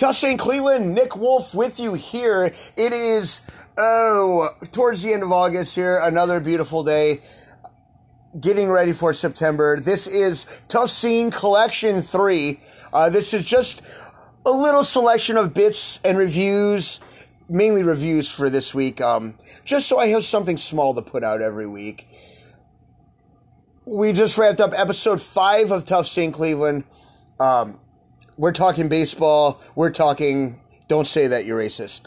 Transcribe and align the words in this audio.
Tough 0.00 0.16
Scene 0.16 0.38
Cleveland, 0.38 0.94
Nick 0.94 1.14
Wolf 1.14 1.54
with 1.54 1.78
you 1.78 1.92
here. 1.92 2.46
It 2.74 2.92
is, 2.94 3.42
oh, 3.76 4.48
towards 4.72 5.02
the 5.02 5.12
end 5.12 5.22
of 5.22 5.30
August 5.30 5.74
here, 5.74 5.98
another 5.98 6.40
beautiful 6.40 6.82
day. 6.82 7.20
Getting 8.40 8.70
ready 8.70 8.92
for 8.92 9.12
September. 9.12 9.78
This 9.78 10.06
is 10.06 10.62
Tough 10.68 10.88
Scene 10.88 11.30
Collection 11.30 12.00
3. 12.00 12.60
Uh, 12.94 13.10
this 13.10 13.34
is 13.34 13.44
just 13.44 13.82
a 14.46 14.50
little 14.50 14.84
selection 14.84 15.36
of 15.36 15.52
bits 15.52 16.00
and 16.02 16.16
reviews, 16.16 16.98
mainly 17.50 17.82
reviews 17.82 18.26
for 18.26 18.48
this 18.48 18.74
week, 18.74 19.02
um, 19.02 19.34
just 19.66 19.86
so 19.86 19.98
I 19.98 20.06
have 20.06 20.24
something 20.24 20.56
small 20.56 20.94
to 20.94 21.02
put 21.02 21.22
out 21.22 21.42
every 21.42 21.66
week. 21.66 22.08
We 23.84 24.14
just 24.14 24.38
wrapped 24.38 24.60
up 24.60 24.72
episode 24.74 25.20
5 25.20 25.70
of 25.70 25.84
Tough 25.84 26.06
Scene 26.06 26.32
Cleveland. 26.32 26.84
Um, 27.38 27.78
we're 28.36 28.52
talking 28.52 28.88
baseball. 28.88 29.60
We're 29.74 29.90
talking. 29.90 30.60
Don't 30.88 31.06
say 31.06 31.26
that 31.28 31.44
you're 31.44 31.60
racist. 31.60 32.02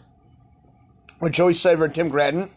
With 1.20 1.34
Joey 1.34 1.54
Sever 1.54 1.86
and 1.86 1.96
Tim 1.96 2.10
Gratton. 2.10 2.50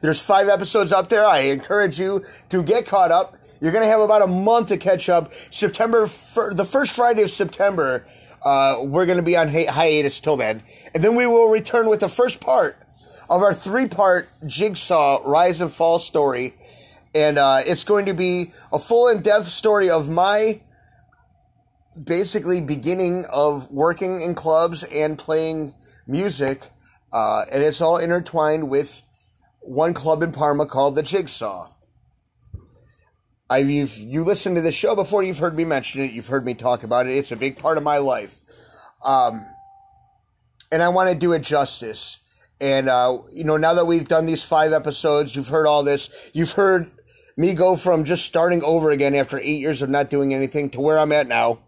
There's 0.00 0.24
five 0.24 0.48
episodes 0.48 0.92
up 0.92 1.08
there. 1.08 1.26
I 1.26 1.40
encourage 1.40 1.98
you 1.98 2.24
to 2.48 2.62
get 2.62 2.86
caught 2.86 3.12
up. 3.12 3.36
You're 3.60 3.72
going 3.72 3.84
to 3.84 3.88
have 3.88 4.00
about 4.00 4.22
a 4.22 4.26
month 4.26 4.68
to 4.68 4.78
catch 4.78 5.08
up. 5.08 5.32
September, 5.32 6.02
the 6.06 6.66
first 6.68 6.96
Friday 6.96 7.22
of 7.22 7.30
September, 7.30 8.06
uh, 8.42 8.78
we're 8.80 9.04
going 9.04 9.18
to 9.18 9.22
be 9.22 9.36
on 9.36 9.48
hi- 9.48 9.66
hiatus 9.66 10.18
till 10.20 10.38
then. 10.38 10.62
And 10.94 11.04
then 11.04 11.14
we 11.14 11.26
will 11.26 11.48
return 11.48 11.88
with 11.88 12.00
the 12.00 12.08
first 12.08 12.40
part 12.40 12.78
of 13.28 13.42
our 13.42 13.52
three 13.52 13.86
part 13.86 14.28
jigsaw 14.46 15.20
rise 15.24 15.60
and 15.60 15.70
fall 15.70 15.98
story. 15.98 16.54
And 17.14 17.38
uh, 17.38 17.60
it's 17.66 17.84
going 17.84 18.06
to 18.06 18.14
be 18.14 18.52
a 18.72 18.78
full 18.78 19.08
in 19.08 19.20
depth 19.20 19.48
story 19.48 19.90
of 19.90 20.08
my 20.08 20.60
basically 22.04 22.60
beginning 22.60 23.26
of 23.30 23.70
working 23.70 24.20
in 24.20 24.34
clubs 24.34 24.82
and 24.84 25.18
playing 25.18 25.74
music, 26.06 26.70
uh, 27.12 27.44
and 27.52 27.62
it's 27.62 27.80
all 27.80 27.98
intertwined 27.98 28.70
with 28.70 29.02
one 29.60 29.94
club 29.94 30.22
in 30.22 30.32
Parma 30.32 30.66
called 30.66 30.96
the 30.96 31.02
Jigsaw. 31.02 31.70
I've 33.48 33.68
you've, 33.68 33.96
you 33.98 34.22
listened 34.22 34.56
to 34.56 34.62
the 34.62 34.70
show 34.70 34.94
before. 34.94 35.22
You've 35.22 35.38
heard 35.38 35.56
me 35.56 35.64
mention 35.64 36.02
it. 36.02 36.12
You've 36.12 36.28
heard 36.28 36.44
me 36.44 36.54
talk 36.54 36.84
about 36.84 37.06
it. 37.06 37.16
It's 37.16 37.32
a 37.32 37.36
big 37.36 37.58
part 37.58 37.76
of 37.76 37.82
my 37.82 37.98
life, 37.98 38.40
um, 39.04 39.44
and 40.70 40.82
I 40.82 40.88
want 40.88 41.10
to 41.10 41.16
do 41.16 41.32
it 41.32 41.42
justice. 41.42 42.18
And 42.60 42.88
uh, 42.88 43.18
you 43.32 43.44
know, 43.44 43.56
now 43.56 43.74
that 43.74 43.86
we've 43.86 44.06
done 44.06 44.26
these 44.26 44.44
five 44.44 44.72
episodes, 44.72 45.34
you've 45.34 45.48
heard 45.48 45.66
all 45.66 45.82
this. 45.82 46.30
You've 46.32 46.52
heard 46.52 46.88
me 47.36 47.54
go 47.54 47.74
from 47.74 48.04
just 48.04 48.24
starting 48.24 48.62
over 48.62 48.90
again 48.90 49.14
after 49.14 49.38
eight 49.38 49.60
years 49.60 49.82
of 49.82 49.90
not 49.90 50.10
doing 50.10 50.32
anything 50.32 50.70
to 50.70 50.80
where 50.80 50.98
I'm 50.98 51.10
at 51.10 51.26
now 51.26 51.58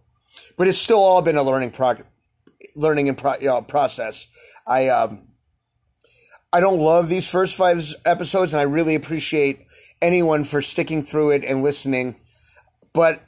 but 0.57 0.69
it's 0.69 0.79
still 0.79 1.03
all 1.03 1.23
been 1.23 1.37
a 1.37 1.43
learning 1.43 1.71
prog- 1.71 2.05
learning 2.75 3.09
and 3.09 3.19
pro- 3.19 3.39
you 3.39 3.47
know, 3.47 3.63
process. 3.63 4.27
I 4.67 4.89
um, 4.89 5.29
I 6.53 6.61
don't 6.61 6.79
love 6.79 7.09
these 7.09 7.31
first 7.31 7.57
five 7.57 7.83
episodes, 8.05 8.53
and 8.53 8.61
I 8.61 8.65
really 8.65 8.95
appreciate 8.95 9.67
anyone 10.01 10.45
for 10.45 10.61
sticking 10.61 11.03
through 11.03 11.31
it 11.31 11.45
and 11.45 11.63
listening. 11.63 12.17
But 12.93 13.23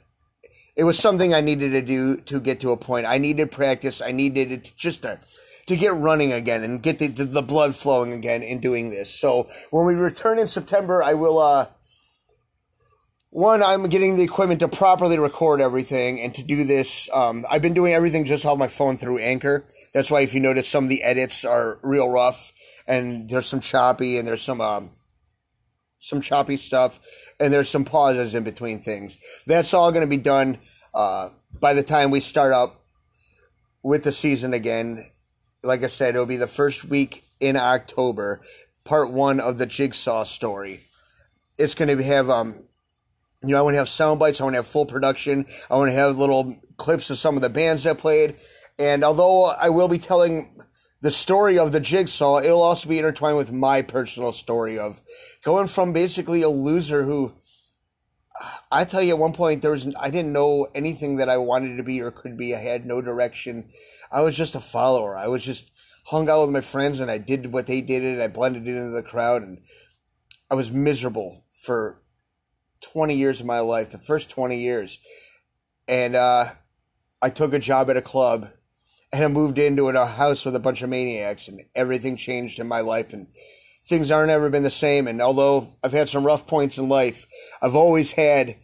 it 0.75 0.83
was 0.83 0.99
something 0.99 1.33
I 1.33 1.41
needed 1.41 1.71
to 1.71 1.81
do 1.81 2.17
to 2.17 2.39
get 2.39 2.59
to 2.59 2.71
a 2.71 2.77
point. 2.77 3.05
I 3.05 3.17
needed 3.17 3.51
practice. 3.51 4.01
I 4.01 4.11
needed 4.11 4.51
it 4.51 4.73
just 4.75 5.01
to 5.03 5.19
to 5.67 5.75
get 5.75 5.93
running 5.95 6.31
again 6.31 6.63
and 6.63 6.83
get 6.83 6.99
the, 6.99 7.07
the, 7.07 7.25
the 7.25 7.41
blood 7.41 7.73
flowing 7.73 8.13
again 8.13 8.43
in 8.43 8.59
doing 8.59 8.91
this. 8.91 9.09
So 9.09 9.47
when 9.71 9.85
we 9.85 9.95
return 9.95 10.37
in 10.37 10.47
September, 10.47 11.01
I 11.01 11.13
will 11.13 11.39
uh 11.39 11.67
one, 13.35 13.61
I'm 13.61 13.89
getting 13.89 14.15
the 14.15 14.23
equipment 14.23 14.61
to 14.61 14.69
properly 14.69 15.19
record 15.19 15.59
everything 15.59 16.21
and 16.21 16.33
to 16.35 16.41
do 16.41 16.63
this. 16.63 17.09
Um, 17.13 17.43
I've 17.51 17.61
been 17.61 17.73
doing 17.73 17.91
everything 17.91 18.23
just 18.23 18.45
on 18.45 18.57
my 18.57 18.69
phone 18.69 18.95
through 18.95 19.17
Anchor. 19.17 19.65
That's 19.93 20.09
why 20.09 20.21
if 20.21 20.33
you 20.33 20.39
notice 20.39 20.69
some 20.69 20.85
of 20.85 20.89
the 20.89 21.03
edits 21.03 21.43
are 21.43 21.77
real 21.83 22.09
rough 22.09 22.53
and 22.87 23.29
there's 23.29 23.45
some 23.45 23.59
choppy 23.59 24.17
and 24.17 24.25
there's 24.25 24.41
some, 24.41 24.61
um, 24.61 24.91
some 25.99 26.21
choppy 26.21 26.55
stuff 26.55 27.01
and 27.37 27.51
there's 27.51 27.67
some 27.67 27.83
pauses 27.83 28.35
in 28.35 28.45
between 28.45 28.79
things. 28.79 29.17
That's 29.45 29.73
all 29.73 29.91
going 29.91 30.05
to 30.05 30.09
be 30.09 30.15
done, 30.15 30.57
uh, 30.93 31.31
by 31.59 31.73
the 31.73 31.83
time 31.83 32.11
we 32.11 32.21
start 32.21 32.53
up 32.53 32.85
with 33.83 34.05
the 34.05 34.13
season 34.13 34.53
again. 34.53 35.11
Like 35.61 35.83
I 35.83 35.87
said, 35.87 36.15
it'll 36.15 36.25
be 36.25 36.37
the 36.37 36.47
first 36.47 36.85
week 36.85 37.25
in 37.41 37.57
October, 37.57 38.39
part 38.85 39.11
one 39.11 39.41
of 39.41 39.57
the 39.57 39.65
Jigsaw 39.65 40.23
story. 40.23 40.79
It's 41.59 41.75
going 41.75 41.97
to 41.97 42.01
have, 42.01 42.29
um, 42.29 42.65
you 43.45 43.53
know, 43.53 43.59
I 43.59 43.61
want 43.61 43.75
to 43.75 43.79
have 43.79 43.89
sound 43.89 44.19
bites. 44.19 44.41
I 44.41 44.43
want 44.43 44.55
to 44.55 44.59
have 44.59 44.67
full 44.67 44.85
production. 44.85 45.45
I 45.69 45.75
want 45.75 45.89
to 45.89 45.95
have 45.95 46.17
little 46.17 46.57
clips 46.77 47.09
of 47.09 47.17
some 47.17 47.35
of 47.35 47.41
the 47.41 47.49
bands 47.49 47.83
that 47.83 47.97
played. 47.97 48.35
And 48.77 49.03
although 49.03 49.45
I 49.45 49.69
will 49.69 49.87
be 49.87 49.97
telling 49.97 50.63
the 51.01 51.11
story 51.11 51.59
of 51.59 51.71
the 51.71 51.79
jigsaw, 51.79 52.39
it'll 52.39 52.61
also 52.61 52.89
be 52.89 52.97
intertwined 52.97 53.37
with 53.37 53.51
my 53.51 53.81
personal 53.81 54.33
story 54.33 54.77
of 54.79 54.99
going 55.43 55.67
from 55.67 55.93
basically 55.93 56.41
a 56.41 56.49
loser 56.49 57.03
who 57.03 57.33
I 58.71 58.83
tell 58.83 59.01
you 59.01 59.13
at 59.13 59.19
one 59.19 59.33
point 59.33 59.61
there 59.61 59.71
was 59.71 59.87
I 59.99 60.09
didn't 60.09 60.33
know 60.33 60.67
anything 60.75 61.17
that 61.17 61.29
I 61.29 61.37
wanted 61.37 61.77
to 61.77 61.83
be 61.83 62.01
or 62.01 62.11
could 62.11 62.37
be. 62.37 62.55
I 62.55 62.59
had 62.59 62.85
no 62.85 63.01
direction. 63.01 63.69
I 64.11 64.21
was 64.21 64.35
just 64.35 64.55
a 64.55 64.59
follower. 64.59 65.15
I 65.15 65.27
was 65.27 65.45
just 65.45 65.71
hung 66.07 66.29
out 66.29 66.41
with 66.41 66.53
my 66.53 66.61
friends 66.61 66.99
and 66.99 67.09
I 67.09 67.17
did 67.17 67.53
what 67.53 67.67
they 67.67 67.81
did 67.81 68.03
and 68.03 68.21
I 68.21 68.27
blended 68.27 68.67
into 68.67 68.89
the 68.89 69.03
crowd 69.03 69.41
and 69.41 69.59
I 70.51 70.55
was 70.55 70.71
miserable 70.71 71.45
for 71.53 72.01
20 72.91 73.15
years 73.15 73.39
of 73.39 73.45
my 73.45 73.59
life, 73.59 73.91
the 73.91 73.97
first 73.97 74.29
20 74.29 74.57
years. 74.57 74.99
And 75.87 76.15
uh, 76.15 76.45
I 77.21 77.29
took 77.29 77.53
a 77.53 77.59
job 77.59 77.89
at 77.89 77.97
a 77.97 78.01
club 78.01 78.47
and 79.11 79.23
I 79.23 79.27
moved 79.27 79.59
into 79.59 79.87
a 79.87 80.05
house 80.05 80.45
with 80.45 80.55
a 80.55 80.59
bunch 80.59 80.81
of 80.81 80.89
maniacs 80.89 81.47
and 81.47 81.61
everything 81.73 82.17
changed 82.17 82.59
in 82.59 82.67
my 82.67 82.81
life 82.81 83.13
and 83.13 83.27
things 83.83 84.11
aren't 84.11 84.31
ever 84.31 84.49
been 84.49 84.63
the 84.63 84.69
same. 84.69 85.07
And 85.07 85.21
although 85.21 85.69
I've 85.83 85.93
had 85.93 86.09
some 86.09 86.25
rough 86.25 86.47
points 86.47 86.77
in 86.77 86.89
life, 86.89 87.25
I've 87.61 87.75
always 87.75 88.13
had 88.13 88.55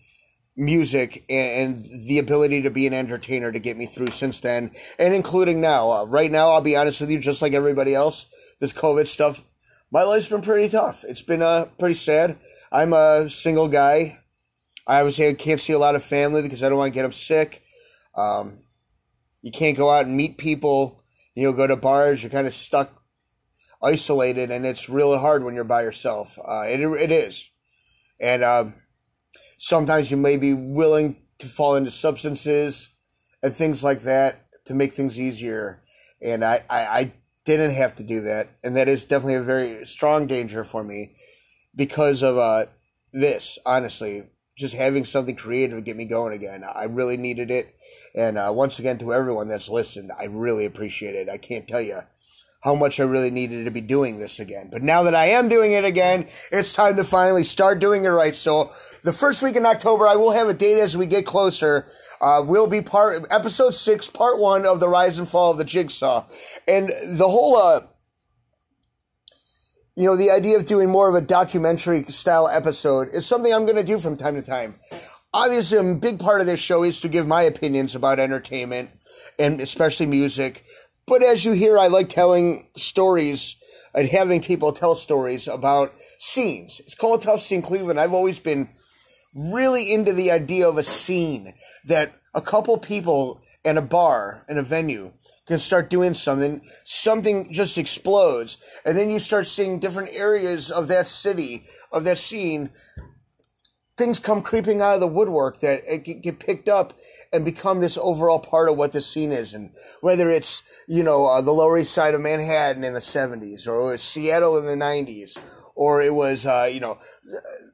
music 0.58 1.24
and, 1.30 1.84
the 2.08 2.20
ability 2.20 2.62
to 2.62 2.70
be 2.70 2.86
an 2.86 2.94
entertainer 2.94 3.52
to 3.52 3.60
get 3.60 3.78
me 3.78 3.86
through 3.86 4.08
since 4.08 4.42
then 4.42 4.72
and 5.00 5.14
including 5.14 5.62
now. 5.62 5.90
Uh, 5.90 6.04
right 6.06 6.32
now, 6.32 6.50
I'll 6.50 6.62
be 6.62 6.76
honest 6.76 7.00
with 7.00 7.12
you, 7.12 7.20
just 7.20 7.42
like 7.42 7.54
everybody 7.54 7.96
else, 7.96 8.26
this 8.60 8.74
COVID 8.74 9.08
stuff, 9.08 9.44
my 9.92 10.04
life's 10.04 10.28
been 10.28 10.42
pretty 10.42 10.70
tough. 10.70 11.04
It's 11.04 11.22
been 11.22 11.42
uh, 11.42 11.66
pretty 11.78 11.96
sad. 11.96 12.38
I'm 12.72 12.94
a 12.94 13.30
single 13.30 13.68
guy. 13.68 14.20
I 14.88 15.00
obviously 15.00 15.28
I 15.28 15.34
can't 15.34 15.60
see 15.60 15.74
a 15.74 15.80
lot 15.80 15.96
of 15.96 16.04
family 16.04 16.42
because 16.42 16.64
I 16.64 16.70
don't 16.70 16.78
want 16.78 16.94
to 16.94 16.96
get 16.96 17.04
them 17.04 17.12
sick. 17.12 17.62
Um, 18.16 18.60
you 19.42 19.52
can't 19.52 19.78
go 19.78 19.90
out 19.90 20.06
and 20.06 20.16
meet 20.16 20.38
people. 20.38 21.04
You 21.36 21.44
know, 21.44 21.54
go 21.54 21.68
to 21.68 21.76
bars. 21.76 22.24
You're 22.24 22.32
kind 22.32 22.48
of 22.48 22.54
stuck, 22.54 23.04
isolated, 23.82 24.52
and 24.52 24.66
it's 24.66 24.90
really 24.90 25.18
hard 25.18 25.44
when 25.44 25.56
you're 25.56 25.64
by 25.64 25.84
yourself. 25.84 26.38
Uh, 26.46 26.64
it 26.68 26.82
it 26.82 27.12
is, 27.12 27.50
and 28.20 28.44
um, 28.44 28.76
sometimes 29.58 30.12
you 30.12 30.18
may 30.18 30.38
be 30.38 30.54
willing 30.54 31.18
to 31.38 31.48
fall 31.48 31.76
into 31.76 31.92
substances 31.92 32.90
and 33.44 33.56
things 33.56 33.84
like 33.84 34.04
that 34.04 34.46
to 34.66 34.74
make 34.74 34.94
things 34.94 35.20
easier. 35.20 35.82
And 36.22 36.44
I, 36.44 36.64
I, 36.70 36.82
I 36.86 37.14
didn't 37.58 37.76
have 37.76 37.96
to 37.96 38.04
do 38.04 38.22
that, 38.22 38.50
and 38.64 38.76
that 38.76 38.88
is 38.88 39.04
definitely 39.04 39.36
a 39.36 39.44
very 39.44 39.86
strong 39.86 40.28
danger 40.28 40.64
for 40.64 40.84
me 40.84 41.14
because 41.76 42.22
of 42.22 42.38
uh, 42.38 42.66
this. 43.14 43.58
Honestly, 43.66 44.24
just 44.58 44.76
having 44.76 45.06
something 45.06 45.36
creative 45.36 45.78
to 45.78 45.82
get 45.82 45.96
me 45.96 46.06
going 46.06 46.34
again. 46.34 46.64
I 46.64 46.86
really 46.86 47.18
needed 47.18 47.50
it. 47.50 47.74
And 48.14 48.38
uh, 48.38 48.52
once 48.54 48.80
again, 48.80 48.98
to 49.00 49.14
everyone 49.14 49.48
that's 49.48 49.70
listened, 49.70 50.12
I 50.20 50.26
really 50.26 50.66
appreciate 50.66 51.16
it. 51.16 51.30
I 51.30 51.38
can't 51.38 51.68
tell 51.68 51.82
you 51.82 52.02
how 52.62 52.76
much 52.76 53.00
I 53.00 53.04
really 53.04 53.32
needed 53.32 53.66
to 53.66 53.72
be 53.72 53.82
doing 53.82 54.20
this 54.20 54.40
again. 54.40 54.70
But 54.72 54.84
now 54.84 55.04
that 55.04 55.16
I 55.16 55.26
am 55.26 55.50
doing 55.50 55.72
it 55.72 55.84
again, 55.84 56.28
it's 56.52 56.74
time 56.74 56.96
to 56.98 57.04
finally 57.04 57.44
start 57.44 57.80
doing 57.80 58.06
it 58.06 58.10
right. 58.10 58.36
So 58.36 58.72
the 59.04 59.14
first 59.14 59.42
week 59.42 59.56
in 59.56 59.66
October, 59.66 60.08
I 60.08 60.16
will 60.16 60.32
have 60.32 60.48
a 60.48 60.54
date 60.54 60.80
as 60.80 60.96
we 60.96 61.08
get 61.08 61.26
closer. 61.26 61.88
Uh, 62.22 62.44
will 62.46 62.68
be 62.68 62.82
part 62.82 63.26
episode 63.32 63.74
six, 63.74 64.08
part 64.08 64.40
one 64.40 64.66
of 64.66 64.80
the 64.80 64.88
rise 64.88 65.18
and 65.18 65.28
fall 65.28 65.52
of 65.52 65.58
the 65.58 65.66
jigsaw, 65.66 66.28
and 66.68 66.88
the 66.88 67.28
whole 67.28 67.58
uh, 67.58 67.80
you 69.96 70.06
know, 70.06 70.16
the 70.16 70.32
idea 70.32 70.56
of 70.56 70.66
doing 70.66 70.90
more 70.90 71.10
of 71.10 71.16
a 71.16 71.22
documentary 71.22 72.04
style 72.06 72.48
episode 72.48 73.10
is 73.12 73.26
something 73.26 73.54
I'm 73.54 73.66
going 73.66 73.76
to 73.76 73.84
do 73.84 74.00
from 74.00 74.16
time 74.16 74.36
to 74.36 74.42
time. 74.42 74.76
Obviously, 75.34 75.78
a 75.78 75.96
big 75.96 76.20
part 76.20 76.42
of 76.42 76.48
this 76.48 76.60
show 76.60 76.84
is 76.84 77.00
to 77.02 77.10
give 77.10 77.28
my 77.28 77.42
opinions 77.42 77.94
about 77.96 78.20
entertainment 78.20 78.92
and 79.38 79.60
especially 79.60 80.06
music. 80.06 80.64
But 81.06 81.24
as 81.24 81.46
you 81.46 81.54
hear, 81.54 81.78
I 81.78 81.88
like 81.88 82.10
telling 82.10 82.70
stories 82.76 83.56
and 83.94 84.08
having 84.08 84.42
people 84.42 84.72
tell 84.72 84.96
stories 84.96 85.48
about 85.48 85.94
scenes. 86.20 86.80
It's 86.80 86.96
called 86.96 87.22
Tough 87.22 87.42
Scene 87.42 87.62
Cleveland. 87.62 88.00
I've 88.00 88.14
always 88.14 88.40
been 88.40 88.70
really 89.34 89.92
into 89.92 90.14
the 90.14 90.32
idea 90.32 90.68
of 90.68 90.78
a 90.78 90.84
scene 90.84 91.54
that 91.86 92.14
a 92.34 92.42
couple 92.42 92.78
people 92.78 93.42
in 93.66 93.78
a 93.78 93.82
bar, 93.82 94.46
in 94.48 94.58
a 94.58 94.64
venue, 94.64 95.12
can 95.48 95.60
start 95.60 95.90
doing 95.90 96.14
something, 96.14 96.62
something 96.86 97.52
just 97.52 97.78
explodes. 97.78 98.58
And 98.86 98.98
then 98.98 99.10
you 99.10 99.20
start 99.20 99.48
seeing 99.48 99.80
different 99.80 100.10
areas 100.14 100.72
of 100.72 100.88
that 100.88 101.08
city, 101.08 101.66
of 101.92 102.04
that 102.06 102.18
scene, 102.18 102.70
things 103.98 104.20
come 104.20 104.42
creeping 104.42 104.82
out 104.82 104.96
of 104.96 105.00
the 105.00 105.08
woodwork 105.08 105.60
that 105.60 105.82
uh, 105.92 105.98
get 105.98 106.40
picked 106.40 106.70
up 106.70 106.94
and 107.34 107.46
become 107.46 107.80
this 107.80 107.98
overall 107.98 108.40
part 108.40 108.70
of 108.70 108.78
what 108.78 108.92
the 108.92 109.02
scene 109.02 109.32
is. 109.32 109.54
And 109.54 109.72
whether 110.02 110.30
it's, 110.30 110.62
you 110.88 111.04
know, 111.04 111.28
uh, 111.28 111.42
the 111.42 111.52
Lower 111.52 111.78
East 111.78 111.94
Side 111.94 112.14
of 112.14 112.22
Manhattan 112.22 112.84
in 112.84 112.94
the 112.94 113.00
70s, 113.00 113.68
or 113.68 113.98
Seattle 113.98 114.58
in 114.58 114.66
the 114.66 114.86
90s, 114.86 115.38
or 115.76 116.02
it 116.02 116.14
was, 116.14 116.46
uh, 116.46 116.70
you 116.72 116.80
know, 116.80 116.98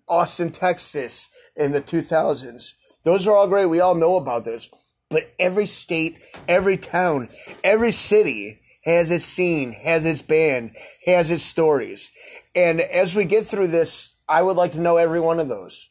Austin, 0.07 0.51
Texas 0.51 1.27
in 1.55 1.71
the 1.71 1.81
2000s. 1.81 2.73
Those 3.03 3.27
are 3.27 3.35
all 3.35 3.47
great. 3.47 3.65
We 3.65 3.79
all 3.79 3.95
know 3.95 4.17
about 4.17 4.45
those. 4.45 4.69
But 5.09 5.33
every 5.39 5.65
state, 5.65 6.19
every 6.47 6.77
town, 6.77 7.29
every 7.63 7.91
city 7.91 8.59
has 8.83 9.09
its 9.09 9.25
scene, 9.25 9.73
has 9.73 10.05
its 10.05 10.21
band, 10.21 10.71
has 11.05 11.31
its 11.31 11.43
stories. 11.43 12.11
And 12.55 12.81
as 12.81 13.15
we 13.15 13.25
get 13.25 13.45
through 13.45 13.67
this, 13.67 14.15
I 14.27 14.41
would 14.41 14.57
like 14.57 14.73
to 14.73 14.81
know 14.81 14.97
every 14.97 15.19
one 15.19 15.39
of 15.39 15.47
those. 15.47 15.89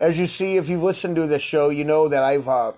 As 0.00 0.18
you 0.18 0.26
see, 0.26 0.56
if 0.56 0.68
you've 0.68 0.82
listened 0.82 1.16
to 1.16 1.26
this 1.26 1.42
show, 1.42 1.70
you 1.70 1.84
know 1.84 2.08
that 2.08 2.22
I've, 2.22 2.48
uh, 2.48 2.72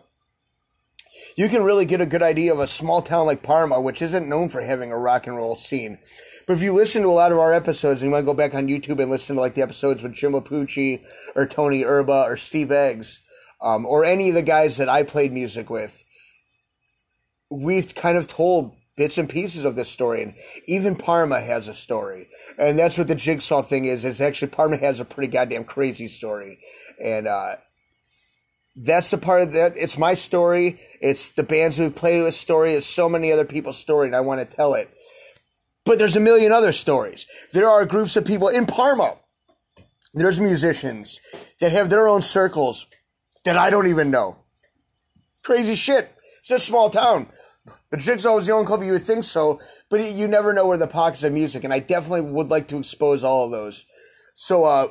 you 1.37 1.49
can 1.49 1.63
really 1.63 1.87
get 1.87 2.01
a 2.01 2.07
good 2.07 2.23
idea 2.23 2.53
of 2.53 2.59
a 2.59 2.67
small 2.67 3.03
town 3.03 3.27
like 3.27 3.43
Parma, 3.43 3.81
which 3.81 4.03
isn't 4.03 4.29
known 4.29 4.49
for 4.49 4.61
having 4.61 4.91
a 4.91 4.99
rock 4.99 5.27
and 5.27 5.37
roll 5.37 5.57
scene. 5.57 5.99
But 6.47 6.55
if 6.55 6.63
you 6.63 6.73
listen 6.73 7.03
to 7.03 7.09
a 7.09 7.11
lot 7.11 7.33
of 7.33 7.39
our 7.39 7.53
episodes, 7.53 8.01
and 8.01 8.11
you 8.11 8.15
might 8.15 8.25
go 8.25 8.35
back 8.35 8.55
on 8.55 8.69
YouTube 8.69 9.01
and 9.01 9.11
listen 9.11 9.37
to 9.37 9.43
like 9.43 9.55
the 9.55 9.63
episodes 9.63 10.03
with 10.03 10.15
Jim 10.15 10.33
Lapucci 10.33 11.05
or 11.35 11.47
Tony 11.47 11.85
Erba 11.85 12.25
or 12.25 12.37
Steve 12.37 12.73
Eggs, 12.73 13.21
um, 13.61 13.87
or 13.87 14.05
any 14.05 14.29
of 14.29 14.35
the 14.35 14.43
guys 14.43 14.77
that 14.77 14.89
I 14.89 15.03
played 15.03 15.33
music 15.33 15.69
with, 15.71 16.05
we've 17.51 17.95
kind 17.95 18.17
of 18.17 18.27
told 18.27 18.75
bits 18.97 19.17
and 19.17 19.29
pieces 19.29 19.65
of 19.65 19.77
this 19.77 19.89
story, 19.89 20.23
and 20.23 20.35
even 20.67 20.97
Parma 20.97 21.41
has 21.41 21.69
a 21.69 21.75
story, 21.75 22.29
and 22.59 22.79
that's 22.79 22.99
what 22.99 23.07
the 23.07 23.15
jigsaw 23.15 23.63
thing 23.63 23.85
is. 23.85 24.05
Is 24.05 24.21
actually 24.21 24.49
Parma 24.49 24.77
has 24.79 25.01
a 25.01 25.05
pretty 25.05 25.33
goddamn 25.33 25.65
crazy 25.65 26.09
story, 26.09 26.59
and 27.03 27.29
uh, 27.29 27.57
that's 28.81 29.11
the 29.11 29.19
part 29.19 29.43
of 29.43 29.53
that. 29.53 29.73
It's 29.75 29.99
my 29.99 30.15
story. 30.15 30.79
It's 31.01 31.31
the 31.31 31.43
bands 31.43 31.79
we've 31.79 31.95
played 31.95 32.23
with 32.23 32.35
story. 32.35 32.75
It's 32.75 32.87
so 32.87 33.09
many 33.09 33.33
other 33.33 33.45
people's 33.45 33.79
story, 33.79 34.07
and 34.07 34.15
I 34.15 34.21
want 34.21 34.41
to 34.41 34.57
tell 34.57 34.75
it. 34.75 34.89
But 35.85 35.99
there's 35.99 36.17
a 36.17 36.21
million 36.21 36.53
other 36.53 36.73
stories. 36.73 37.27
There 37.53 37.69
are 37.69 37.85
groups 37.87 38.17
of 38.17 38.25
people 38.25 38.49
in 38.49 38.67
Parma. 38.67 39.17
There's 40.15 40.39
musicians 40.39 41.19
that 41.61 41.73
have 41.73 41.91
their 41.91 42.07
own 42.07 42.23
circles 42.23 42.87
that 43.45 43.57
I 43.57 43.71
don't 43.71 43.89
even 43.89 44.11
know. 44.11 44.37
Crazy 45.43 45.75
shit. 45.75 46.13
It's 46.41 46.51
a 46.51 46.59
small 46.59 46.89
town. 46.89 47.29
The 47.91 47.97
Jigsaw 47.97 48.35
was 48.35 48.47
the 48.47 48.53
only 48.53 48.67
club 48.67 48.83
you 48.83 48.93
would 48.93 49.03
think 49.03 49.25
so, 49.25 49.61
but 49.91 50.05
you 50.05 50.29
never 50.29 50.53
know 50.53 50.67
where 50.67 50.79
the 50.79 50.87
pockets 50.87 51.25
of 51.25 51.33
music, 51.33 51.65
and 51.65 51.73
I 51.73 51.81
definitely 51.81 52.21
would 52.21 52.49
like 52.49 52.69
to 52.69 52.79
expose 52.79 53.25
all 53.25 53.47
of 53.47 53.51
those. 53.51 53.85
So, 54.35 54.65
uh, 54.65 54.89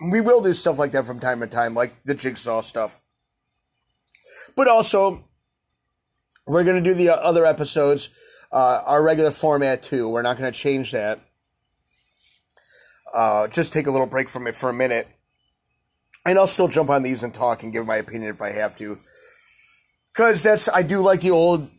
we 0.00 0.20
will 0.20 0.40
do 0.40 0.52
stuff 0.52 0.78
like 0.78 0.92
that 0.92 1.06
from 1.06 1.20
time 1.20 1.40
to 1.40 1.46
time, 1.46 1.74
like 1.74 2.02
the 2.04 2.14
Jigsaw 2.14 2.60
stuff. 2.62 3.00
But 4.54 4.68
also, 4.68 5.24
we're 6.46 6.64
going 6.64 6.82
to 6.82 6.90
do 6.90 6.94
the 6.94 7.10
other 7.10 7.44
episodes, 7.44 8.10
uh, 8.52 8.82
our 8.84 9.02
regular 9.02 9.30
format 9.30 9.82
too. 9.82 10.08
We're 10.08 10.22
not 10.22 10.38
going 10.38 10.50
to 10.50 10.58
change 10.58 10.92
that. 10.92 11.20
Uh, 13.12 13.48
just 13.48 13.72
take 13.72 13.86
a 13.86 13.90
little 13.90 14.06
break 14.06 14.28
from 14.28 14.46
it 14.46 14.56
for 14.56 14.68
a 14.68 14.74
minute 14.74 15.08
and 16.26 16.38
I'll 16.38 16.46
still 16.48 16.68
jump 16.68 16.90
on 16.90 17.02
these 17.02 17.22
and 17.22 17.32
talk 17.32 17.62
and 17.62 17.72
give 17.72 17.86
my 17.86 17.96
opinion 17.96 18.30
if 18.30 18.42
I 18.42 18.50
have 18.50 18.74
to. 18.76 18.98
Cause 20.12 20.42
that's 20.42 20.68
I 20.68 20.82
do 20.82 21.00
like 21.00 21.20
the 21.20 21.30
old 21.30 21.70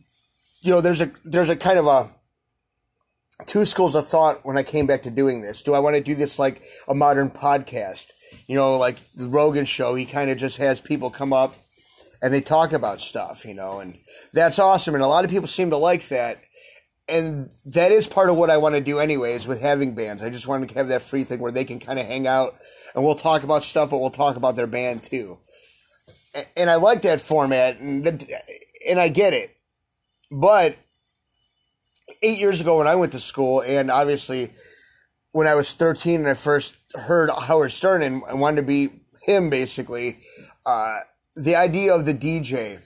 you 0.60 0.72
know, 0.72 0.80
there's 0.80 1.00
a 1.00 1.10
there's 1.24 1.48
a 1.48 1.56
kind 1.56 1.78
of 1.78 1.86
a 1.86 2.10
two 3.46 3.64
schools 3.64 3.94
of 3.94 4.06
thought 4.06 4.44
when 4.44 4.58
I 4.58 4.62
came 4.62 4.86
back 4.86 5.02
to 5.02 5.10
doing 5.10 5.42
this. 5.42 5.62
Do 5.62 5.74
I 5.74 5.78
want 5.78 5.96
to 5.96 6.02
do 6.02 6.14
this 6.14 6.38
like 6.38 6.62
a 6.88 6.94
modern 6.94 7.30
podcast? 7.30 8.06
You 8.46 8.56
know, 8.56 8.76
like 8.76 8.98
the 9.14 9.28
Rogan 9.28 9.64
show, 9.64 9.94
he 9.94 10.04
kind 10.04 10.30
of 10.30 10.38
just 10.38 10.56
has 10.58 10.80
people 10.80 11.10
come 11.10 11.32
up 11.32 11.56
and 12.20 12.34
they 12.34 12.40
talk 12.40 12.72
about 12.72 13.00
stuff, 13.00 13.44
you 13.44 13.54
know, 13.54 13.80
and 13.80 13.98
that's 14.32 14.58
awesome. 14.58 14.94
And 14.94 15.04
a 15.04 15.08
lot 15.08 15.24
of 15.24 15.30
people 15.30 15.46
seem 15.46 15.70
to 15.70 15.78
like 15.78 16.08
that 16.08 16.42
and 17.08 17.50
that 17.64 17.90
is 17.90 18.06
part 18.06 18.28
of 18.28 18.36
what 18.36 18.50
I 18.50 18.58
want 18.58 18.74
to 18.74 18.82
do 18.82 18.98
anyways 18.98 19.46
with 19.46 19.62
having 19.62 19.94
bands. 19.94 20.22
I 20.22 20.28
just 20.28 20.46
want 20.46 20.68
to 20.68 20.74
have 20.74 20.88
that 20.88 21.02
free 21.02 21.24
thing 21.24 21.38
where 21.40 21.52
they 21.52 21.64
can 21.64 21.80
kind 21.80 21.98
of 21.98 22.04
hang 22.04 22.26
out 22.26 22.56
and 22.94 23.02
we'll 23.02 23.14
talk 23.14 23.42
about 23.42 23.64
stuff, 23.64 23.90
but 23.90 23.98
we'll 23.98 24.10
talk 24.10 24.36
about 24.36 24.56
their 24.56 24.66
band 24.66 25.02
too. 25.02 25.38
And 26.56 26.68
I 26.68 26.74
like 26.74 27.02
that 27.02 27.20
format 27.20 27.80
and, 27.80 28.06
and 28.86 29.00
I 29.00 29.08
get 29.08 29.32
it. 29.32 29.56
But 30.30 30.76
eight 32.22 32.38
years 32.38 32.60
ago 32.60 32.78
when 32.78 32.86
I 32.86 32.94
went 32.94 33.12
to 33.12 33.20
school 33.20 33.60
and 33.60 33.90
obviously 33.90 34.50
when 35.32 35.46
I 35.46 35.54
was 35.54 35.72
13 35.72 36.20
and 36.20 36.28
I 36.28 36.34
first 36.34 36.76
heard 36.94 37.30
Howard 37.30 37.72
Stern 37.72 38.02
and 38.02 38.22
I 38.28 38.34
wanted 38.34 38.56
to 38.56 38.62
be 38.62 38.90
him 39.22 39.50
basically, 39.50 40.18
uh, 40.66 41.00
the 41.36 41.54
idea 41.54 41.94
of 41.94 42.06
the 42.06 42.14
DJ, 42.14 42.80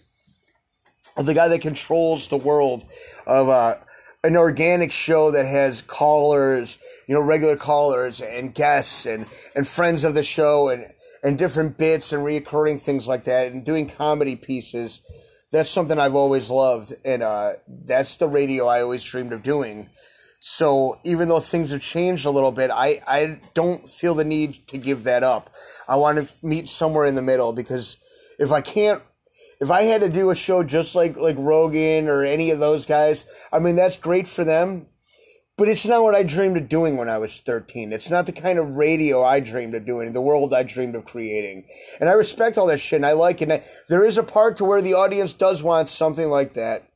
of 1.16 1.26
the 1.26 1.34
guy 1.34 1.48
that 1.48 1.60
controls 1.60 2.28
the 2.28 2.36
world 2.36 2.84
of, 3.26 3.48
uh, 3.48 3.76
an 4.24 4.36
organic 4.36 4.92
show 4.92 5.30
that 5.32 5.46
has 5.46 5.82
callers, 5.82 6.78
you 7.08 7.14
know, 7.14 7.20
regular 7.20 7.56
callers 7.56 8.20
and 8.20 8.54
guests 8.54 9.04
and, 9.04 9.26
and 9.56 9.66
friends 9.66 10.04
of 10.04 10.14
the 10.14 10.22
show 10.22 10.68
and, 10.68 10.86
and 11.24 11.38
different 11.38 11.76
bits 11.76 12.12
and 12.12 12.22
reoccurring 12.22 12.80
things 12.80 13.08
like 13.08 13.24
that 13.24 13.50
and 13.50 13.64
doing 13.64 13.88
comedy 13.88 14.36
pieces. 14.36 15.00
That's 15.52 15.70
something 15.70 15.98
I've 15.98 16.14
always 16.14 16.50
loved. 16.50 16.94
And, 17.04 17.22
uh, 17.22 17.52
that's 17.68 18.16
the 18.16 18.28
radio 18.28 18.66
I 18.66 18.82
always 18.82 19.04
dreamed 19.04 19.32
of 19.32 19.42
doing. 19.42 19.90
So 20.40 20.98
even 21.04 21.28
though 21.28 21.38
things 21.38 21.70
have 21.70 21.82
changed 21.82 22.26
a 22.26 22.30
little 22.30 22.50
bit, 22.50 22.70
I, 22.72 23.00
I 23.06 23.40
don't 23.54 23.88
feel 23.88 24.14
the 24.14 24.24
need 24.24 24.66
to 24.68 24.78
give 24.78 25.04
that 25.04 25.22
up. 25.22 25.50
I 25.86 25.94
want 25.96 26.18
to 26.18 26.34
meet 26.42 26.68
somewhere 26.68 27.06
in 27.06 27.14
the 27.14 27.22
middle 27.22 27.52
because 27.52 27.96
if 28.40 28.50
I 28.50 28.60
can't 28.60 29.02
if 29.60 29.70
I 29.70 29.82
had 29.82 30.00
to 30.00 30.08
do 30.08 30.30
a 30.30 30.34
show 30.34 30.64
just 30.64 30.96
like 30.96 31.16
like 31.16 31.36
Rogan 31.38 32.08
or 32.08 32.24
any 32.24 32.50
of 32.50 32.58
those 32.58 32.84
guys, 32.84 33.24
I 33.52 33.60
mean 33.60 33.76
that's 33.76 33.96
great 33.96 34.26
for 34.26 34.42
them. 34.42 34.86
But 35.62 35.68
it's 35.68 35.86
not 35.86 36.02
what 36.02 36.16
I 36.16 36.24
dreamed 36.24 36.56
of 36.56 36.68
doing 36.68 36.96
when 36.96 37.08
I 37.08 37.18
was 37.18 37.38
13. 37.38 37.92
It's 37.92 38.10
not 38.10 38.26
the 38.26 38.32
kind 38.32 38.58
of 38.58 38.74
radio 38.74 39.22
I 39.22 39.38
dreamed 39.38 39.76
of 39.76 39.86
doing, 39.86 40.12
the 40.12 40.20
world 40.20 40.52
I 40.52 40.64
dreamed 40.64 40.96
of 40.96 41.04
creating. 41.04 41.66
And 42.00 42.10
I 42.10 42.14
respect 42.14 42.58
all 42.58 42.66
that 42.66 42.80
shit 42.80 42.96
and 42.96 43.06
I 43.06 43.12
like 43.12 43.40
it. 43.40 43.48
And 43.48 43.62
there 43.88 44.04
is 44.04 44.18
a 44.18 44.24
part 44.24 44.56
to 44.56 44.64
where 44.64 44.82
the 44.82 44.94
audience 44.94 45.32
does 45.32 45.62
want 45.62 45.88
something 45.88 46.28
like 46.28 46.54
that. 46.54 46.88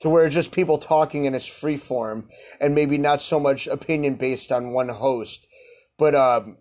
To 0.00 0.08
where 0.08 0.24
it's 0.24 0.34
just 0.34 0.52
people 0.52 0.78
talking 0.78 1.26
in 1.26 1.34
its 1.34 1.44
free 1.44 1.76
form 1.76 2.30
and 2.62 2.74
maybe 2.74 2.96
not 2.96 3.20
so 3.20 3.38
much 3.38 3.66
opinion 3.66 4.14
based 4.14 4.50
on 4.50 4.72
one 4.72 4.88
host. 4.88 5.46
But 5.98 6.14
um, 6.14 6.56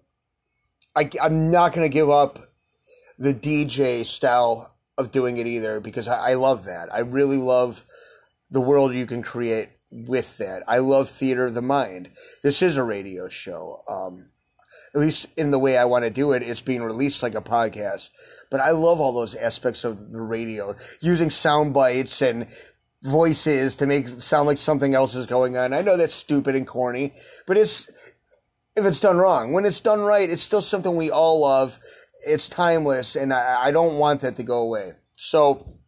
I, 0.98 1.10
I'm 1.22 1.50
not 1.50 1.72
going 1.72 1.90
to 1.90 1.94
give 1.94 2.10
up 2.10 2.40
the 3.18 3.34
DJ 3.34 4.04
style 4.04 4.76
of 4.98 5.12
doing 5.12 5.38
it 5.38 5.48
either 5.48 5.80
because 5.80 6.10
I, 6.10 6.32
I 6.32 6.34
love 6.34 6.66
that. 6.66 6.94
I 6.94 7.00
really 7.00 7.38
love 7.38 7.86
the 8.52 8.60
world 8.60 8.94
you 8.94 9.06
can 9.06 9.24
create 9.24 9.70
with 9.92 10.38
that. 10.38 10.64
I 10.68 10.80
love 10.80 11.10
theater 11.10 11.46
of 11.46 11.54
the 11.54 11.62
mind. 11.62 12.10
This 12.44 12.62
is 12.62 12.78
a 12.78 12.84
radio 12.84 13.30
show. 13.30 13.80
Um, 13.90 14.32
at 14.96 15.02
least 15.02 15.28
in 15.36 15.52
the 15.52 15.60
way 15.60 15.78
I 15.78 15.86
want 15.86 16.06
to 16.06 16.10
do 16.10 16.32
it, 16.32 16.42
it's 16.42 16.62
being 16.62 16.82
released 16.82 17.22
like 17.22 17.36
a 17.36 17.42
podcast. 17.42 18.10
But 18.50 18.62
I 18.62 18.72
love 18.72 19.00
all 19.00 19.14
those 19.14 19.36
aspects 19.36 19.84
of 19.84 20.12
the 20.12 20.22
radio, 20.22 20.76
using 21.02 21.30
sound 21.30 21.74
bites 21.74 22.22
and 22.22 22.48
voices 23.04 23.76
to 23.78 23.86
make 23.86 24.08
sound 24.08 24.48
like 24.48 24.58
something 24.58 24.96
else 24.96 25.14
is 25.14 25.26
going 25.26 25.58
on. 25.58 25.74
I 25.74 25.82
know 25.82 25.98
that's 25.98 26.16
stupid 26.16 26.56
and 26.56 26.66
corny, 26.66 27.14
but 27.46 27.58
it's 27.58 27.92
if 28.76 28.86
it's 28.86 29.00
done 29.00 29.18
wrong. 29.18 29.54
When 29.54 29.66
it's 29.66 29.80
done 29.80 30.02
right, 30.02 30.30
it's 30.30 30.42
still 30.42 30.62
something 30.62 30.96
we 30.96 31.12
all 31.12 31.42
love 31.42 31.80
it's 32.26 32.50
timeless, 32.50 33.16
and 33.16 33.34
I, 33.34 33.66
I 33.66 33.72
don't 33.72 33.98
want 33.98 34.22
that 34.22 34.36
to 34.38 34.44
go 34.44 34.60
away. 34.60 34.94
So 35.16 35.80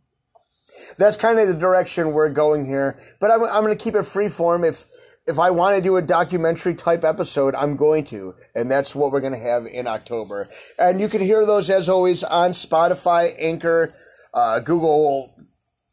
that's 0.98 1.18
kind 1.18 1.40
of 1.40 1.48
the 1.48 1.54
direction 1.54 2.12
we're 2.12 2.30
going 2.30 2.66
here. 2.66 2.98
But 3.20 3.32
I'm, 3.32 3.44
I'm 3.44 3.64
going 3.64 3.78
to 3.78 3.84
keep 3.84 3.96
it 3.96 4.02
freeform. 4.02 4.68
If 4.68 4.86
if 5.30 5.38
I 5.38 5.52
want 5.52 5.76
to 5.76 5.82
do 5.82 5.96
a 5.96 6.02
documentary 6.02 6.74
type 6.74 7.04
episode, 7.04 7.54
I'm 7.54 7.76
going 7.76 8.04
to, 8.06 8.34
and 8.56 8.70
that's 8.70 8.96
what 8.96 9.12
we're 9.12 9.22
going 9.22 9.34
to 9.34 9.40
have 9.40 9.68
in 9.68 9.86
October. 9.86 10.50
And 10.80 11.00
you 11.00 11.08
can 11.08 11.22
hear 11.22 11.46
those 11.46 11.70
as 11.70 11.88
always 11.88 12.24
on 12.24 12.52
Spotify, 12.52 13.36
Anchor, 13.38 13.94
uh, 14.34 14.60
Google, 14.60 15.36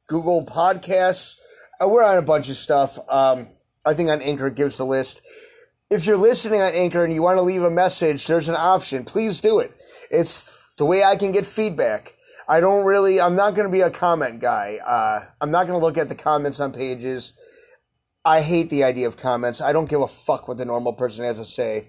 Google 0.07 0.47
Podcasts. 0.47 1.37
Uh, 1.79 1.89
we're 1.89 2.03
on 2.03 2.17
a 2.17 2.23
bunch 2.23 2.49
of 2.49 2.57
stuff. 2.57 2.99
Um, 3.11 3.49
I 3.85 3.93
think 3.93 4.09
on 4.09 4.23
Anchor 4.23 4.49
gives 4.49 4.79
the 4.79 4.87
list. 4.87 5.21
If 5.91 6.07
you're 6.07 6.17
listening 6.17 6.63
on 6.63 6.73
Anchor 6.73 7.05
and 7.05 7.13
you 7.13 7.23
want 7.23 7.37
to 7.37 7.43
leave 7.43 7.63
a 7.63 7.71
message, 7.71 8.27
there's 8.27 8.49
an 8.49 8.57
option. 8.57 9.05
Please 9.05 9.39
do 9.41 9.59
it. 9.59 9.71
It's 10.11 10.67
the 10.79 10.87
way 10.87 11.05
I 11.05 11.17
can 11.17 11.31
get 11.31 11.45
feedback. 11.45 12.15
I 12.49 12.61
don't 12.61 12.85
really, 12.85 13.21
I'm 13.21 13.35
not 13.35 13.55
going 13.55 13.67
to 13.67 13.73
be 13.73 13.81
a 13.81 13.91
comment 13.91 14.41
guy. 14.41 14.79
Uh, 14.85 15.21
I'm 15.41 15.51
not 15.51 15.67
going 15.67 15.79
to 15.79 15.85
look 15.85 15.99
at 15.99 16.09
the 16.09 16.15
comments 16.15 16.61
on 16.61 16.73
pages. 16.73 17.33
I 18.25 18.41
hate 18.41 18.71
the 18.71 18.85
idea 18.85 19.09
of 19.09 19.17
comments. 19.17 19.61
I 19.61 19.73
don't 19.73 19.89
give 19.89 20.01
a 20.01 20.09
fuck 20.09 20.49
what 20.49 20.59
the 20.59 20.65
normal 20.65 20.93
person 20.93 21.25
has 21.25 21.39
to 21.39 21.45
say. 21.45 21.89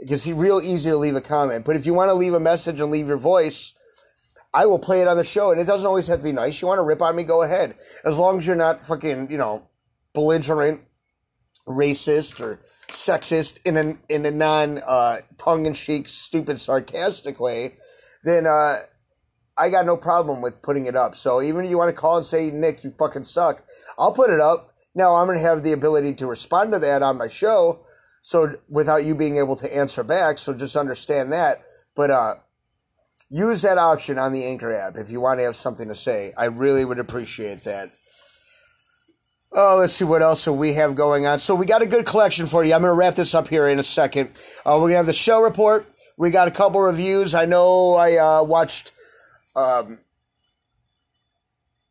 Because 0.00 0.26
it's 0.26 0.36
real 0.36 0.60
easy 0.62 0.90
to 0.90 0.96
leave 0.96 1.16
a 1.16 1.20
comment. 1.20 1.64
But 1.64 1.76
if 1.76 1.86
you 1.86 1.94
want 1.94 2.10
to 2.10 2.14
leave 2.14 2.34
a 2.34 2.40
message 2.40 2.80
and 2.80 2.90
leave 2.90 3.08
your 3.08 3.16
voice, 3.16 3.74
I 4.52 4.66
will 4.66 4.78
play 4.78 5.00
it 5.00 5.08
on 5.08 5.16
the 5.16 5.24
show. 5.24 5.50
And 5.50 5.60
it 5.60 5.66
doesn't 5.66 5.86
always 5.86 6.06
have 6.06 6.18
to 6.18 6.24
be 6.24 6.32
nice. 6.32 6.60
You 6.60 6.68
want 6.68 6.78
to 6.78 6.82
rip 6.82 7.02
on 7.02 7.16
me, 7.16 7.24
go 7.24 7.42
ahead. 7.42 7.76
As 8.04 8.18
long 8.18 8.38
as 8.38 8.46
you're 8.46 8.56
not 8.56 8.84
fucking, 8.84 9.30
you 9.30 9.38
know, 9.38 9.68
belligerent 10.12 10.82
racist 11.66 12.40
or 12.40 12.60
sexist 12.88 13.58
in 13.64 13.76
a 13.76 13.94
in 14.08 14.24
a 14.24 14.30
non 14.30 14.78
uh, 14.86 15.18
tongue 15.36 15.66
in 15.66 15.74
cheek, 15.74 16.08
stupid, 16.08 16.60
sarcastic 16.60 17.40
way, 17.40 17.74
then 18.22 18.46
uh, 18.46 18.80
I 19.58 19.70
got 19.70 19.86
no 19.86 19.96
problem 19.96 20.42
with 20.42 20.62
putting 20.62 20.86
it 20.86 20.96
up. 20.96 21.14
So 21.14 21.40
even 21.40 21.64
if 21.64 21.70
you 21.70 21.78
want 21.78 21.88
to 21.88 22.00
call 22.00 22.16
and 22.16 22.26
say, 22.26 22.50
Nick, 22.50 22.84
you 22.84 22.94
fucking 22.98 23.24
suck, 23.24 23.64
I'll 23.98 24.12
put 24.12 24.30
it 24.30 24.40
up. 24.40 24.74
Now 24.94 25.16
I'm 25.16 25.26
going 25.26 25.38
to 25.38 25.44
have 25.44 25.62
the 25.62 25.72
ability 25.72 26.14
to 26.14 26.26
respond 26.26 26.72
to 26.72 26.78
that 26.78 27.02
on 27.02 27.18
my 27.18 27.28
show. 27.28 27.80
So 28.22 28.56
without 28.68 29.04
you 29.04 29.14
being 29.14 29.36
able 29.36 29.56
to 29.56 29.74
answer 29.74 30.02
back. 30.02 30.38
So 30.38 30.52
just 30.52 30.76
understand 30.76 31.32
that. 31.32 31.62
But, 31.94 32.10
uh, 32.10 32.34
use 33.28 33.62
that 33.62 33.78
option 33.78 34.18
on 34.18 34.32
the 34.32 34.44
Anchor 34.44 34.72
app 34.72 34.96
if 34.96 35.10
you 35.10 35.20
want 35.20 35.40
to 35.40 35.44
have 35.44 35.56
something 35.56 35.88
to 35.88 35.94
say. 35.94 36.32
I 36.38 36.46
really 36.46 36.84
would 36.84 36.98
appreciate 36.98 37.60
that. 37.64 37.90
Oh, 39.52 39.76
let's 39.78 39.94
see 39.94 40.04
what 40.04 40.22
else 40.22 40.46
we 40.46 40.74
have 40.74 40.94
going 40.94 41.24
on. 41.24 41.38
So 41.38 41.54
we 41.54 41.66
got 41.66 41.80
a 41.80 41.86
good 41.86 42.04
collection 42.04 42.46
for 42.46 42.64
you. 42.64 42.74
I'm 42.74 42.82
going 42.82 42.92
to 42.92 42.98
wrap 42.98 43.14
this 43.14 43.34
up 43.34 43.48
here 43.48 43.68
in 43.68 43.78
a 43.78 43.82
second. 43.82 44.30
Uh, 44.66 44.74
we're 44.74 44.80
going 44.80 44.92
to 44.92 44.96
have 44.96 45.06
the 45.06 45.12
show 45.12 45.40
report. 45.40 45.86
We 46.18 46.30
got 46.30 46.48
a 46.48 46.50
couple 46.50 46.80
reviews. 46.80 47.34
I 47.34 47.46
know 47.46 47.94
I 47.94 48.16
uh, 48.16 48.42
watched 48.42 48.92
um, 49.56 49.98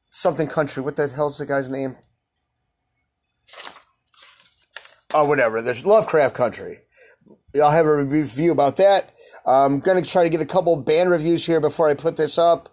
something 0.10 0.48
country. 0.48 0.82
What 0.82 0.96
the 0.96 1.08
hell's 1.08 1.38
the 1.38 1.46
guy's 1.46 1.68
name? 1.68 1.98
Oh, 5.14 5.26
whatever. 5.26 5.62
There's 5.62 5.86
Lovecraft 5.86 6.36
Country. 6.36 6.80
I'll 7.62 7.72
have 7.72 7.86
a 7.86 8.04
review 8.04 8.52
about 8.52 8.76
that. 8.78 9.14
I'm 9.46 9.80
going 9.80 10.04
to 10.04 10.10
try 10.10 10.24
to 10.24 10.30
get 10.30 10.42
a 10.42 10.46
couple 10.46 10.76
band 10.76 11.10
reviews 11.10 11.46
here 11.46 11.60
before 11.60 11.90
I 11.90 11.94
put 11.94 12.18
this 12.18 12.38
up. 12.38 12.70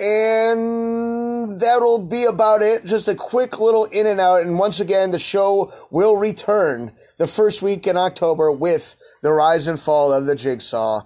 And 0.00 1.60
that'll 1.60 2.04
be 2.04 2.24
about 2.24 2.62
it. 2.62 2.84
Just 2.84 3.08
a 3.08 3.14
quick 3.14 3.58
little 3.58 3.84
in 3.84 4.06
and 4.06 4.20
out. 4.20 4.42
And 4.42 4.58
once 4.58 4.80
again, 4.80 5.10
the 5.10 5.18
show 5.18 5.72
will 5.90 6.16
return 6.16 6.92
the 7.18 7.26
first 7.26 7.62
week 7.62 7.86
in 7.86 7.96
October 7.96 8.50
with 8.50 9.00
the 9.22 9.32
rise 9.32 9.66
and 9.66 9.78
fall 9.78 10.12
of 10.12 10.26
the 10.26 10.36
jigsaw, 10.36 11.02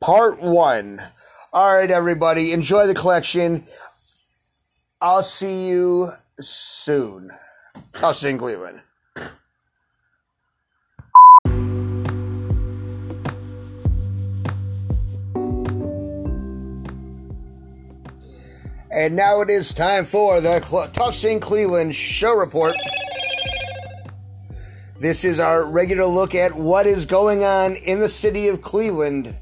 part 0.00 0.40
one. 0.40 1.00
All 1.54 1.72
right, 1.72 1.88
everybody, 1.88 2.52
enjoy 2.52 2.88
the 2.88 2.94
collection. 2.94 3.62
I'll 5.00 5.22
see 5.22 5.68
you 5.68 6.10
soon. 6.40 7.30
I'll 8.02 8.12
see 8.12 8.26
you 8.26 8.32
in 8.32 8.38
Cleveland. 8.38 8.80
And 18.90 19.14
now 19.14 19.40
it 19.40 19.48
is 19.48 19.72
time 19.72 20.02
for 20.02 20.40
the 20.40 20.60
Cl- 20.60 20.88
Tough 20.88 21.14
Scene 21.14 21.38
Cleveland 21.38 21.94
Show 21.94 22.34
Report. 22.34 22.74
This 24.98 25.24
is 25.24 25.38
our 25.38 25.64
regular 25.64 26.06
look 26.06 26.34
at 26.34 26.56
what 26.56 26.88
is 26.88 27.06
going 27.06 27.44
on 27.44 27.76
in 27.76 28.00
the 28.00 28.08
city 28.08 28.48
of 28.48 28.60
Cleveland. 28.60 29.36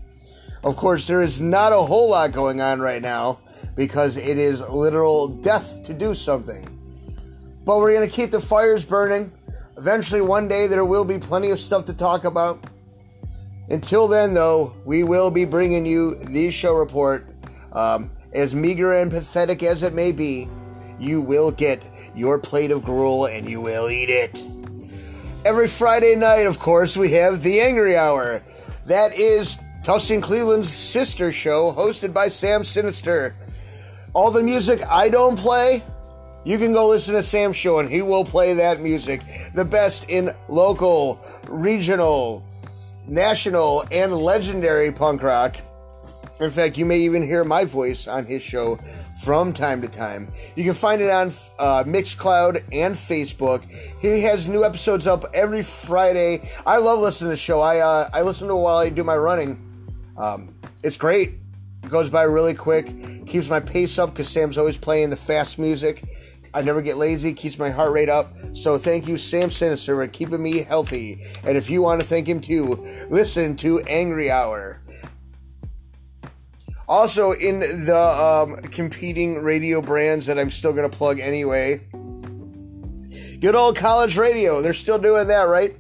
Of 0.64 0.76
course, 0.76 1.08
there 1.08 1.22
is 1.22 1.40
not 1.40 1.72
a 1.72 1.76
whole 1.76 2.10
lot 2.10 2.30
going 2.32 2.60
on 2.60 2.80
right 2.80 3.02
now 3.02 3.40
because 3.74 4.16
it 4.16 4.38
is 4.38 4.60
literal 4.60 5.26
death 5.26 5.82
to 5.84 5.92
do 5.92 6.14
something. 6.14 6.68
But 7.64 7.78
we're 7.78 7.92
going 7.92 8.08
to 8.08 8.14
keep 8.14 8.30
the 8.30 8.40
fires 8.40 8.84
burning. 8.84 9.32
Eventually, 9.76 10.20
one 10.20 10.46
day, 10.46 10.68
there 10.68 10.84
will 10.84 11.04
be 11.04 11.18
plenty 11.18 11.50
of 11.50 11.58
stuff 11.58 11.84
to 11.86 11.94
talk 11.94 12.24
about. 12.24 12.64
Until 13.70 14.06
then, 14.06 14.34
though, 14.34 14.74
we 14.84 15.02
will 15.02 15.30
be 15.30 15.44
bringing 15.44 15.86
you 15.86 16.14
the 16.16 16.50
show 16.50 16.74
report. 16.74 17.26
Um, 17.72 18.10
as 18.34 18.54
meager 18.54 18.92
and 18.94 19.10
pathetic 19.10 19.62
as 19.62 19.82
it 19.82 19.94
may 19.94 20.12
be, 20.12 20.48
you 20.98 21.20
will 21.20 21.50
get 21.50 21.82
your 22.14 22.38
plate 22.38 22.70
of 22.70 22.84
gruel 22.84 23.26
and 23.26 23.48
you 23.48 23.60
will 23.60 23.88
eat 23.88 24.10
it. 24.10 24.44
Every 25.44 25.66
Friday 25.66 26.14
night, 26.14 26.46
of 26.46 26.58
course, 26.58 26.96
we 26.96 27.12
have 27.12 27.42
the 27.42 27.60
Angry 27.60 27.96
Hour. 27.96 28.42
That 28.86 29.12
is 29.14 29.58
Tough 29.82 30.02
Scene 30.02 30.20
Cleveland's 30.20 30.72
sister 30.72 31.32
show, 31.32 31.72
hosted 31.72 32.12
by 32.12 32.28
Sam 32.28 32.62
Sinister. 32.62 33.34
All 34.12 34.30
the 34.30 34.40
music 34.42 34.80
I 34.88 35.08
don't 35.08 35.36
play, 35.36 35.82
you 36.44 36.56
can 36.56 36.72
go 36.72 36.86
listen 36.86 37.14
to 37.14 37.22
Sam's 37.22 37.56
show 37.56 37.80
and 37.80 37.90
he 37.90 38.00
will 38.00 38.24
play 38.24 38.54
that 38.54 38.78
music. 38.78 39.22
The 39.54 39.64
best 39.64 40.08
in 40.08 40.30
local, 40.48 41.20
regional, 41.48 42.44
national, 43.08 43.84
and 43.90 44.12
legendary 44.12 44.92
punk 44.92 45.20
rock. 45.20 45.56
In 46.40 46.50
fact, 46.50 46.78
you 46.78 46.84
may 46.84 46.98
even 46.98 47.26
hear 47.26 47.42
my 47.42 47.64
voice 47.64 48.06
on 48.06 48.24
his 48.24 48.40
show 48.40 48.76
from 49.24 49.52
time 49.52 49.82
to 49.82 49.88
time. 49.88 50.28
You 50.54 50.62
can 50.62 50.74
find 50.74 51.02
it 51.02 51.10
on 51.10 51.26
uh, 51.58 51.82
Mixcloud 51.82 52.62
and 52.72 52.94
Facebook. 52.94 53.68
He 54.00 54.22
has 54.22 54.48
new 54.48 54.62
episodes 54.62 55.08
up 55.08 55.24
every 55.34 55.62
Friday. 55.62 56.48
I 56.64 56.78
love 56.78 57.00
listening 57.00 57.30
to 57.30 57.32
the 57.32 57.36
show. 57.36 57.60
I 57.60 57.78
uh, 57.78 58.10
I 58.14 58.22
listen 58.22 58.46
to 58.46 58.54
it 58.54 58.58
while 58.58 58.78
I 58.78 58.88
do 58.88 59.02
my 59.02 59.16
running. 59.16 59.70
Um, 60.16 60.54
it's 60.82 60.96
great. 60.96 61.34
It 61.82 61.88
goes 61.88 62.10
by 62.10 62.22
really 62.22 62.54
quick. 62.54 62.86
Keeps 63.26 63.48
my 63.48 63.60
pace 63.60 63.98
up 63.98 64.10
because 64.10 64.28
Sam's 64.28 64.58
always 64.58 64.76
playing 64.76 65.10
the 65.10 65.16
fast 65.16 65.58
music. 65.58 66.04
I 66.54 66.60
never 66.62 66.82
get 66.82 66.98
lazy, 66.98 67.32
keeps 67.32 67.58
my 67.58 67.70
heart 67.70 67.92
rate 67.92 68.10
up. 68.10 68.36
So 68.52 68.76
thank 68.76 69.08
you, 69.08 69.16
Sam 69.16 69.48
Sinister, 69.48 69.94
for 69.94 70.06
keeping 70.06 70.42
me 70.42 70.62
healthy. 70.62 71.18
And 71.44 71.56
if 71.56 71.70
you 71.70 71.80
want 71.80 72.00
to 72.00 72.06
thank 72.06 72.28
him 72.28 72.40
too, 72.40 72.86
listen 73.08 73.56
to 73.56 73.80
Angry 73.80 74.30
Hour. 74.30 74.82
Also, 76.88 77.32
in 77.32 77.60
the 77.60 77.96
um, 77.96 78.56
competing 78.70 79.42
radio 79.42 79.80
brands 79.80 80.26
that 80.26 80.38
I'm 80.38 80.50
still 80.50 80.72
going 80.72 80.90
to 80.90 80.94
plug 80.94 81.20
anyway, 81.20 81.80
good 83.40 83.54
old 83.54 83.76
college 83.76 84.18
radio. 84.18 84.60
They're 84.60 84.74
still 84.74 84.98
doing 84.98 85.28
that, 85.28 85.44
right? 85.44 85.74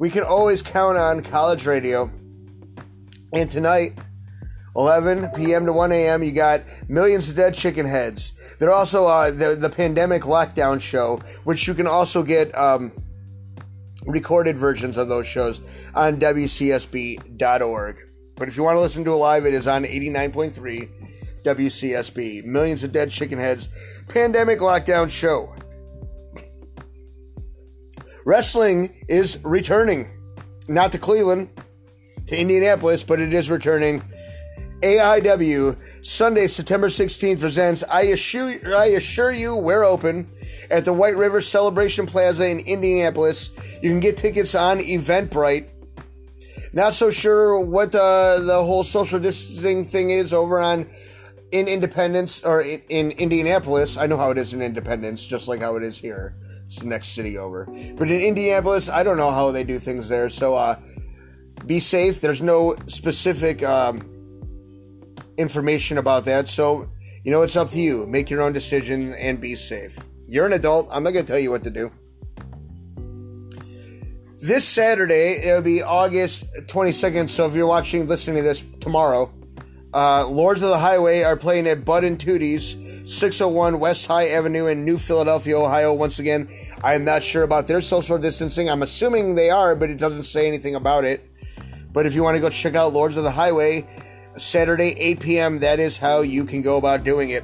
We 0.00 0.10
can 0.10 0.24
always 0.24 0.62
count 0.62 0.98
on 0.98 1.22
college 1.22 1.64
radio. 1.64 2.10
And 3.32 3.50
tonight, 3.50 3.98
11 4.76 5.30
p.m. 5.34 5.66
to 5.66 5.72
1 5.72 5.92
a.m., 5.92 6.22
you 6.22 6.32
got 6.32 6.62
Millions 6.88 7.28
of 7.30 7.36
Dead 7.36 7.54
Chicken 7.54 7.86
Heads. 7.86 8.56
They're 8.58 8.72
also 8.72 9.06
uh, 9.06 9.30
the, 9.30 9.56
the 9.58 9.70
pandemic 9.70 10.22
lockdown 10.22 10.80
show, 10.80 11.16
which 11.44 11.66
you 11.66 11.74
can 11.74 11.86
also 11.86 12.22
get 12.22 12.56
um, 12.56 12.92
recorded 14.04 14.58
versions 14.58 14.96
of 14.96 15.08
those 15.08 15.26
shows 15.26 15.88
on 15.94 16.20
WCSB.org. 16.20 17.96
But 18.36 18.48
if 18.48 18.56
you 18.56 18.62
want 18.62 18.76
to 18.76 18.80
listen 18.80 19.04
to 19.04 19.12
it 19.12 19.14
live, 19.14 19.46
it 19.46 19.54
is 19.54 19.66
on 19.66 19.84
89.3 19.84 20.88
WCSB. 21.42 22.44
Millions 22.44 22.84
of 22.84 22.92
Dead 22.92 23.10
Chicken 23.10 23.38
Heads 23.38 24.04
Pandemic 24.08 24.58
Lockdown 24.58 25.10
Show. 25.10 25.54
Wrestling 28.26 28.94
is 29.08 29.38
returning. 29.42 30.10
Not 30.68 30.90
to 30.92 30.98
Cleveland, 30.98 31.50
to 32.26 32.38
Indianapolis, 32.38 33.02
but 33.02 33.20
it 33.20 33.32
is 33.32 33.50
returning. 33.50 34.02
AIW 34.82 35.76
Sunday, 36.04 36.46
September 36.46 36.88
16th 36.88 37.40
presents 37.40 37.82
I 37.90 38.02
assure, 38.02 38.76
I 38.76 38.86
assure 38.86 39.32
you 39.32 39.56
we're 39.56 39.84
open 39.84 40.30
at 40.70 40.84
the 40.84 40.92
White 40.92 41.16
River 41.16 41.40
Celebration 41.40 42.04
Plaza 42.04 42.46
in 42.46 42.60
Indianapolis. 42.60 43.78
You 43.82 43.90
can 43.90 44.00
get 44.00 44.18
tickets 44.18 44.54
on 44.54 44.80
Eventbrite. 44.80 45.68
Not 46.74 46.92
so 46.92 47.08
sure 47.08 47.64
what 47.64 47.92
the 47.92 48.42
the 48.44 48.62
whole 48.62 48.84
social 48.84 49.18
distancing 49.18 49.86
thing 49.86 50.10
is 50.10 50.34
over 50.34 50.60
on 50.60 50.86
in 51.52 51.68
Independence 51.68 52.42
or 52.44 52.60
in, 52.60 52.82
in 52.88 53.10
Indianapolis. 53.12 53.96
I 53.96 54.06
know 54.06 54.18
how 54.18 54.30
it 54.30 54.36
is 54.36 54.52
in 54.52 54.60
Independence, 54.60 55.24
just 55.24 55.48
like 55.48 55.60
how 55.60 55.76
it 55.76 55.82
is 55.82 55.96
here. 55.96 56.36
It's 56.66 56.80
the 56.80 56.86
next 56.86 57.14
city 57.14 57.38
over. 57.38 57.66
But 57.96 58.10
in 58.10 58.20
Indianapolis, 58.20 58.90
I 58.90 59.04
don't 59.04 59.16
know 59.16 59.30
how 59.30 59.52
they 59.52 59.64
do 59.64 59.78
things 59.78 60.08
there. 60.08 60.28
So 60.28 60.54
uh, 60.54 60.78
be 61.64 61.80
safe. 61.80 62.20
There's 62.20 62.42
no 62.42 62.76
specific 62.86 63.62
um, 63.64 64.02
information 65.38 65.98
about 65.98 66.24
that. 66.26 66.48
So 66.48 66.88
you 67.22 67.30
know 67.30 67.42
it's 67.42 67.56
up 67.56 67.70
to 67.70 67.78
you. 67.78 68.06
Make 68.06 68.30
your 68.30 68.42
own 68.42 68.52
decision 68.52 69.14
and 69.14 69.40
be 69.40 69.54
safe. 69.54 69.98
You're 70.26 70.46
an 70.46 70.52
adult. 70.52 70.88
I'm 70.90 71.02
not 71.02 71.12
gonna 71.12 71.26
tell 71.26 71.38
you 71.38 71.50
what 71.50 71.64
to 71.64 71.70
do 71.70 71.90
this 74.46 74.66
Saturday, 74.66 75.40
it'll 75.44 75.60
be 75.60 75.82
August 75.82 76.46
22nd. 76.68 77.28
So 77.28 77.46
if 77.46 77.54
you're 77.54 77.66
watching, 77.66 78.06
listening 78.06 78.36
to 78.36 78.42
this 78.42 78.64
tomorrow, 78.80 79.32
uh, 79.92 80.26
Lords 80.28 80.62
of 80.62 80.68
the 80.68 80.78
Highway 80.78 81.22
are 81.22 81.36
playing 81.36 81.66
at 81.66 81.84
Bud 81.84 82.04
and 82.04 82.18
Tootie's, 82.18 82.76
601 83.12 83.80
West 83.80 84.06
High 84.06 84.28
Avenue 84.28 84.66
in 84.66 84.84
New 84.84 84.98
Philadelphia, 84.98 85.58
Ohio. 85.58 85.92
Once 85.92 86.20
again, 86.20 86.48
I'm 86.84 87.04
not 87.04 87.24
sure 87.24 87.42
about 87.42 87.66
their 87.66 87.80
social 87.80 88.18
distancing. 88.18 88.68
I'm 88.68 88.82
assuming 88.82 89.34
they 89.34 89.50
are, 89.50 89.74
but 89.74 89.90
it 89.90 89.96
doesn't 89.96 90.24
say 90.24 90.46
anything 90.46 90.76
about 90.76 91.04
it. 91.04 91.28
But 91.96 92.04
if 92.04 92.14
you 92.14 92.22
want 92.22 92.34
to 92.34 92.42
go 92.42 92.50
check 92.50 92.74
out 92.74 92.92
Lords 92.92 93.16
of 93.16 93.24
the 93.24 93.30
Highway, 93.30 93.86
Saturday, 94.36 94.94
8 94.98 95.18
p.m., 95.18 95.58
that 95.60 95.80
is 95.80 95.96
how 95.96 96.20
you 96.20 96.44
can 96.44 96.60
go 96.60 96.76
about 96.76 97.04
doing 97.04 97.30
it. 97.30 97.42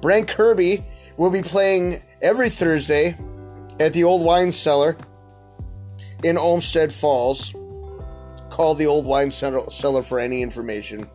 Brent 0.00 0.26
Kirby 0.26 0.84
will 1.16 1.30
be 1.30 1.42
playing 1.42 2.02
every 2.20 2.50
Thursday 2.50 3.16
at 3.78 3.92
the 3.92 4.02
Old 4.02 4.24
Wine 4.24 4.50
Cellar 4.50 4.96
in 6.24 6.36
Olmsted 6.36 6.92
Falls. 6.92 7.54
Call 8.50 8.74
the 8.74 8.88
Old 8.88 9.06
Wine 9.06 9.30
Cellar 9.30 10.02
for 10.02 10.18
any 10.18 10.42
information. 10.42 11.08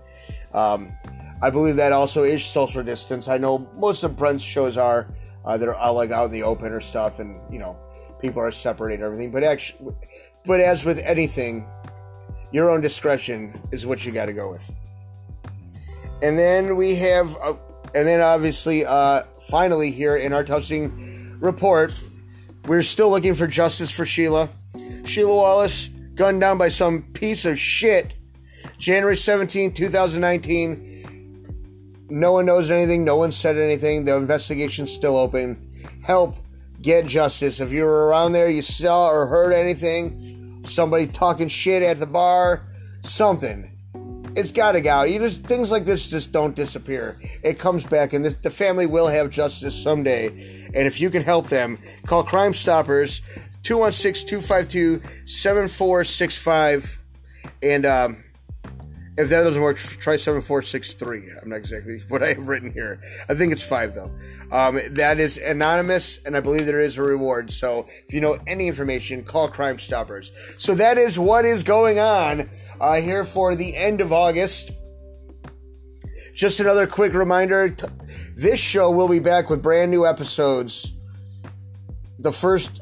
Um, 0.54 0.94
I 1.42 1.50
believe 1.50 1.76
that 1.76 1.92
also 1.92 2.24
is 2.24 2.42
social 2.42 2.84
distance. 2.84 3.28
I 3.28 3.38
know 3.38 3.70
most 3.76 4.02
of 4.04 4.16
Brent's 4.16 4.46
shows 4.46 4.78
are 4.78 5.10
uh, 5.44 5.58
that 5.58 5.68
are 5.68 5.76
uh, 5.76 5.92
like 5.92 6.12
out 6.12 6.28
in 6.28 6.32
the 6.32 6.44
open 6.44 6.72
or 6.72 6.80
stuff, 6.80 7.20
and 7.20 7.42
you 7.52 7.60
know 7.60 7.78
people 8.22 8.42
are 8.42 8.50
separated 8.50 9.04
and 9.04 9.04
everything. 9.04 9.30
But 9.30 9.44
actually, 9.44 9.94
but 10.46 10.62
as 10.62 10.86
with 10.86 11.00
anything, 11.00 11.68
your 12.54 12.70
own 12.70 12.80
discretion 12.80 13.60
is 13.74 13.86
what 13.86 14.06
you 14.06 14.14
got 14.14 14.28
to 14.28 14.34
go 14.34 14.50
with. 14.50 14.72
And 16.22 16.40
then 16.40 16.78
we 16.78 16.96
have, 16.96 17.36
uh, 17.42 17.56
and 17.94 18.08
then 18.08 18.22
obviously, 18.22 18.86
uh, 18.86 19.24
finally 19.50 19.92
here 19.92 20.16
in 20.16 20.32
our 20.32 20.44
touching 20.44 21.38
report, 21.42 22.00
we're 22.66 22.84
still 22.84 23.10
looking 23.10 23.34
for 23.34 23.48
justice 23.48 23.92
for 23.92 24.06
Sheila. 24.06 24.48
Sheila 25.04 25.36
Wallace 25.36 25.90
gunned 26.16 26.40
down 26.40 26.58
by 26.58 26.70
some 26.70 27.04
piece 27.14 27.46
of 27.46 27.60
shit. 27.60 28.16
January 28.78 29.18
17, 29.18 29.74
2019. 29.74 32.06
No 32.10 32.34
one 32.34 32.46
knows 32.46 32.70
anything. 32.70 33.04
No 33.04 33.18
one 33.18 33.32
said 33.32 33.58
anything. 33.58 34.06
The 34.06 34.16
investigation's 34.16 34.92
still 34.92 35.18
open. 35.18 35.70
Help 36.06 36.36
get 36.82 37.08
justice. 37.08 37.60
If 37.60 37.72
you 37.72 37.84
were 37.84 38.08
around 38.08 38.34
there, 38.34 38.50
you 38.50 38.62
saw 38.62 39.10
or 39.10 39.26
heard 39.26 39.54
anything, 39.54 40.33
somebody 40.64 41.08
talking 41.08 41.48
shit 41.48 41.84
at 41.84 42.00
the 42.00 42.06
bar, 42.06 42.66
something. 43.04 43.70
It's 44.36 44.52
got 44.52 44.72
to 44.72 44.82
go. 44.82 45.04
You 45.04 45.20
just 45.20 45.44
things 45.44 45.70
like 45.70 45.86
this 45.86 46.10
just 46.10 46.32
don't 46.32 46.56
disappear. 46.56 47.20
It 47.44 47.60
comes 47.60 47.86
back, 47.86 48.14
and 48.14 48.26
the, 48.26 48.32
the 48.32 48.50
family 48.50 48.88
will 48.88 49.08
have 49.08 49.30
justice 49.30 49.82
someday. 49.82 50.28
And 50.74 50.88
if 50.88 51.00
you 51.00 51.12
can 51.12 51.22
help 51.22 51.50
them, 51.50 51.78
call 52.08 52.24
Crime 52.24 52.54
Stoppers 52.54 53.22
216 53.62 54.28
252 54.28 55.02
7465. 55.28 56.98
And 57.62 57.86
um, 57.86 58.24
if 59.16 59.30
that 59.30 59.44
doesn't 59.44 59.62
work, 59.62 59.78
try 59.78 60.16
7463. 60.16 61.24
I'm 61.42 61.50
not 61.50 61.58
exactly 61.58 62.02
what 62.08 62.24
I 62.24 62.30
have 62.30 62.48
written 62.48 62.72
here. 62.72 63.00
I 63.30 63.36
think 63.36 63.52
it's 63.52 63.66
five, 63.66 63.94
though. 63.94 64.12
Um, 64.52 64.80
that 64.92 65.20
is 65.20 65.38
anonymous, 65.38 66.18
and 66.26 66.36
I 66.36 66.40
believe 66.40 66.66
there 66.66 66.80
is 66.80 66.98
a 66.98 67.04
reward. 67.04 67.52
So 67.52 67.88
if 68.08 68.14
you 68.14 68.22
know 68.22 68.40
any 68.48 68.68
information, 68.68 69.24
call 69.24 69.48
Crime 69.48 69.78
Stoppers. 69.78 70.32
So 70.58 70.74
that 70.76 70.98
is 70.98 71.20
what 71.20 71.46
is 71.46 71.64
going 71.64 72.00
on 72.00 72.50
uh, 72.80 72.96
here 73.02 73.24
for 73.24 73.56
the 73.56 73.76
end 73.76 74.02
of 74.02 74.12
August. 74.12 74.72
Just 76.34 76.60
another 76.60 76.88
quick 76.88 77.14
reminder 77.14 77.70
t- 77.70 77.86
this 78.36 78.60
show 78.60 78.90
will 78.90 79.08
be 79.08 79.20
back 79.20 79.50
with 79.50 79.62
brand 79.62 79.92
new 79.92 80.08
episodes 80.08 80.96
the 82.18 82.32
first 82.32 82.82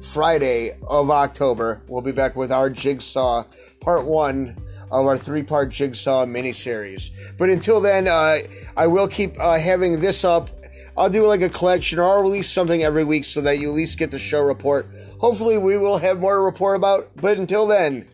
Friday 0.00 0.78
of 0.86 1.10
October. 1.10 1.82
We'll 1.88 2.02
be 2.02 2.12
back 2.12 2.36
with 2.36 2.52
our 2.52 2.70
Jigsaw 2.70 3.44
Part 3.80 4.04
1 4.04 4.56
of 4.90 5.06
our 5.06 5.18
three 5.18 5.42
part 5.42 5.70
Jigsaw 5.70 6.26
miniseries. 6.26 7.36
But 7.38 7.50
until 7.50 7.80
then, 7.80 8.08
uh, 8.08 8.38
I 8.76 8.86
will 8.86 9.08
keep 9.08 9.38
uh, 9.40 9.58
having 9.58 10.00
this 10.00 10.24
up. 10.24 10.50
I'll 10.96 11.10
do 11.10 11.26
like 11.26 11.42
a 11.42 11.48
collection 11.48 11.98
or 11.98 12.04
I'll 12.04 12.22
release 12.22 12.50
something 12.50 12.82
every 12.82 13.04
week 13.04 13.24
so 13.24 13.40
that 13.42 13.58
you 13.58 13.68
at 13.68 13.74
least 13.74 13.98
get 13.98 14.10
the 14.10 14.18
show 14.18 14.42
report. 14.42 14.86
Hopefully, 15.20 15.58
we 15.58 15.76
will 15.76 15.98
have 15.98 16.20
more 16.20 16.36
to 16.36 16.40
report 16.40 16.76
about. 16.76 17.10
But 17.16 17.38
until 17.38 17.66
then, 17.66 18.08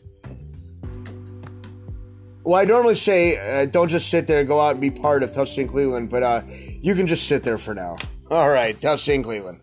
well, 2.44 2.60
I 2.60 2.64
normally 2.64 2.96
say 2.96 3.62
uh, 3.62 3.66
don't 3.66 3.88
just 3.88 4.08
sit 4.10 4.26
there, 4.26 4.42
go 4.44 4.60
out 4.60 4.72
and 4.72 4.80
be 4.80 4.90
part 4.90 5.22
of 5.22 5.32
Touchdown 5.32 5.68
Cleveland, 5.68 6.10
but 6.10 6.22
uh, 6.22 6.42
you 6.80 6.94
can 6.94 7.06
just 7.06 7.28
sit 7.28 7.44
there 7.44 7.58
for 7.58 7.74
now. 7.74 7.96
All 8.30 8.50
right, 8.50 8.76
Touchdown 8.80 9.22
Cleveland. 9.22 9.60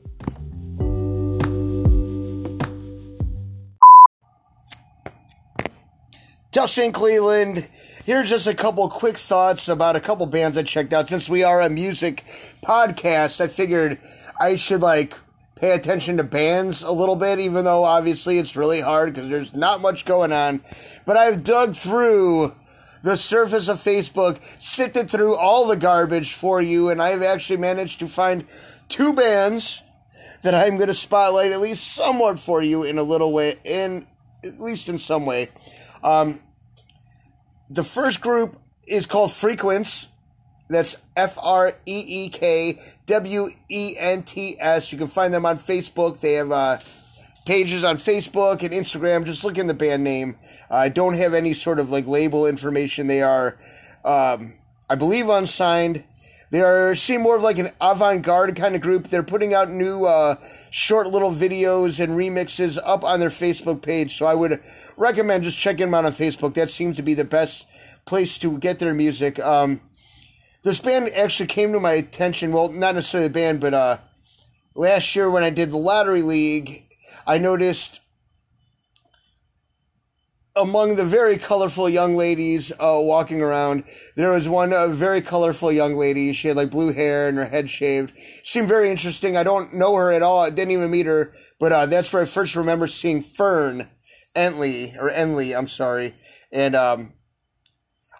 Touchdown 6.51 6.91
Cleveland. 6.91 7.69
Here's 8.05 8.31
just 8.31 8.47
a 8.47 8.55
couple 8.55 8.89
quick 8.89 9.17
thoughts 9.17 9.67
about 9.67 9.95
a 9.95 9.99
couple 9.99 10.25
bands 10.25 10.57
I 10.57 10.63
checked 10.63 10.93
out. 10.93 11.07
Since 11.07 11.29
we 11.29 11.43
are 11.43 11.61
a 11.61 11.69
music 11.69 12.23
podcast, 12.63 13.39
I 13.39 13.45
figured 13.45 13.99
I 14.41 14.55
should 14.55 14.81
like 14.81 15.13
pay 15.53 15.73
attention 15.73 16.17
to 16.17 16.23
bands 16.23 16.81
a 16.81 16.91
little 16.91 17.15
bit, 17.15 17.37
even 17.37 17.65
though 17.65 17.83
obviously 17.83 18.39
it's 18.39 18.55
really 18.55 18.81
hard 18.81 19.13
because 19.13 19.29
there's 19.29 19.53
not 19.53 19.79
much 19.79 20.05
going 20.05 20.33
on. 20.33 20.63
But 21.05 21.17
I've 21.17 21.43
dug 21.43 21.75
through 21.75 22.55
the 23.03 23.15
surface 23.15 23.67
of 23.67 23.77
Facebook, 23.77 24.41
sifted 24.59 25.07
through 25.07 25.35
all 25.35 25.67
the 25.67 25.77
garbage 25.77 26.33
for 26.33 26.59
you, 26.63 26.89
and 26.89 26.99
I've 26.99 27.21
actually 27.21 27.57
managed 27.57 27.99
to 27.99 28.07
find 28.07 28.43
two 28.87 29.13
bands 29.13 29.83
that 30.41 30.55
I'm 30.55 30.77
going 30.77 30.87
to 30.87 30.95
spotlight 30.95 31.51
at 31.51 31.59
least 31.59 31.93
somewhat 31.93 32.39
for 32.39 32.63
you 32.63 32.81
in 32.81 32.97
a 32.97 33.03
little 33.03 33.31
way, 33.31 33.59
in 33.63 34.07
at 34.43 34.59
least 34.59 34.89
in 34.89 34.97
some 34.97 35.27
way. 35.27 35.49
Um, 36.03 36.39
the 37.69 37.83
first 37.83 38.21
group 38.21 38.59
is 38.87 39.05
called 39.05 39.31
Frequence. 39.31 40.07
That's 40.69 40.97
F 41.15 41.37
R 41.41 41.73
E 41.85 42.25
E 42.25 42.29
K 42.29 42.79
W 43.07 43.49
E 43.69 43.95
N 43.97 44.23
T 44.23 44.55
S. 44.59 44.91
You 44.91 44.97
can 44.97 45.07
find 45.07 45.33
them 45.33 45.45
on 45.45 45.57
Facebook. 45.57 46.19
They 46.19 46.33
have 46.33 46.51
uh, 46.51 46.77
pages 47.45 47.83
on 47.83 47.95
Facebook 47.95 48.61
and 48.61 48.71
Instagram. 48.71 49.25
Just 49.25 49.43
look 49.43 49.57
in 49.57 49.65
the 49.65 49.73
band 49.73 50.03
name. 50.03 50.37
I 50.69 50.85
uh, 50.85 50.89
don't 50.89 51.15
have 51.15 51.33
any 51.33 51.53
sort 51.53 51.79
of 51.79 51.89
like 51.89 52.05
label 52.05 52.45
information. 52.45 53.07
They 53.07 53.23
are, 53.23 53.57
um, 54.05 54.53
I 54.87 54.95
believe, 54.95 55.27
unsigned. 55.27 56.03
They 56.51 56.61
are 56.61 56.95
seem 56.95 57.21
more 57.21 57.35
of 57.35 57.43
like 57.43 57.59
an 57.59 57.69
avant-garde 57.79 58.55
kind 58.55 58.75
of 58.75 58.81
group. 58.81 59.07
They're 59.07 59.21
putting 59.21 59.53
out 59.53 59.69
new 59.69 60.05
uh, 60.05 60.35
short 60.71 61.07
little 61.07 61.31
videos 61.31 62.03
and 62.03 62.13
remixes 62.13 62.79
up 62.83 63.03
on 63.03 63.19
their 63.19 63.29
Facebook 63.29 63.81
page. 63.83 64.15
So 64.15 64.25
I 64.25 64.33
would 64.33 64.61
recommend 64.97 65.43
just 65.43 65.59
checking 65.59 65.87
them 65.87 65.93
out 65.93 66.05
on 66.05 66.13
Facebook. 66.13 66.55
That 66.55 66.71
seems 66.71 66.95
to 66.95 67.03
be 67.03 67.13
the 67.13 67.23
best 67.23 67.67
place 68.05 68.39
to 68.39 68.57
get 68.57 68.79
their 68.79 68.95
music. 68.95 69.39
Um, 69.39 69.81
this 70.63 70.79
band 70.79 71.09
actually 71.09 71.47
came 71.47 71.71
to 71.73 71.79
my 71.79 71.93
attention. 71.93 72.51
Well, 72.51 72.69
not 72.69 72.95
necessarily 72.95 73.27
the 73.27 73.33
band, 73.33 73.59
but 73.59 73.73
uh, 73.73 73.97
last 74.73 75.15
year 75.15 75.29
when 75.29 75.43
I 75.43 75.51
did 75.51 75.69
the 75.69 75.77
lottery 75.77 76.23
league, 76.23 76.83
I 77.27 77.37
noticed 77.37 78.01
among 80.55 80.95
the 80.95 81.05
very 81.05 81.37
colorful 81.37 81.87
young 81.89 82.15
ladies 82.15 82.71
uh, 82.71 82.99
walking 82.99 83.41
around, 83.41 83.83
there 84.15 84.31
was 84.31 84.49
one 84.49 84.73
uh, 84.73 84.87
very 84.87 85.21
colorful 85.21 85.71
young 85.71 85.95
lady. 85.95 86.33
She 86.33 86.47
had 86.47 86.57
like 86.57 86.71
blue 86.71 86.93
hair 86.93 87.27
and 87.27 87.37
her 87.37 87.45
head 87.45 87.69
shaved. 87.69 88.13
Seemed 88.43 88.67
very 88.67 88.89
interesting. 88.89 89.37
I 89.37 89.43
don't 89.43 89.73
know 89.73 89.95
her 89.95 90.11
at 90.11 90.23
all. 90.23 90.43
I 90.43 90.49
didn't 90.49 90.71
even 90.71 90.91
meet 90.91 91.05
her, 91.05 91.31
but 91.59 91.71
uh, 91.71 91.85
that's 91.85 92.11
where 92.11 92.21
I 92.21 92.25
first 92.25 92.55
remember 92.55 92.87
seeing 92.87 93.21
Fern 93.21 93.89
Entley 94.35 94.97
or 94.97 95.09
Enley. 95.09 95.57
I'm 95.57 95.67
sorry, 95.67 96.15
and 96.51 96.75
um, 96.75 97.13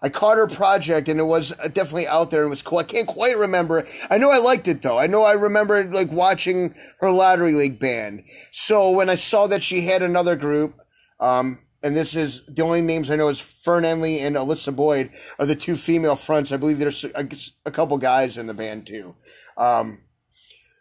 I 0.02 0.10
caught 0.10 0.38
her 0.38 0.48
project 0.48 1.10
and 1.10 1.20
it 1.20 1.24
was 1.24 1.50
definitely 1.74 2.08
out 2.08 2.30
there. 2.30 2.44
It 2.44 2.50
was 2.50 2.62
cool. 2.62 2.78
I 2.78 2.84
can't 2.84 3.08
quite 3.08 3.38
remember. 3.38 3.86
I 4.10 4.18
know 4.18 4.32
I 4.32 4.38
liked 4.38 4.68
it 4.68 4.82
though. 4.82 4.98
I 4.98 5.08
know 5.08 5.24
I 5.24 5.34
remember 5.34 5.84
like 5.84 6.12
watching 6.12 6.74
her 7.00 7.12
lottery 7.12 7.54
league 7.54 7.80
band. 7.80 8.24
So 8.52 8.90
when 8.90 9.10
I 9.10 9.16
saw 9.16 9.48
that 9.48 9.64
she 9.64 9.82
had 9.82 10.02
another 10.02 10.36
group, 10.36 10.80
um, 11.20 11.60
and 11.82 11.96
this 11.96 12.16
is 12.16 12.46
the 12.46 12.62
only 12.62 12.82
names 12.82 13.10
I 13.10 13.16
know 13.16 13.30
is 13.30 13.40
Fern 13.40 13.84
Enley 13.84 14.20
and 14.20 14.36
Alyssa 14.36 14.76
Boyd 14.76 15.12
are 15.38 15.46
the 15.46 15.56
two 15.56 15.76
female 15.76 16.16
fronts. 16.16 16.52
I 16.52 16.58
believe 16.58 16.80
there's 16.80 17.06
a, 17.06 17.28
a 17.66 17.72
couple 17.72 17.98
guys 17.98 18.38
in 18.38 18.48
the 18.48 18.54
band 18.54 18.88
too. 18.88 19.16
Um, 19.58 20.00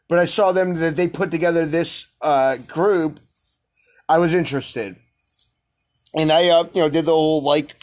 but 0.08 0.18
I 0.18 0.24
saw 0.24 0.52
them 0.52 0.74
that 0.74 0.96
they 0.96 1.06
put 1.06 1.30
together 1.30 1.66
this 1.66 2.06
uh, 2.22 2.56
group. 2.56 3.20
I 4.08 4.18
was 4.18 4.32
interested, 4.32 4.96
and 6.14 6.32
I 6.32 6.48
uh, 6.48 6.64
you 6.74 6.80
know 6.80 6.88
did 6.88 7.04
the 7.04 7.12
whole 7.12 7.42
like 7.42 7.76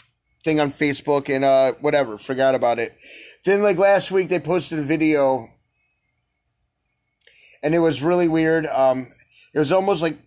thing 0.44 0.60
on 0.60 0.70
Facebook 0.70 1.34
and 1.34 1.44
uh, 1.44 1.72
whatever, 1.80 2.18
forgot 2.18 2.54
about 2.54 2.78
it. 2.78 2.96
Then 3.44 3.62
like 3.62 3.78
last 3.78 4.10
week 4.10 4.28
they 4.28 4.40
posted 4.40 4.78
a 4.78 4.82
video, 4.82 5.48
and 7.62 7.74
it 7.74 7.78
was 7.78 8.02
really 8.02 8.28
weird. 8.28 8.66
Um, 8.66 9.08
it 9.54 9.58
was 9.58 9.72
almost 9.72 10.02
like 10.02 10.18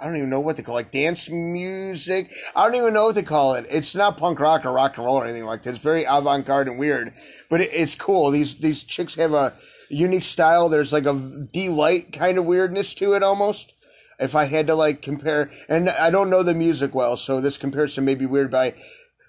I 0.00 0.06
don't 0.06 0.16
even 0.16 0.30
know 0.30 0.40
what 0.40 0.56
they 0.56 0.62
call 0.62 0.76
it, 0.76 0.84
like 0.84 0.92
dance 0.92 1.28
music. 1.28 2.30
I 2.54 2.64
don't 2.64 2.76
even 2.76 2.94
know 2.94 3.06
what 3.06 3.16
they 3.16 3.22
call 3.22 3.54
it. 3.54 3.66
It's 3.68 3.96
not 3.96 4.16
punk 4.16 4.38
rock 4.38 4.64
or 4.64 4.72
rock 4.72 4.96
and 4.96 5.04
roll 5.04 5.16
or 5.16 5.24
anything 5.24 5.44
like 5.44 5.64
that. 5.64 5.70
It's 5.70 5.78
very 5.78 6.04
avant 6.04 6.46
garde 6.46 6.68
and 6.68 6.78
weird, 6.78 7.12
but 7.50 7.60
it, 7.60 7.70
it's 7.72 7.96
cool. 7.96 8.30
These 8.30 8.60
these 8.60 8.84
chicks 8.84 9.16
have 9.16 9.32
a 9.32 9.54
unique 9.88 10.22
style. 10.22 10.68
There's 10.68 10.92
like 10.92 11.06
a 11.06 11.14
Deee-Lite 11.52 12.12
kind 12.12 12.38
of 12.38 12.44
weirdness 12.44 12.94
to 12.94 13.14
it 13.14 13.22
almost. 13.22 13.74
If 14.20 14.34
I 14.34 14.44
had 14.44 14.66
to 14.68 14.74
like 14.74 15.02
compare, 15.02 15.50
and 15.68 15.88
I 15.88 16.10
don't 16.10 16.30
know 16.30 16.42
the 16.42 16.54
music 16.54 16.94
well, 16.94 17.16
so 17.16 17.40
this 17.40 17.56
comparison 17.56 18.04
may 18.04 18.14
be 18.14 18.26
weird, 18.26 18.50
but 18.50 18.76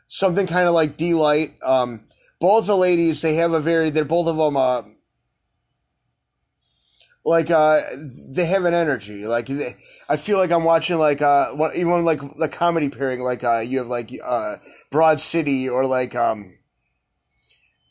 something 0.08 0.48
kind 0.48 0.68
of 0.68 0.74
like 0.74 0.98
Deee-Lite. 0.98 1.54
Um, 1.64 2.02
both 2.40 2.68
the 2.68 2.78
ladies, 2.78 3.22
they 3.22 3.36
have 3.36 3.54
a 3.54 3.60
very, 3.60 3.90
they're 3.90 4.06
both 4.06 4.28
of 4.28 4.38
them, 4.38 4.58
uh, 4.58 4.84
like 7.26 7.52
uh 7.52 7.82
they 8.30 8.46
have 8.46 8.66
an 8.66 8.74
energy. 8.74 9.26
Like 9.26 9.48
they, 9.48 9.76
i 10.10 10.18
feel 10.18 10.38
like 10.38 10.52
i'm 10.52 10.64
watching 10.64 10.98
like 10.98 11.22
uh 11.22 11.54
even 11.76 12.04
like 12.04 12.20
the 12.38 12.50
comedy 12.50 12.90
pairing 12.90 13.22
like 13.22 13.44
uh 13.44 13.60
you 13.60 13.78
have 13.78 13.88
like 13.88 14.12
uh 14.24 14.56
broad 14.90 15.20
city 15.20 15.70
or 15.70 15.86
like 15.86 16.16
um 16.16 16.58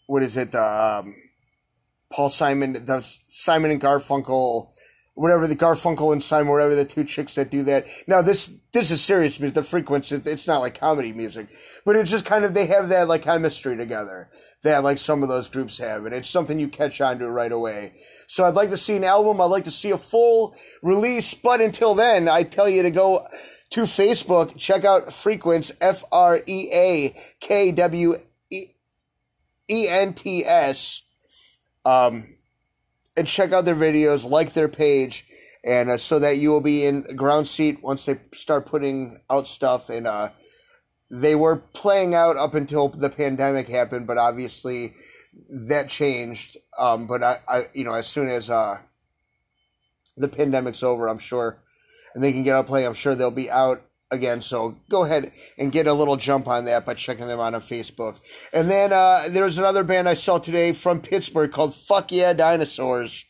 what 0.06 0.22
is 0.22 0.36
it 0.36 0.54
um 0.54 1.14
paul 2.10 2.28
simon 2.28 2.72
the 2.84 3.00
simon 3.24 3.70
and 3.70 3.80
garfunkel 3.80 4.70
whatever 5.18 5.48
the 5.48 5.56
Garfunkel 5.56 6.12
and 6.12 6.22
Simon, 6.22 6.52
whatever 6.52 6.74
the 6.74 6.84
two 6.84 7.04
chicks 7.04 7.34
that 7.34 7.50
do 7.50 7.64
that. 7.64 7.86
Now 8.06 8.22
this 8.22 8.52
this 8.72 8.90
is 8.90 9.02
serious 9.02 9.40
music. 9.40 9.54
The 9.54 9.62
frequency, 9.62 10.20
it's 10.24 10.46
not 10.46 10.60
like 10.60 10.78
comedy 10.78 11.12
music, 11.12 11.48
but 11.84 11.96
it's 11.96 12.10
just 12.10 12.24
kind 12.24 12.44
of 12.44 12.54
they 12.54 12.66
have 12.66 12.88
that 12.90 13.08
like 13.08 13.22
chemistry 13.22 13.76
together 13.76 14.30
that 14.62 14.84
like 14.84 14.98
some 14.98 15.22
of 15.22 15.28
those 15.28 15.48
groups 15.48 15.78
have, 15.78 16.06
and 16.06 16.14
it's 16.14 16.30
something 16.30 16.60
you 16.60 16.68
catch 16.68 17.00
on 17.00 17.18
to 17.18 17.28
right 17.28 17.50
away. 17.50 17.94
So 18.26 18.44
I'd 18.44 18.54
like 18.54 18.70
to 18.70 18.76
see 18.76 18.96
an 18.96 19.04
album. 19.04 19.40
I'd 19.40 19.46
like 19.46 19.64
to 19.64 19.70
see 19.70 19.90
a 19.90 19.98
full 19.98 20.54
release, 20.82 21.34
but 21.34 21.60
until 21.60 21.94
then, 21.94 22.28
I 22.28 22.44
tell 22.44 22.68
you 22.68 22.82
to 22.82 22.90
go 22.90 23.26
to 23.70 23.82
Facebook, 23.82 24.56
check 24.56 24.84
out 24.84 25.12
Frequence 25.12 25.72
F 25.80 26.04
R 26.12 26.40
E 26.46 26.70
A 26.72 27.14
K 27.40 27.72
W 27.72 28.16
E 28.50 29.88
N 29.88 30.14
T 30.14 30.44
S. 30.44 31.02
Um, 31.84 32.37
and 33.18 33.26
check 33.26 33.52
out 33.52 33.64
their 33.64 33.74
videos, 33.74 34.28
like 34.28 34.52
their 34.52 34.68
page, 34.68 35.24
and 35.64 35.90
uh, 35.90 35.98
so 35.98 36.20
that 36.20 36.36
you 36.36 36.50
will 36.50 36.60
be 36.60 36.86
in 36.86 37.02
ground 37.16 37.48
seat 37.48 37.82
once 37.82 38.04
they 38.04 38.20
start 38.32 38.64
putting 38.64 39.20
out 39.28 39.48
stuff. 39.48 39.90
And 39.90 40.06
uh, 40.06 40.30
they 41.10 41.34
were 41.34 41.56
playing 41.56 42.14
out 42.14 42.36
up 42.36 42.54
until 42.54 42.88
the 42.88 43.10
pandemic 43.10 43.68
happened, 43.68 44.06
but 44.06 44.18
obviously 44.18 44.94
that 45.50 45.88
changed. 45.88 46.56
Um, 46.78 47.06
but 47.06 47.24
I, 47.24 47.40
I, 47.48 47.66
you 47.74 47.84
know, 47.84 47.92
as 47.92 48.06
soon 48.06 48.28
as 48.28 48.48
uh, 48.50 48.78
the 50.16 50.28
pandemic's 50.28 50.82
over, 50.84 51.08
I'm 51.08 51.18
sure, 51.18 51.58
and 52.14 52.22
they 52.22 52.32
can 52.32 52.44
get 52.44 52.54
out 52.54 52.66
play, 52.66 52.86
I'm 52.86 52.94
sure 52.94 53.14
they'll 53.14 53.30
be 53.30 53.50
out 53.50 53.82
again. 54.10 54.40
So 54.40 54.76
go 54.88 55.04
ahead 55.04 55.32
and 55.58 55.72
get 55.72 55.86
a 55.86 55.92
little 55.92 56.16
jump 56.16 56.48
on 56.48 56.64
that 56.64 56.86
by 56.86 56.94
checking 56.94 57.26
them 57.26 57.40
out 57.40 57.54
on 57.54 57.60
Facebook. 57.60 58.18
And 58.52 58.70
then 58.70 58.92
uh, 58.92 59.24
there's 59.28 59.58
another 59.58 59.84
band 59.84 60.08
I 60.08 60.14
saw 60.14 60.38
today 60.38 60.72
from 60.72 61.00
Pittsburgh 61.00 61.52
called 61.52 61.74
Fuck 61.74 62.12
Yeah 62.12 62.32
Dinosaurs. 62.32 63.24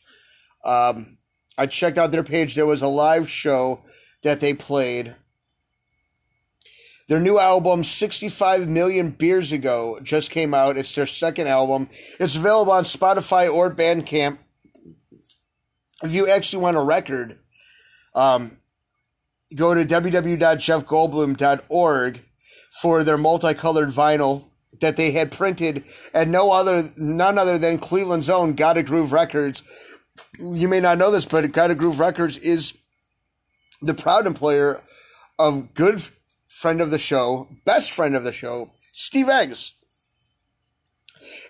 Um, 0.63 1.17
I 1.57 1.65
checked 1.65 1.97
out 1.97 2.11
their 2.11 2.23
page. 2.23 2.55
There 2.55 2.65
was 2.65 2.81
a 2.81 2.87
live 2.87 3.29
show 3.29 3.81
that 4.23 4.39
they 4.39 4.53
played. 4.53 5.15
Their 7.07 7.19
new 7.19 7.39
album, 7.39 7.83
65 7.83 8.69
Million 8.69 9.09
Beers 9.09 9.51
Ago, 9.51 9.99
just 10.03 10.29
came 10.29 10.53
out. 10.53 10.77
It's 10.77 10.93
their 10.93 11.07
second 11.07 11.47
album. 11.47 11.89
It's 12.19 12.35
available 12.35 12.71
on 12.71 12.83
Spotify 12.83 13.51
or 13.51 13.73
Bandcamp. 13.73 14.37
If 16.03 16.13
you 16.13 16.29
actually 16.29 16.61
want 16.61 16.77
a 16.77 16.83
record, 16.83 17.39
um, 18.13 18.59
go 19.55 19.73
to 19.73 19.85
www.jeffgoldblum.org 19.85 22.21
for 22.81 23.03
their 23.03 23.17
multicolored 23.17 23.89
vinyl 23.89 24.45
that 24.81 24.97
they 24.97 25.11
had 25.11 25.31
printed 25.31 25.83
and 26.13 26.31
no 26.31 26.51
other 26.51 26.91
none 26.95 27.39
other 27.39 27.57
than 27.57 27.79
Cleveland's 27.79 28.29
own 28.29 28.53
Gotta 28.53 28.83
Groove 28.83 29.11
Records. 29.11 29.63
You 30.39 30.67
may 30.67 30.79
not 30.79 30.97
know 30.97 31.11
this, 31.11 31.25
but 31.25 31.51
Gotta 31.51 31.75
Groove 31.75 31.99
Records 31.99 32.37
is 32.37 32.73
the 33.81 33.93
proud 33.93 34.25
employer 34.27 34.81
of 35.37 35.73
good 35.73 36.01
friend 36.47 36.79
of 36.81 36.91
the 36.91 36.99
show, 36.99 37.47
best 37.65 37.91
friend 37.91 38.15
of 38.15 38.23
the 38.23 38.31
show, 38.31 38.71
Steve 38.91 39.29
Eggs. 39.29 39.73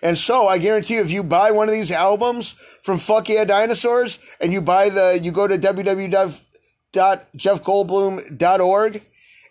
And 0.02 0.18
so 0.18 0.48
I 0.48 0.58
guarantee 0.58 0.94
you, 0.94 1.00
if 1.00 1.10
you 1.10 1.22
buy 1.22 1.50
one 1.50 1.68
of 1.68 1.74
these 1.74 1.90
albums 1.90 2.52
from 2.82 2.98
Fuck 2.98 3.28
Yeah 3.28 3.44
Dinosaurs 3.44 4.18
and 4.40 4.52
you 4.52 4.60
buy 4.60 4.88
the, 4.88 5.20
you 5.22 5.32
go 5.32 5.46
to 5.46 5.58
www 5.58 6.40
www.jeffgoldblum.org 6.92 9.02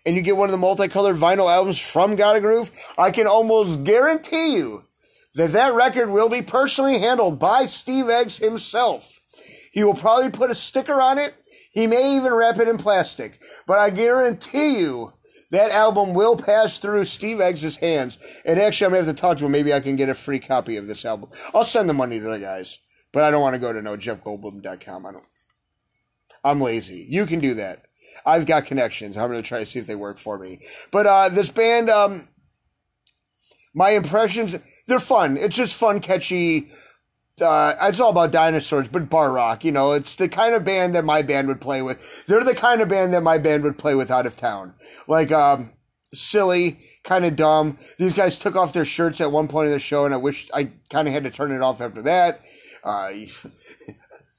and 0.06 0.16
you 0.16 0.22
get 0.22 0.38
one 0.38 0.48
of 0.48 0.52
the 0.52 0.58
multicolored 0.58 1.18
vinyl 1.18 1.54
albums 1.54 1.80
from 1.80 2.16
Gotta 2.16 2.40
Groove, 2.40 2.72
I 2.98 3.12
can 3.12 3.28
almost 3.28 3.84
guarantee 3.84 4.56
you 4.56 4.86
that 5.36 5.52
that 5.52 5.74
record 5.74 6.10
will 6.10 6.30
be 6.30 6.42
personally 6.42 7.00
handled 7.00 7.40
by 7.40 7.66
Steve 7.66 8.10
Eggs 8.10 8.38
himself. 8.38 9.20
He 9.72 9.84
will 9.84 9.94
probably 9.94 10.32
put 10.32 10.52
a 10.52 10.56
sticker 10.56 11.00
on 11.00 11.18
it. 11.18 11.36
He 11.72 11.86
may 11.86 12.16
even 12.16 12.34
wrap 12.34 12.58
it 12.58 12.68
in 12.68 12.78
plastic. 12.78 13.40
But 13.68 13.78
I 13.78 13.92
guarantee 13.92 14.80
you 14.80 15.14
that 15.52 15.72
album 15.72 16.14
will 16.14 16.36
pass 16.36 16.80
through 16.80 17.06
Steve 17.06 17.40
Eggs' 17.40 17.78
hands. 17.78 18.18
And 18.46 18.60
actually, 18.60 18.86
I'm 18.86 18.92
going 18.94 19.04
to 19.04 19.08
have 19.08 19.16
to 19.16 19.22
talk 19.22 19.38
to 19.38 19.46
him. 19.46 19.52
Maybe 19.52 19.74
I 19.74 19.80
can 19.80 19.96
get 19.96 20.10
a 20.10 20.16
free 20.16 20.40
copy 20.40 20.78
of 20.78 20.88
this 20.88 21.06
album. 21.06 21.30
I'll 21.54 21.64
send 21.64 21.88
the 21.88 21.94
money 21.94 22.20
to 22.20 22.26
the 22.26 22.40
guys. 22.40 22.80
But 23.12 23.24
I 23.24 23.32
don't 23.32 23.42
want 23.42 23.56
to 23.56 23.62
go 23.62 23.72
to 23.72 23.82
no 23.82 23.96
jeffgoldblum.com. 23.96 25.06
I 25.06 25.12
don't. 25.12 25.24
I'm 26.44 26.62
lazy. 26.62 27.06
You 27.08 27.26
can 27.26 27.40
do 27.40 27.54
that. 27.56 27.86
I've 28.26 28.46
got 28.46 28.66
connections. 28.66 29.18
I'm 29.18 29.30
going 29.30 29.42
to 29.42 29.48
try 29.48 29.60
to 29.60 29.66
see 29.66 29.80
if 29.80 29.88
they 29.88 29.96
work 29.96 30.20
for 30.20 30.38
me. 30.38 30.60
But 30.92 31.08
uh, 31.08 31.30
this 31.30 31.50
band, 31.50 31.90
um, 31.90 32.28
my 33.74 33.92
impressions, 33.92 34.56
they're 34.88 35.00
fun. 35.00 35.38
It's 35.38 35.56
just 35.56 35.78
fun, 35.78 36.00
catchy. 36.00 36.70
Uh, 37.42 37.74
it's 37.84 38.00
all 38.00 38.10
about 38.10 38.32
dinosaurs, 38.32 38.88
but 38.88 39.10
bar 39.10 39.32
rock. 39.32 39.64
You 39.64 39.72
know, 39.72 39.94
it's 39.94 40.16
the 40.16 40.28
kind 40.28 40.54
of 40.54 40.66
band 40.66 40.96
that 40.96 41.06
my 41.06 41.22
band 41.22 41.48
would 41.48 41.62
play 41.62 41.82
with. 41.82 42.26
They're 42.26 42.44
the 42.44 42.56
kind 42.56 42.82
of 42.82 42.90
band 42.90 43.14
that 43.14 43.24
my 43.24 43.38
band 43.38 43.64
would 43.64 43.78
play 43.78 43.96
with 43.96 44.12
out 44.12 44.26
of 44.26 44.36
town. 44.36 44.74
Like, 45.08 45.32
um, 45.32 45.72
silly, 46.14 46.80
kind 47.04 47.26
of 47.26 47.36
dumb. 47.36 47.78
These 47.98 48.14
guys 48.14 48.38
took 48.38 48.56
off 48.56 48.74
their 48.74 48.86
shirts 48.86 49.22
at 49.22 49.32
one 49.32 49.48
point 49.48 49.68
of 49.68 49.74
the 49.74 49.80
show, 49.80 50.06
and 50.06 50.14
I 50.14 50.18
wish 50.18 50.50
I 50.54 50.72
kind 50.90 51.08
of 51.08 51.14
had 51.14 51.24
to 51.24 51.30
turn 51.30 51.52
it 51.52 51.62
off 51.62 51.82
after 51.82 52.02
that. 52.04 52.42
Uh, 52.84 53.12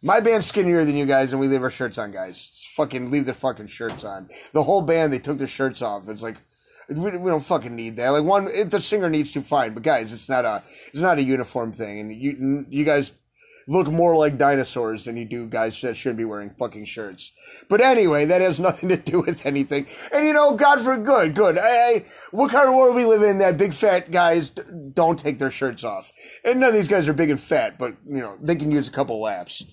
my 0.02 0.20
band's 0.20 0.46
skinnier 0.46 0.84
than 0.84 0.96
you 0.96 1.06
guys, 1.06 1.32
and 1.32 1.40
we 1.40 1.48
leave 1.48 1.62
our 1.62 1.70
shirts 1.70 1.98
on, 1.98 2.10
guys. 2.10 2.46
Just 2.46 2.68
fucking 2.68 3.10
leave 3.10 3.26
the 3.26 3.34
fucking 3.34 3.66
shirts 3.66 4.04
on. 4.04 4.28
The 4.52 4.62
whole 4.62 4.82
band, 4.82 5.12
they 5.12 5.18
took 5.18 5.38
their 5.38 5.46
shirts 5.46 5.82
off. 5.82 6.08
It's 6.08 6.22
like 6.22 6.36
we, 6.88 7.16
we 7.16 7.30
don't 7.30 7.44
fucking 7.44 7.74
need 7.74 7.96
that. 7.96 8.10
Like 8.10 8.24
one, 8.24 8.48
if 8.48 8.70
the 8.70 8.80
singer 8.80 9.10
needs 9.10 9.32
to, 9.32 9.42
fine. 9.42 9.74
But 9.74 9.82
guys, 9.82 10.12
it's 10.12 10.28
not 10.28 10.44
a 10.44 10.62
it's 10.88 11.00
not 11.00 11.18
a 11.18 11.22
uniform 11.22 11.72
thing, 11.72 12.00
and 12.00 12.14
you 12.14 12.66
you 12.68 12.84
guys 12.84 13.12
look 13.68 13.88
more 13.88 14.16
like 14.16 14.36
dinosaurs 14.36 15.04
than 15.04 15.16
you 15.16 15.24
do 15.24 15.46
guys 15.46 15.80
that 15.82 15.96
shouldn't 15.96 16.18
be 16.18 16.24
wearing 16.24 16.50
fucking 16.50 16.84
shirts. 16.86 17.30
But 17.68 17.80
anyway, 17.80 18.24
that 18.24 18.40
has 18.40 18.58
nothing 18.60 18.88
to 18.88 18.96
do 18.96 19.20
with 19.20 19.46
anything. 19.46 19.86
And 20.14 20.26
you 20.26 20.32
know, 20.32 20.56
God 20.56 20.80
for 20.80 20.96
good, 20.96 21.34
good. 21.34 21.56
What 22.30 22.50
kind 22.50 22.68
of 22.68 22.74
world 22.74 22.96
we 22.96 23.04
live 23.04 23.22
in 23.22 23.38
that 23.38 23.58
big 23.58 23.74
fat 23.74 24.10
guys 24.10 24.50
don't 24.50 25.18
take 25.18 25.38
their 25.38 25.50
shirts 25.50 25.84
off? 25.84 26.10
And 26.44 26.60
none 26.60 26.70
of 26.70 26.74
these 26.74 26.88
guys 26.88 27.08
are 27.08 27.12
big 27.12 27.30
and 27.30 27.40
fat, 27.40 27.78
but 27.78 27.94
you 28.06 28.20
know, 28.20 28.36
they 28.40 28.56
can 28.56 28.70
use 28.70 28.88
a 28.88 28.92
couple 28.92 29.20
laps. 29.20 29.64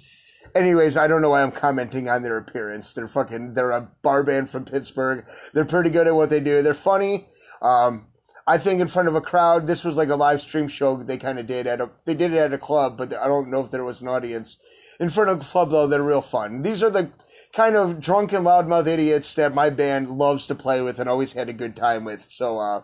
Anyways, 0.55 0.97
I 0.97 1.07
don't 1.07 1.21
know 1.21 1.31
why 1.31 1.43
I'm 1.43 1.51
commenting 1.51 2.09
on 2.09 2.23
their 2.23 2.37
appearance. 2.37 2.93
They're 2.93 3.07
fucking, 3.07 3.53
they're 3.53 3.71
a 3.71 3.89
bar 4.01 4.23
band 4.23 4.49
from 4.49 4.65
Pittsburgh. 4.65 5.25
They're 5.53 5.65
pretty 5.65 5.89
good 5.89 6.07
at 6.07 6.15
what 6.15 6.29
they 6.29 6.39
do. 6.39 6.61
They're 6.61 6.73
funny. 6.73 7.27
Um, 7.61 8.07
I 8.45 8.57
think 8.57 8.79
in 8.79 8.87
front 8.87 9.09
of 9.09 9.15
a 9.15 9.21
crowd, 9.21 9.67
this 9.67 9.83
was 9.83 9.97
like 9.97 10.09
a 10.09 10.15
live 10.15 10.41
stream 10.41 10.67
show 10.67 10.95
they 10.95 11.17
kind 11.17 11.37
of 11.37 11.47
did 11.47 11.67
at 11.67 11.81
a, 11.81 11.89
they 12.05 12.13
did 12.15 12.33
it 12.33 12.37
at 12.37 12.53
a 12.53 12.57
club, 12.57 12.97
but 12.97 13.13
I 13.13 13.27
don't 13.27 13.49
know 13.49 13.61
if 13.61 13.71
there 13.71 13.83
was 13.83 14.01
an 14.01 14.07
audience. 14.07 14.57
In 14.99 15.09
front 15.09 15.29
of 15.29 15.41
a 15.41 15.43
club 15.43 15.69
though, 15.69 15.85
they're 15.85 16.01
real 16.01 16.21
fun. 16.21 16.61
These 16.61 16.81
are 16.81 16.89
the 16.89 17.11
kind 17.53 17.75
of 17.75 17.99
drunken 17.99 18.43
loudmouth 18.43 18.87
idiots 18.87 19.35
that 19.35 19.53
my 19.53 19.69
band 19.69 20.09
loves 20.09 20.47
to 20.47 20.55
play 20.55 20.81
with 20.81 20.99
and 20.99 21.09
always 21.09 21.33
had 21.33 21.49
a 21.49 21.53
good 21.53 21.75
time 21.75 22.03
with. 22.03 22.23
So, 22.23 22.57
uh, 22.59 22.81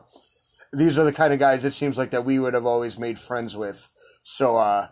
these 0.73 0.97
are 0.97 1.03
the 1.03 1.13
kind 1.13 1.33
of 1.33 1.39
guys 1.39 1.63
it 1.63 1.71
seems 1.71 1.97
like 1.97 2.11
that 2.11 2.25
we 2.25 2.39
would 2.39 2.55
have 2.55 2.65
always 2.65 2.99
made 2.99 3.19
friends 3.19 3.55
with. 3.55 3.87
So, 4.21 4.57
uh, 4.57 4.87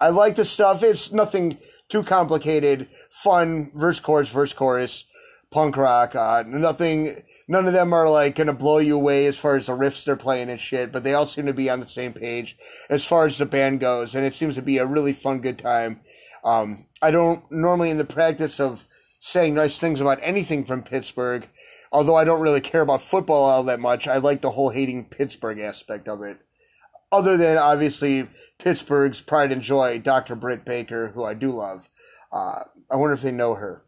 I 0.00 0.08
like 0.08 0.34
the 0.34 0.44
stuff. 0.44 0.82
It's 0.82 1.12
nothing 1.12 1.58
too 1.90 2.02
complicated. 2.02 2.88
Fun 3.10 3.70
verse 3.74 4.00
chorus 4.00 4.30
verse 4.30 4.54
chorus 4.54 5.04
punk 5.50 5.76
rock. 5.76 6.14
Uh, 6.14 6.44
nothing. 6.46 7.22
None 7.48 7.66
of 7.66 7.72
them 7.72 7.92
are 7.92 8.08
like 8.08 8.36
gonna 8.36 8.54
blow 8.54 8.78
you 8.78 8.96
away 8.96 9.26
as 9.26 9.36
far 9.36 9.56
as 9.56 9.66
the 9.66 9.72
riffs 9.72 10.04
they're 10.04 10.16
playing 10.16 10.48
and 10.48 10.60
shit. 10.60 10.92
But 10.92 11.04
they 11.04 11.12
all 11.12 11.26
seem 11.26 11.46
to 11.46 11.52
be 11.52 11.68
on 11.68 11.80
the 11.80 11.86
same 11.86 12.12
page 12.12 12.56
as 12.88 13.04
far 13.04 13.26
as 13.26 13.36
the 13.36 13.46
band 13.46 13.80
goes, 13.80 14.14
and 14.14 14.24
it 14.24 14.34
seems 14.34 14.54
to 14.54 14.62
be 14.62 14.78
a 14.78 14.86
really 14.86 15.12
fun, 15.12 15.40
good 15.40 15.58
time. 15.58 16.00
Um, 16.44 16.86
I 17.02 17.10
don't 17.10 17.44
normally 17.50 17.90
in 17.90 17.98
the 17.98 18.04
practice 18.04 18.58
of 18.60 18.86
saying 19.20 19.54
nice 19.54 19.78
things 19.78 20.00
about 20.00 20.18
anything 20.22 20.64
from 20.64 20.82
Pittsburgh. 20.82 21.46
Although 21.92 22.14
I 22.14 22.24
don't 22.24 22.40
really 22.40 22.60
care 22.60 22.82
about 22.82 23.02
football 23.02 23.44
all 23.44 23.64
that 23.64 23.80
much, 23.80 24.06
I 24.06 24.18
like 24.18 24.40
the 24.40 24.50
whole 24.50 24.70
hating 24.70 25.06
Pittsburgh 25.06 25.58
aspect 25.58 26.08
of 26.08 26.22
it 26.22 26.38
other 27.12 27.36
than 27.36 27.58
obviously 27.58 28.28
Pittsburgh's 28.58 29.20
pride 29.20 29.52
and 29.52 29.62
joy, 29.62 29.98
Dr. 29.98 30.34
Britt 30.36 30.64
Baker, 30.64 31.08
who 31.08 31.24
I 31.24 31.34
do 31.34 31.50
love. 31.50 31.88
Uh, 32.32 32.64
I 32.90 32.96
wonder 32.96 33.14
if 33.14 33.22
they 33.22 33.32
know 33.32 33.54
her. 33.54 33.82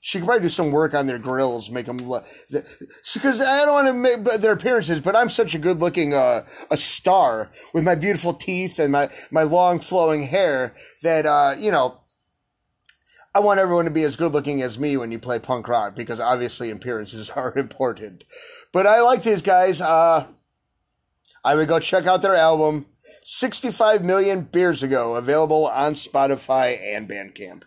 She 0.00 0.18
could 0.18 0.26
probably 0.26 0.42
do 0.42 0.48
some 0.50 0.70
work 0.70 0.92
on 0.92 1.06
their 1.06 1.18
grills, 1.18 1.70
make 1.70 1.86
them 1.86 1.96
look. 1.96 2.26
because 2.50 3.40
I 3.40 3.64
don't 3.64 3.72
want 3.72 3.86
to 3.86 3.94
make 3.94 4.22
their 4.42 4.52
appearances, 4.52 5.00
but 5.00 5.16
I'm 5.16 5.30
such 5.30 5.54
a 5.54 5.58
good 5.58 5.80
looking 5.80 6.12
uh, 6.12 6.42
a 6.70 6.76
star 6.76 7.50
with 7.72 7.84
my 7.84 7.94
beautiful 7.94 8.34
teeth 8.34 8.78
and 8.78 8.92
my 8.92 9.08
my 9.30 9.44
long 9.44 9.80
flowing 9.80 10.24
hair 10.24 10.74
that 11.02 11.24
uh, 11.24 11.54
you 11.58 11.70
know 11.70 12.02
I 13.34 13.40
want 13.40 13.58
everyone 13.58 13.86
to 13.86 13.90
be 13.90 14.04
as 14.04 14.14
good 14.14 14.32
looking 14.32 14.62
as 14.62 14.78
me 14.78 14.96
when 14.96 15.10
you 15.10 15.18
play 15.18 15.40
punk 15.40 15.66
rock 15.66 15.96
because 15.96 16.20
obviously 16.20 16.70
appearances 16.70 17.30
are 17.36 17.56
important. 17.56 18.24
But 18.72 18.86
I 18.86 19.00
like 19.00 19.22
these 19.22 19.42
guys. 19.42 19.80
Uh, 19.80 20.26
I 21.44 21.54
would 21.54 21.68
go 21.68 21.78
check 21.78 22.06
out 22.06 22.22
their 22.22 22.34
album, 22.34 22.86
65 23.24 24.02
Million 24.02 24.42
Beers 24.42 24.82
Ago, 24.82 25.14
available 25.16 25.66
on 25.66 25.92
Spotify 25.92 26.80
and 26.80 27.08
Bandcamp. 27.08 27.64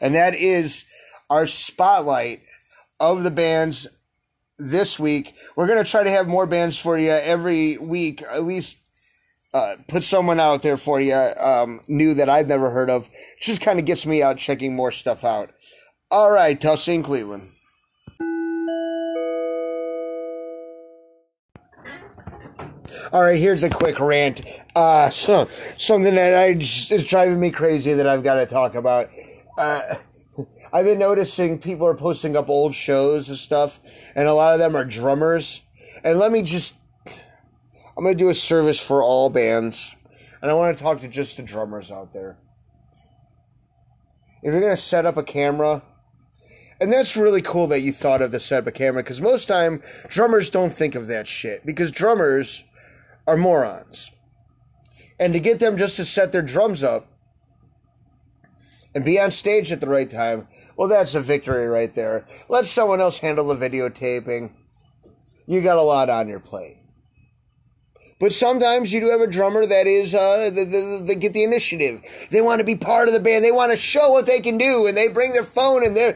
And 0.00 0.14
that 0.14 0.34
is 0.34 0.84
our 1.30 1.46
spotlight 1.46 2.42
of 2.98 3.22
the 3.22 3.30
bands 3.30 3.86
this 4.58 4.98
week. 4.98 5.34
We're 5.56 5.68
going 5.68 5.82
to 5.82 5.90
try 5.90 6.02
to 6.02 6.10
have 6.10 6.26
more 6.26 6.46
bands 6.46 6.78
for 6.78 6.98
you 6.98 7.10
every 7.10 7.78
week, 7.78 8.22
at 8.22 8.44
least 8.44 8.78
uh, 9.52 9.76
put 9.86 10.02
someone 10.02 10.40
out 10.40 10.62
there 10.62 10.76
for 10.76 11.00
you 11.00 11.14
um, 11.14 11.80
new 11.86 12.14
that 12.14 12.28
I've 12.28 12.48
never 12.48 12.70
heard 12.70 12.90
of. 12.90 13.08
Just 13.40 13.60
kind 13.60 13.78
of 13.78 13.84
gets 13.84 14.04
me 14.04 14.20
out 14.20 14.36
checking 14.36 14.74
more 14.74 14.90
stuff 14.90 15.24
out. 15.24 15.52
All 16.10 16.30
right, 16.30 16.60
Tulsa 16.60 16.92
and 16.92 17.04
Cleveland. 17.04 17.53
All 23.12 23.22
right, 23.22 23.38
here's 23.38 23.62
a 23.62 23.70
quick 23.70 23.98
rant. 23.98 24.42
Uh, 24.76 25.08
so, 25.08 25.48
something 25.78 26.14
that 26.14 26.36
I 26.36 26.54
just, 26.54 26.92
is 26.92 27.04
driving 27.04 27.40
me 27.40 27.50
crazy 27.50 27.94
that 27.94 28.06
I've 28.06 28.22
got 28.22 28.34
to 28.34 28.46
talk 28.46 28.74
about. 28.74 29.08
Uh, 29.56 29.80
I've 30.72 30.84
been 30.84 30.98
noticing 30.98 31.58
people 31.58 31.86
are 31.86 31.94
posting 31.94 32.36
up 32.36 32.50
old 32.50 32.74
shows 32.74 33.30
and 33.30 33.38
stuff, 33.38 33.78
and 34.14 34.28
a 34.28 34.34
lot 34.34 34.52
of 34.52 34.58
them 34.58 34.76
are 34.76 34.84
drummers. 34.84 35.62
And 36.02 36.18
let 36.18 36.30
me 36.30 36.42
just, 36.42 36.74
I'm 37.96 38.04
going 38.04 38.18
to 38.18 38.22
do 38.22 38.28
a 38.28 38.34
service 38.34 38.84
for 38.84 39.02
all 39.02 39.30
bands, 39.30 39.94
and 40.42 40.50
I 40.50 40.54
want 40.54 40.76
to 40.76 40.82
talk 40.82 41.00
to 41.00 41.08
just 41.08 41.38
the 41.38 41.42
drummers 41.42 41.90
out 41.90 42.12
there. 42.12 42.36
If 44.42 44.52
you're 44.52 44.60
going 44.60 44.76
to 44.76 44.82
set 44.82 45.06
up 45.06 45.16
a 45.16 45.22
camera, 45.22 45.82
and 46.82 46.92
that's 46.92 47.16
really 47.16 47.40
cool 47.40 47.66
that 47.68 47.80
you 47.80 47.92
thought 47.92 48.20
of 48.20 48.30
the 48.30 48.40
set 48.40 48.58
up 48.58 48.66
a 48.66 48.72
camera, 48.72 49.02
because 49.02 49.22
most 49.22 49.48
time 49.48 49.80
drummers 50.08 50.50
don't 50.50 50.74
think 50.74 50.94
of 50.94 51.06
that 51.06 51.26
shit, 51.26 51.64
because 51.64 51.90
drummers 51.90 52.62
are 53.26 53.36
morons. 53.36 54.10
And 55.18 55.32
to 55.32 55.40
get 55.40 55.58
them 55.58 55.76
just 55.76 55.96
to 55.96 56.04
set 56.04 56.32
their 56.32 56.42
drums 56.42 56.82
up 56.82 57.08
and 58.94 59.04
be 59.04 59.18
on 59.20 59.30
stage 59.30 59.72
at 59.72 59.80
the 59.80 59.88
right 59.88 60.10
time, 60.10 60.48
well, 60.76 60.88
that's 60.88 61.14
a 61.14 61.20
victory 61.20 61.66
right 61.66 61.92
there. 61.94 62.26
Let 62.48 62.66
someone 62.66 63.00
else 63.00 63.18
handle 63.18 63.48
the 63.48 63.56
videotaping. 63.56 64.52
You 65.46 65.62
got 65.62 65.76
a 65.76 65.82
lot 65.82 66.10
on 66.10 66.28
your 66.28 66.40
plate. 66.40 66.78
But 68.20 68.32
sometimes 68.32 68.92
you 68.92 69.00
do 69.00 69.10
have 69.10 69.20
a 69.20 69.26
drummer 69.26 69.66
that 69.66 69.86
is, 69.86 70.14
uh, 70.14 70.50
they, 70.50 70.64
they, 70.64 71.00
they 71.04 71.14
get 71.16 71.32
the 71.32 71.44
initiative. 71.44 72.00
They 72.30 72.40
want 72.40 72.60
to 72.60 72.64
be 72.64 72.76
part 72.76 73.08
of 73.08 73.14
the 73.14 73.20
band. 73.20 73.44
They 73.44 73.52
want 73.52 73.72
to 73.72 73.76
show 73.76 74.10
what 74.10 74.26
they 74.26 74.40
can 74.40 74.56
do, 74.56 74.86
and 74.86 74.96
they 74.96 75.08
bring 75.08 75.32
their 75.32 75.44
phone 75.44 75.84
and 75.84 75.96
they 75.96 76.14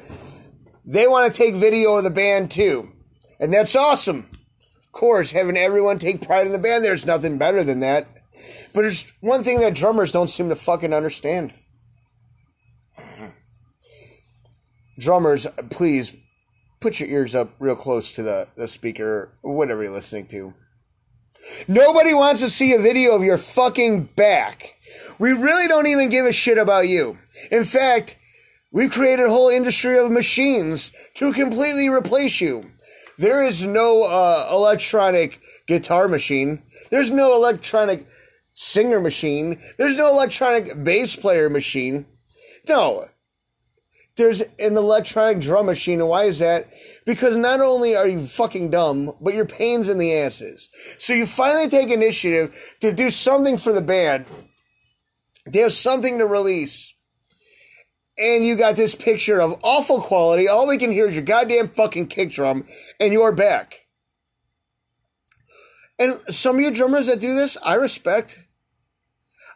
they 0.89 1.07
want 1.07 1.31
to 1.31 1.37
take 1.37 1.55
video 1.55 1.97
of 1.97 2.05
the 2.05 2.11
band 2.11 2.51
too, 2.51 2.91
and 3.39 3.53
that's 3.53 3.77
awesome 3.77 4.28
course, 4.99 5.31
having 5.31 5.57
everyone 5.57 5.99
take 5.99 6.21
pride 6.21 6.47
in 6.47 6.53
the 6.53 6.59
band, 6.59 6.85
there's 6.85 7.07
nothing 7.07 7.39
better 7.39 7.63
than 7.63 7.79
that. 7.81 8.09
But 8.75 8.83
there's 8.83 9.13
one 9.21 9.45
thing 9.45 9.61
that 9.61 9.75
drummers 9.75 10.11
don't 10.11 10.29
seem 10.29 10.49
to 10.49 10.57
fucking 10.57 10.93
understand. 10.93 11.55
Drummers, 14.99 15.47
please 15.71 16.17
put 16.81 16.99
your 16.99 17.09
ears 17.09 17.35
up 17.35 17.51
real 17.61 17.77
close 17.77 18.13
to 18.15 18.25
the, 18.25 18.49
the 18.57 18.67
speaker, 18.67 19.33
whatever 19.43 19.85
you're 19.85 19.93
listening 19.93 20.27
to. 20.27 20.53
Nobody 21.69 22.13
wants 22.13 22.41
to 22.43 22.49
see 22.49 22.75
a 22.75 22.81
video 22.81 23.15
of 23.15 23.23
your 23.23 23.39
fucking 23.39 24.05
back. 24.17 24.75
We 25.21 25.31
really 25.31 25.69
don't 25.69 25.87
even 25.87 26.09
give 26.09 26.27
a 26.27 26.33
shit 26.33 26.59
about 26.59 26.89
you. 26.89 27.19
In 27.53 27.63
fact, 27.63 28.19
we've 28.73 28.91
created 28.91 29.27
a 29.27 29.31
whole 29.31 29.49
industry 29.49 29.97
of 29.97 30.11
machines 30.11 30.91
to 31.15 31.33
completely 31.33 31.89
replace 31.89 32.41
you. 32.41 32.73
There 33.19 33.43
is 33.43 33.65
no 33.65 34.05
uh, 34.05 34.49
electronic 34.51 35.41
guitar 35.67 36.07
machine. 36.07 36.63
There's 36.91 37.11
no 37.11 37.35
electronic 37.35 38.07
singer 38.55 39.01
machine. 39.01 39.61
There's 39.77 39.97
no 39.97 40.09
electronic 40.09 40.85
bass 40.85 41.17
player 41.17 41.51
machine. 41.51 42.07
No. 42.69 43.09
There's 44.17 44.41
an 44.41 44.77
electronic 44.77 45.41
drum 45.41 45.67
machine. 45.67 46.01
And 46.01 46.09
why 46.09 46.25
is 46.25 46.39
that? 46.39 46.69
Because 47.05 47.37
not 47.37 47.61
only 47.61 47.97
are 47.97 48.07
you 48.07 48.25
fucking 48.25 48.71
dumb, 48.71 49.17
but 49.21 49.35
you're 49.35 49.47
pains 49.47 49.89
in 49.89 49.99
the 49.99 50.15
asses. 50.15 50.69
So 50.99 51.13
you 51.13 51.27
finally 51.27 51.69
take 51.69 51.91
initiative 51.91 52.77
to 52.81 52.93
do 52.93 53.11
something 53.11 53.59
for 53.59 53.73
the 53.73 53.81
band. 53.81 54.27
They 55.45 55.61
have 55.61 55.73
something 55.73 56.19
to 56.19 56.27
release 56.27 56.95
and 58.19 58.45
you 58.45 58.57
got 58.57 58.77
this 58.77 58.95
picture 58.95 59.41
of 59.41 59.59
awful 59.63 60.01
quality. 60.01 60.49
All 60.49 60.67
we 60.67 60.79
can 60.79 60.91
hear 60.91 61.09
is 61.09 61.15
your 61.15 61.23
goddamn 61.23 61.69
fucking 61.69 62.09
kick 62.09 62.31
drum, 62.31 62.65
and 62.99 63.13
you're 63.13 63.33
back. 63.33 63.87
And 65.99 66.21
some 66.29 66.57
of 66.57 66.63
you 66.63 66.71
drummers 66.71 67.07
that 67.07 67.21
do 67.21 67.35
this, 67.35 67.57
I 67.63 67.75
respect. 67.75 68.47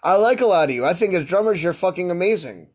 I 0.03 0.17
like 0.17 0.41
a 0.41 0.47
lot 0.47 0.69
of 0.69 0.75
you. 0.75 0.85
I 0.85 0.95
think 0.95 1.15
as 1.15 1.25
drummers, 1.25 1.63
you're 1.63 1.73
fucking 1.73 2.11
amazing. 2.11 2.71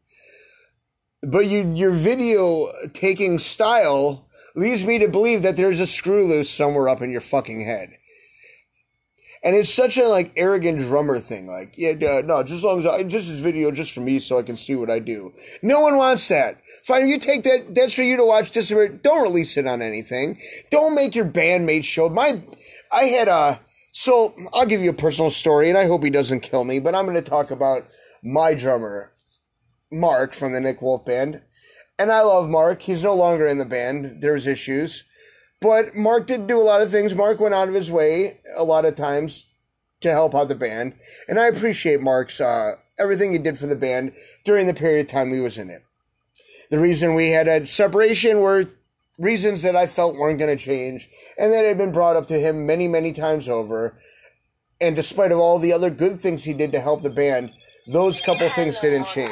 But 1.22 1.48
you, 1.48 1.70
your 1.74 1.92
video 1.92 2.72
taking 2.94 3.40
style 3.40 4.28
leads 4.56 4.86
me 4.86 5.00
to 5.00 5.08
believe 5.08 5.42
that 5.42 5.58
there's 5.58 5.80
a 5.80 5.88
screw 5.88 6.26
loose 6.26 6.50
somewhere 6.50 6.88
up 6.88 7.02
in 7.02 7.12
your 7.12 7.22
fucking 7.22 7.62
head. 7.62 7.98
And 9.48 9.56
it's 9.56 9.74
such 9.74 9.98
a 9.98 10.10
like 10.10 10.34
arrogant 10.36 10.80
drummer 10.80 11.20
thing. 11.20 11.48
Like, 11.48 11.76
yeah, 11.78 11.94
no, 11.94 12.44
just 12.44 12.58
as 12.58 12.64
long 12.66 12.80
as 12.80 12.86
I, 12.86 13.04
just 13.04 13.30
this 13.30 13.40
video 13.40 13.72
just 13.72 13.94
for 13.94 14.02
me 14.02 14.20
so 14.20 14.38
I 14.38 14.44
can 14.44 14.58
see 14.58 14.76
what 14.76 14.90
I 14.90 15.00
do. 15.00 15.32
No 15.62 15.80
one 15.80 15.96
wants 15.96 16.28
that. 16.28 16.60
Fine, 16.84 17.08
you 17.08 17.18
take 17.18 17.44
that, 17.44 17.74
that's 17.74 17.94
for 17.94 18.02
you 18.02 18.18
to 18.18 18.26
watch. 18.26 18.52
Just 18.52 18.74
don't 19.04 19.24
release 19.24 19.56
it 19.56 19.66
on 19.66 19.82
anything. 19.82 20.38
Don't 20.70 20.96
make 20.96 21.16
your 21.16 21.24
bandmate 21.24 21.86
show. 21.86 22.10
My, 22.10 22.42
I 22.92 23.04
had 23.04 23.30
a, 23.30 23.62
so 23.94 24.36
I'll 24.54 24.66
give 24.66 24.82
you 24.82 24.90
a 24.90 24.94
personal 24.94 25.30
story 25.30 25.70
and 25.70 25.78
I 25.78 25.86
hope 25.86 26.04
he 26.04 26.10
doesn't 26.10 26.42
kill 26.42 26.66
me, 26.66 26.82
but 26.82 26.94
I'm 26.94 27.06
going 27.06 27.16
to 27.16 27.22
talk 27.22 27.50
about 27.50 27.84
my 28.22 28.54
drummer, 28.54 29.14
Mark 29.90 30.34
from 30.34 30.52
the 30.52 30.60
Nick 30.60 30.82
Wolf 30.82 31.06
band. 31.06 31.42
And 31.98 32.12
I 32.12 32.20
love 32.20 32.50
Mark. 32.50 32.82
He's 32.82 33.02
no 33.02 33.16
longer 33.16 33.48
in 33.48 33.60
the 33.60 33.66
band. 33.66 34.22
There's 34.22 34.46
issues. 34.46 35.06
But 35.60 35.96
Mark 35.96 36.28
did 36.28 36.48
do 36.48 36.60
a 36.60 36.62
lot 36.62 36.82
of 36.82 36.92
things. 36.92 37.16
Mark 37.16 37.40
went 37.40 37.56
out 37.56 37.68
of 37.68 37.74
his 37.74 37.92
way 37.92 38.40
a 38.56 38.64
lot 38.64 38.86
of 38.86 38.96
times 38.96 39.48
to 40.02 40.12
help 40.12 40.36
out 40.36 40.50
the 40.50 40.56
band, 40.56 40.94
and 41.28 41.40
I 41.40 41.48
appreciate 41.48 42.02
Mark's 42.02 42.40
uh, 42.40 42.74
everything 43.00 43.32
he 43.32 43.40
did 43.40 43.58
for 43.58 43.66
the 43.66 43.76
band 43.76 44.14
during 44.46 44.68
the 44.68 44.74
period 44.74 45.06
of 45.06 45.12
time 45.12 45.34
he 45.34 45.40
was 45.40 45.58
in 45.58 45.70
it. 45.70 45.84
The 46.70 46.80
reason 46.80 47.16
we 47.16 47.32
had 47.32 47.48
a 47.48 47.66
separation 47.66 48.42
were 48.42 48.66
reasons 49.18 49.62
that 49.64 49.76
I 49.76 49.88
felt 49.88 50.16
weren't 50.16 50.40
going 50.40 50.56
to 50.56 50.64
change, 50.64 51.10
and 51.38 51.52
that 51.52 51.66
had 51.66 51.78
been 51.78 51.92
brought 51.92 52.16
up 52.16 52.28
to 52.28 52.40
him 52.40 52.66
many, 52.66 52.88
many 52.88 53.14
times 53.14 53.50
over. 53.50 54.00
And 54.80 54.96
despite 54.96 55.32
of 55.32 55.40
all 55.40 55.58
the 55.58 55.74
other 55.74 55.90
good 55.90 56.20
things 56.20 56.44
he 56.44 56.54
did 56.54 56.72
to 56.74 56.80
help 56.80 57.02
the 57.02 57.10
band, 57.10 57.52
those 57.88 58.22
couple 58.22 58.48
things 58.50 58.80
didn't 58.80 59.08
change. 59.08 59.32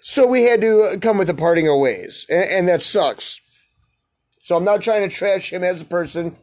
So 0.00 0.26
we 0.26 0.44
had 0.44 0.60
to 0.62 0.96
come 1.02 1.18
with 1.18 1.28
a 1.28 1.34
parting 1.34 1.68
of 1.68 1.78
ways, 1.78 2.26
and, 2.30 2.44
and 2.44 2.68
that 2.68 2.80
sucks. 2.80 3.40
So 4.44 4.58
I'm 4.58 4.64
not 4.64 4.82
trying 4.82 5.08
to 5.08 5.08
trash 5.08 5.54
him 5.54 5.64
as 5.64 5.80
a 5.80 5.86
person. 5.86 6.36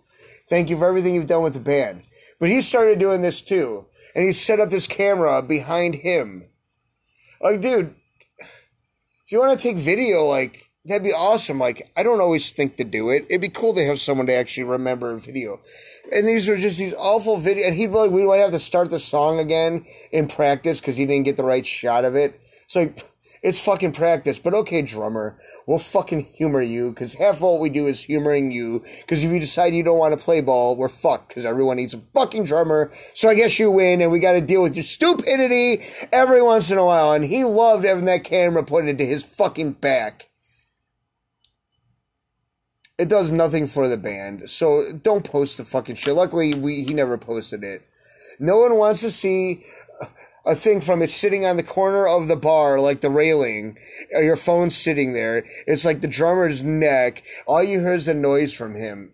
Thank 0.49 0.71
you 0.71 0.77
for 0.77 0.87
everything 0.87 1.13
you've 1.13 1.27
done 1.27 1.43
with 1.43 1.53
the 1.53 1.59
band. 1.59 2.01
But 2.39 2.49
he 2.49 2.59
started 2.63 2.97
doing 2.97 3.21
this 3.21 3.41
too. 3.41 3.85
And 4.15 4.25
he 4.25 4.33
set 4.33 4.59
up 4.59 4.71
this 4.71 4.87
camera 4.87 5.43
behind 5.43 5.93
him. 5.93 6.47
Like, 7.39 7.61
dude, 7.61 7.93
if 8.39 9.31
you 9.31 9.37
want 9.37 9.51
to 9.51 9.63
take 9.63 9.77
video, 9.77 10.25
like, 10.25 10.71
that'd 10.83 11.03
be 11.03 11.13
awesome. 11.13 11.59
Like, 11.59 11.91
I 11.95 12.01
don't 12.01 12.21
always 12.21 12.49
think 12.49 12.75
to 12.77 12.83
do 12.83 13.11
it. 13.11 13.27
It'd 13.29 13.39
be 13.39 13.49
cool 13.49 13.75
to 13.75 13.85
have 13.85 13.99
someone 13.99 14.25
to 14.25 14.33
actually 14.33 14.63
remember 14.63 15.11
a 15.11 15.19
video. 15.19 15.59
And 16.11 16.27
these 16.27 16.49
were 16.49 16.57
just 16.57 16.79
these 16.79 16.95
awful 16.95 17.37
videos. 17.37 17.67
And 17.67 17.75
he'd 17.75 17.91
be 17.91 17.93
like, 17.93 18.09
we 18.09 18.25
might 18.25 18.37
have 18.37 18.49
to 18.49 18.59
start 18.59 18.89
the 18.89 18.97
song 18.97 19.39
again 19.39 19.85
in 20.11 20.27
practice 20.27 20.81
because 20.81 20.97
he 20.97 21.05
didn't 21.05 21.25
get 21.25 21.37
the 21.37 21.43
right 21.43 21.67
shot 21.67 22.03
of 22.03 22.15
it. 22.15 22.41
So, 22.65 22.79
like, 22.79 23.10
it's 23.41 23.59
fucking 23.59 23.93
practice. 23.93 24.37
But 24.37 24.53
okay, 24.53 24.81
drummer, 24.81 25.37
we'll 25.65 25.79
fucking 25.79 26.25
humor 26.35 26.61
you 26.61 26.91
because 26.91 27.15
half 27.15 27.35
of 27.35 27.41
what 27.41 27.59
we 27.59 27.69
do 27.69 27.87
is 27.87 28.03
humoring 28.03 28.51
you. 28.51 28.83
Because 29.01 29.23
if 29.23 29.31
you 29.31 29.39
decide 29.39 29.73
you 29.73 29.83
don't 29.83 29.97
want 29.97 30.17
to 30.17 30.23
play 30.23 30.41
ball, 30.41 30.75
we're 30.75 30.87
fucked 30.87 31.29
because 31.29 31.45
everyone 31.45 31.77
needs 31.77 31.93
a 31.93 32.01
fucking 32.13 32.45
drummer. 32.45 32.91
So 33.13 33.29
I 33.29 33.35
guess 33.35 33.57
you 33.57 33.71
win 33.71 34.01
and 34.01 34.11
we 34.11 34.19
got 34.19 34.33
to 34.33 34.41
deal 34.41 34.61
with 34.61 34.75
your 34.75 34.83
stupidity 34.83 35.83
every 36.13 36.41
once 36.41 36.69
in 36.69 36.77
a 36.77 36.85
while. 36.85 37.13
And 37.13 37.25
he 37.25 37.43
loved 37.43 37.83
having 37.83 38.05
that 38.05 38.23
camera 38.23 38.63
put 38.63 38.87
into 38.87 39.05
his 39.05 39.23
fucking 39.23 39.73
back. 39.73 40.29
It 42.99 43.09
does 43.09 43.31
nothing 43.31 43.65
for 43.65 43.87
the 43.87 43.97
band. 43.97 44.51
So 44.51 44.93
don't 44.93 45.29
post 45.29 45.57
the 45.57 45.65
fucking 45.65 45.95
shit. 45.95 46.13
Luckily, 46.13 46.53
we, 46.53 46.83
he 46.83 46.93
never 46.93 47.17
posted 47.17 47.63
it. 47.63 47.87
No 48.39 48.57
one 48.57 48.75
wants 48.75 49.01
to 49.01 49.11
see 49.11 49.65
a 50.45 50.55
thing 50.55 50.81
from 50.81 51.01
it 51.01 51.09
sitting 51.09 51.45
on 51.45 51.57
the 51.57 51.63
corner 51.63 52.07
of 52.07 52.27
the 52.27 52.35
bar, 52.35 52.79
like 52.79 53.01
the 53.01 53.11
railing. 53.11 53.77
Your 54.11 54.35
phone's 54.35 54.75
sitting 54.75 55.13
there. 55.13 55.43
It's 55.67 55.85
like 55.85 56.01
the 56.01 56.07
drummer's 56.07 56.63
neck. 56.63 57.23
All 57.45 57.63
you 57.63 57.81
hear 57.81 57.93
is 57.93 58.05
the 58.05 58.13
noise 58.13 58.53
from 58.53 58.75
him. 58.75 59.13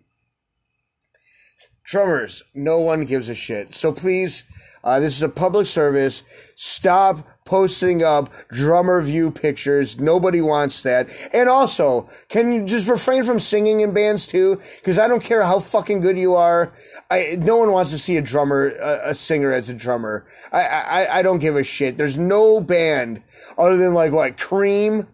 Drummers, 1.88 2.44
no 2.54 2.80
one 2.80 3.04
gives 3.04 3.28
a 3.28 3.34
shit. 3.34 3.74
So 3.74 3.92
please 3.92 4.44
uh, 4.84 5.00
this 5.00 5.16
is 5.16 5.22
a 5.22 5.28
public 5.28 5.66
service. 5.66 6.22
Stop 6.54 7.26
posting 7.44 8.02
up 8.02 8.30
drummer 8.48 9.00
view 9.00 9.30
pictures. 9.30 9.98
Nobody 9.98 10.40
wants 10.40 10.82
that. 10.82 11.08
And 11.32 11.48
also, 11.48 12.08
can 12.28 12.52
you 12.52 12.64
just 12.64 12.88
refrain 12.88 13.24
from 13.24 13.40
singing 13.40 13.80
in 13.80 13.92
bands 13.92 14.26
too? 14.26 14.60
Because 14.76 14.98
I 14.98 15.08
don't 15.08 15.22
care 15.22 15.42
how 15.42 15.60
fucking 15.60 16.00
good 16.00 16.16
you 16.16 16.34
are. 16.34 16.72
I 17.10 17.36
no 17.38 17.56
one 17.56 17.72
wants 17.72 17.90
to 17.90 17.98
see 17.98 18.16
a 18.16 18.22
drummer, 18.22 18.68
a, 18.68 19.10
a 19.10 19.14
singer 19.14 19.52
as 19.52 19.68
a 19.68 19.74
drummer. 19.74 20.26
I, 20.52 20.62
I 20.62 21.18
I 21.18 21.22
don't 21.22 21.38
give 21.38 21.56
a 21.56 21.64
shit. 21.64 21.96
There's 21.96 22.18
no 22.18 22.60
band 22.60 23.22
other 23.56 23.76
than 23.76 23.94
like 23.94 24.12
what 24.12 24.38
Cream 24.38 25.08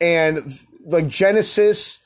and 0.00 0.38
like 0.84 1.08
Genesis 1.08 2.00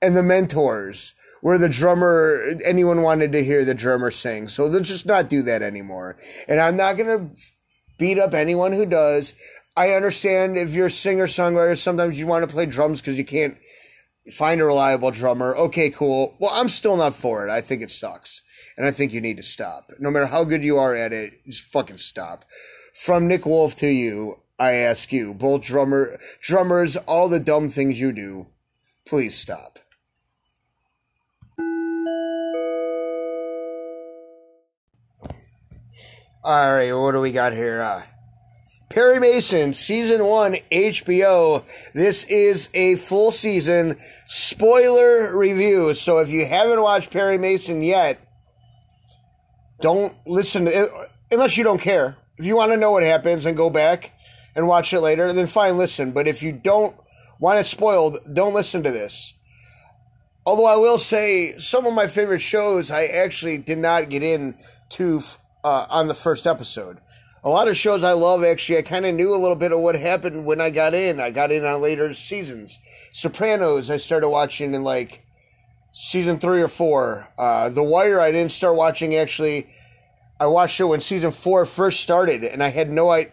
and 0.00 0.16
the 0.16 0.22
Mentors 0.22 1.14
where 1.42 1.58
the 1.58 1.68
drummer 1.68 2.54
anyone 2.64 3.02
wanted 3.02 3.32
to 3.32 3.44
hear 3.44 3.64
the 3.64 3.74
drummer 3.74 4.12
sing. 4.12 4.46
So 4.46 4.66
let's 4.66 4.88
just 4.88 5.06
not 5.06 5.28
do 5.28 5.42
that 5.42 5.60
anymore. 5.60 6.16
And 6.48 6.60
I'm 6.60 6.76
not 6.76 6.96
gonna 6.96 7.30
beat 7.98 8.18
up 8.18 8.32
anyone 8.32 8.72
who 8.72 8.86
does. 8.86 9.34
I 9.76 9.90
understand 9.90 10.56
if 10.56 10.72
you're 10.72 10.86
a 10.86 10.90
singer 10.90 11.26
songwriter, 11.26 11.76
sometimes 11.76 12.18
you 12.18 12.28
want 12.28 12.48
to 12.48 12.54
play 12.54 12.66
drums 12.66 13.00
because 13.00 13.18
you 13.18 13.24
can't 13.24 13.58
find 14.30 14.60
a 14.60 14.64
reliable 14.64 15.10
drummer. 15.10 15.56
Okay, 15.56 15.90
cool. 15.90 16.36
Well, 16.38 16.52
I'm 16.54 16.68
still 16.68 16.96
not 16.96 17.14
for 17.14 17.46
it. 17.46 17.50
I 17.50 17.60
think 17.60 17.82
it 17.82 17.90
sucks. 17.90 18.42
And 18.76 18.86
I 18.86 18.92
think 18.92 19.12
you 19.12 19.20
need 19.20 19.36
to 19.38 19.42
stop. 19.42 19.90
No 19.98 20.10
matter 20.10 20.26
how 20.26 20.44
good 20.44 20.62
you 20.62 20.78
are 20.78 20.94
at 20.94 21.12
it, 21.12 21.44
just 21.44 21.64
fucking 21.64 21.98
stop. 21.98 22.44
From 22.94 23.26
Nick 23.26 23.44
Wolf 23.44 23.74
to 23.76 23.88
you, 23.88 24.40
I 24.58 24.72
ask 24.72 25.12
you, 25.12 25.34
both 25.34 25.64
drummer 25.64 26.18
drummers, 26.40 26.96
all 26.96 27.28
the 27.28 27.40
dumb 27.40 27.68
things 27.68 27.98
you 27.98 28.12
do, 28.12 28.46
please 29.06 29.36
stop. 29.36 29.71
All 36.44 36.74
right, 36.74 36.92
what 36.92 37.12
do 37.12 37.20
we 37.20 37.30
got 37.30 37.52
here? 37.52 37.80
Uh, 37.80 38.02
Perry 38.88 39.20
Mason, 39.20 39.72
season 39.72 40.24
one, 40.24 40.56
HBO. 40.72 41.64
This 41.92 42.24
is 42.24 42.68
a 42.74 42.96
full 42.96 43.30
season 43.30 43.96
spoiler 44.26 45.36
review. 45.38 45.94
So 45.94 46.18
if 46.18 46.30
you 46.30 46.44
haven't 46.44 46.82
watched 46.82 47.12
Perry 47.12 47.38
Mason 47.38 47.80
yet, 47.80 48.18
don't 49.80 50.16
listen 50.26 50.64
to 50.64 50.72
it 50.72 50.88
unless 51.30 51.56
you 51.56 51.62
don't 51.62 51.80
care. 51.80 52.16
If 52.36 52.44
you 52.44 52.56
want 52.56 52.72
to 52.72 52.76
know 52.76 52.90
what 52.90 53.04
happens 53.04 53.46
and 53.46 53.56
go 53.56 53.70
back 53.70 54.12
and 54.56 54.66
watch 54.66 54.92
it 54.92 55.00
later, 55.00 55.32
then 55.32 55.46
fine, 55.46 55.78
listen. 55.78 56.10
But 56.10 56.26
if 56.26 56.42
you 56.42 56.50
don't 56.50 56.96
want 57.38 57.60
it 57.60 57.66
spoiled, 57.66 58.18
don't 58.34 58.52
listen 58.52 58.82
to 58.82 58.90
this. 58.90 59.34
Although 60.44 60.66
I 60.66 60.74
will 60.74 60.98
say, 60.98 61.56
some 61.58 61.86
of 61.86 61.94
my 61.94 62.08
favorite 62.08 62.40
shows 62.40 62.90
I 62.90 63.04
actually 63.04 63.58
did 63.58 63.78
not 63.78 64.10
get 64.10 64.24
into 64.24 65.20
uh, 65.64 65.86
on 65.88 66.08
the 66.08 66.14
first 66.14 66.46
episode. 66.46 66.98
A 67.44 67.48
lot 67.48 67.66
of 67.66 67.76
shows 67.76 68.04
I 68.04 68.12
love, 68.12 68.44
actually, 68.44 68.78
I 68.78 68.82
kind 68.82 69.04
of 69.04 69.14
knew 69.14 69.34
a 69.34 69.36
little 69.36 69.56
bit 69.56 69.72
of 69.72 69.80
what 69.80 69.96
happened 69.96 70.44
when 70.44 70.60
I 70.60 70.70
got 70.70 70.94
in. 70.94 71.18
I 71.18 71.32
got 71.32 71.50
in 71.50 71.64
on 71.64 71.82
later 71.82 72.12
seasons. 72.14 72.78
Sopranos, 73.12 73.90
I 73.90 73.96
started 73.96 74.28
watching 74.28 74.74
in 74.74 74.84
like 74.84 75.26
season 75.92 76.38
three 76.38 76.62
or 76.62 76.68
four. 76.68 77.28
Uh, 77.36 77.68
the 77.68 77.82
Wire, 77.82 78.20
I 78.20 78.30
didn't 78.30 78.52
start 78.52 78.76
watching 78.76 79.14
actually. 79.16 79.68
I 80.38 80.46
watched 80.46 80.78
it 80.80 80.84
when 80.84 81.00
season 81.00 81.32
four 81.32 81.66
first 81.66 82.00
started, 82.00 82.44
and 82.44 82.62
I 82.62 82.68
had 82.68 82.90
no 82.90 83.10
idea. 83.10 83.32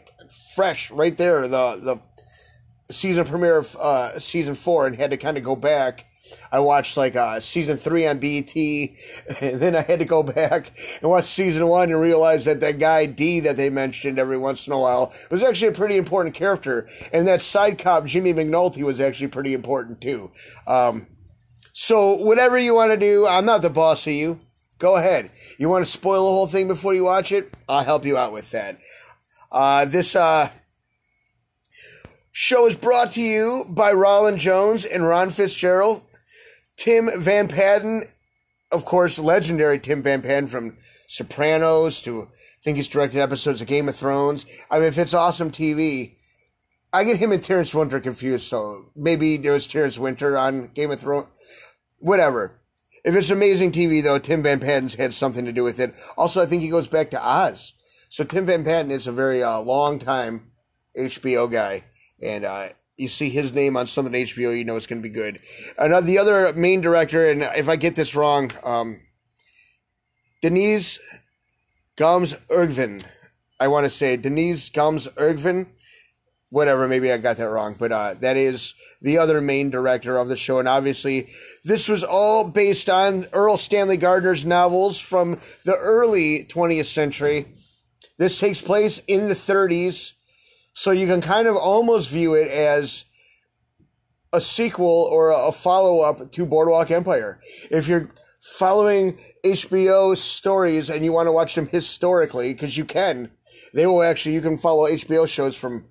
Fresh, 0.56 0.92
right 0.92 1.18
there, 1.18 1.48
the 1.48 2.00
the 2.88 2.94
season 2.94 3.26
premiere 3.26 3.58
of 3.58 3.76
uh, 3.78 4.20
season 4.20 4.54
four, 4.54 4.86
and 4.86 4.96
had 4.96 5.10
to 5.10 5.18
kind 5.18 5.38
of 5.38 5.44
go 5.44 5.56
back 5.56 6.06
I 6.52 6.60
watched 6.60 6.98
like 6.98 7.16
uh, 7.16 7.40
season 7.40 7.78
three 7.78 8.08
on 8.08 8.20
BET, 8.20 8.56
and 9.42 9.60
then 9.60 9.76
I 9.76 9.82
had 9.82 10.00
to 10.00 10.06
go 10.06 10.24
back 10.24 10.72
and 11.02 11.10
watch 11.10 11.26
season 11.26 11.68
one 11.68 11.90
and 11.92 12.00
realize 12.00 12.46
that 12.46 12.60
that 12.62 12.80
guy 12.80 13.06
D 13.06 13.40
that 13.42 13.58
they 13.58 13.70
mentioned 13.70 14.20
every 14.20 14.38
once 14.38 14.68
in 14.68 14.74
a 14.74 14.80
while 14.80 15.14
was 15.32 15.44
actually 15.44 15.70
a 15.70 15.74
pretty 15.74 15.98
important 15.98 16.36
character, 16.36 16.90
and 17.14 17.28
that 17.28 17.42
side 17.42 17.78
cop 17.78 18.06
Jimmy 18.06 18.34
McNulty 18.34 18.84
was 18.84 19.00
actually 19.00 19.28
pretty 19.28 19.54
important 19.54 20.02
too. 20.02 20.32
Um, 20.68 21.08
so 21.72 22.16
whatever 22.16 22.58
you 22.58 22.76
want 22.76 22.92
to 22.92 22.98
do, 22.98 23.26
I'm 23.26 23.46
not 23.46 23.62
the 23.62 23.70
boss 23.70 24.06
of 24.06 24.14
you. 24.14 24.40
Go 24.80 24.96
ahead. 24.96 25.30
You 25.58 25.70
want 25.70 25.86
to 25.86 25.92
spoil 25.92 26.26
the 26.26 26.32
whole 26.32 26.48
thing 26.48 26.68
before 26.68 26.94
you 26.94 27.04
watch 27.04 27.32
it? 27.32 27.54
I'll 27.68 27.84
help 27.84 28.06
you 28.06 28.18
out 28.18 28.34
with 28.34 28.52
that. 28.52 28.80
Uh, 29.52 29.86
this 29.86 30.16
uh, 30.16 30.50
show 32.32 32.66
is 32.68 32.76
brought 32.76 33.12
to 33.12 33.22
you 33.22 33.66
by 33.68 33.92
Rolin 33.92 34.38
Jones 34.38 34.86
and 34.86 35.06
Ron 35.06 35.30
Fitzgerald. 35.30 36.02
Tim 36.80 37.10
Van 37.22 37.50
Patten, 37.50 38.06
of 38.72 38.86
course, 38.86 39.20
legendary 39.20 39.80
Tim 39.80 40.02
Van 40.02 40.22
Patten 40.22 40.48
from 40.48 40.78
Sopranos 41.08 42.02
to 42.02 42.24
I 42.24 42.64
think 42.64 42.78
he's 42.78 42.88
directed 42.88 43.20
episodes 43.20 43.62
of 43.62 43.68
Game 43.68 43.90
of 43.90 43.96
Thrones. 43.96 44.46
I 44.72 44.80
mean, 44.80 44.88
if 44.88 44.98
it's 44.98 45.14
awesome 45.14 45.52
TV, 45.52 46.16
I 46.94 47.04
get 47.04 47.18
him 47.18 47.32
and 47.32 47.44
Terrence 47.44 47.74
Winter 47.74 48.00
confused. 48.00 48.48
So 48.48 48.92
maybe 48.96 49.36
there 49.38 49.54
was 49.54 49.68
Terrence 49.68 50.00
Winter 50.00 50.38
on 50.38 50.72
Game 50.74 50.92
of 50.92 51.02
Thrones. 51.02 51.28
Whatever. 52.00 52.60
If 53.04 53.16
it's 53.16 53.30
amazing 53.30 53.72
TV, 53.72 54.02
though, 54.02 54.20
Tim 54.20 54.44
Van 54.44 54.60
Patten's 54.60 54.96
had 54.96 55.14
something 55.14 55.46
to 55.46 55.54
do 55.54 55.64
with 55.64 55.80
it. 55.80 55.94
Also, 56.18 56.42
I 56.42 56.46
think 56.46 56.62
he 56.62 56.70
goes 56.70 56.88
back 56.88 57.10
to 57.12 57.22
Oz. 57.22 57.74
So 58.10 58.24
Tim 58.24 58.46
Van 58.46 58.64
Patten 58.64 58.92
is 58.92 59.08
a 59.08 59.12
very 59.12 59.44
uh, 59.44 59.60
long 59.60 60.00
time 60.00 60.52
HBO 60.98 61.50
guy, 61.50 61.84
and 62.22 62.44
uh, 62.44 62.70
you 63.00 63.08
see 63.08 63.30
his 63.30 63.54
name 63.54 63.78
on 63.78 63.88
something 63.88 64.14
HBO, 64.14 64.58
you 64.58 64.66
know 64.66 64.76
it's 64.76 64.88
going 64.88 65.02
to 65.02 65.08
be 65.08 65.14
good. 65.14 65.40
Another, 65.78 66.06
the 66.06 66.18
other 66.18 66.54
main 66.54 66.82
director, 66.82 67.30
and 67.30 67.44
if 67.44 67.70
I 67.70 67.76
get 67.76 67.96
this 67.96 68.16
wrong, 68.16 68.52
um, 68.64 69.00
Denise 70.42 71.00
Gums 71.96 72.34
Ergvin. 72.50 73.04
I 73.60 73.68
want 73.68 73.86
to 73.86 73.90
say 73.90 74.18
Denise 74.18 74.70
Gums 74.70 75.08
Ergvin. 75.10 75.68
Whatever, 76.52 76.88
maybe 76.88 77.12
I 77.12 77.20
got 77.20 77.38
that 77.38 77.50
wrong, 77.50 77.76
but 77.78 77.92
uh, 77.92 78.16
that 78.22 78.36
is 78.36 78.74
the 79.02 79.20
other 79.20 79.40
main 79.40 79.70
director 79.70 80.18
of 80.18 80.30
the 80.30 80.38
show. 80.38 80.58
And 80.58 80.68
obviously, 80.68 81.28
this 81.64 81.88
was 81.88 82.04
all 82.04 82.50
based 82.50 82.90
on 82.90 83.26
Erle 83.26 83.60
Stanley 83.60 83.98
Gardner's 83.98 84.48
novels 84.48 85.00
from 85.00 85.38
the 85.64 85.76
early 85.76 86.46
20th 86.46 86.86
century. 86.86 87.46
This 88.18 88.40
takes 88.40 88.62
place 88.62 89.04
in 89.08 89.28
the 89.28 89.36
30s 89.36 90.14
so 90.80 90.92
you 90.92 91.08
can 91.08 91.20
kind 91.20 91.46
of 91.46 91.58
almost 91.58 92.10
view 92.10 92.36
it 92.36 92.50
as 92.50 93.04
a 94.32 94.40
sequel 94.40 95.10
or 95.12 95.32
a 95.32 95.52
follow 95.52 96.00
up 96.00 96.32
to 96.32 96.46
Boardwalk 96.46 96.90
Empire. 96.90 97.38
If 97.70 97.90
you're 97.90 98.10
following 98.40 99.20
HBO 99.46 100.16
stories 100.16 100.90
and 100.90 101.04
you 101.04 101.12
want 101.12 101.28
to 101.28 101.34
watch 101.34 101.56
them 101.56 101.68
historically, 101.68 102.54
because 102.54 102.78
you 102.78 102.86
can, 102.86 103.30
they 103.74 103.88
will 103.88 104.02
actually, 104.02 104.36
you 104.36 104.40
can 104.40 104.58
follow 104.58 104.86
HBO 104.86 105.28
shows 105.28 105.58
from 105.58 105.84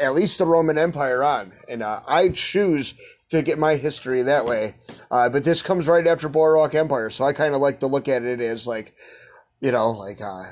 at 0.00 0.14
least 0.14 0.38
the 0.38 0.46
Roman 0.46 0.78
Empire 0.78 1.22
on. 1.22 1.52
And 1.70 1.84
uh, 1.84 2.00
I 2.08 2.30
choose 2.30 2.94
to 3.30 3.40
get 3.40 3.56
my 3.56 3.76
history 3.76 4.22
that 4.22 4.44
way. 4.44 4.74
Uh, 5.12 5.28
but 5.28 5.44
this 5.44 5.62
comes 5.62 5.86
right 5.86 6.08
after 6.08 6.28
Boardwalk 6.28 6.74
Empire. 6.74 7.08
So 7.08 7.22
I 7.22 7.34
kind 7.34 7.54
of 7.54 7.60
like 7.60 7.78
to 7.78 7.86
look 7.86 8.08
at 8.08 8.24
it 8.24 8.40
as 8.40 8.66
like, 8.66 8.94
you 9.60 9.70
know, 9.70 9.92
like 9.92 10.20
uh, 10.20 10.42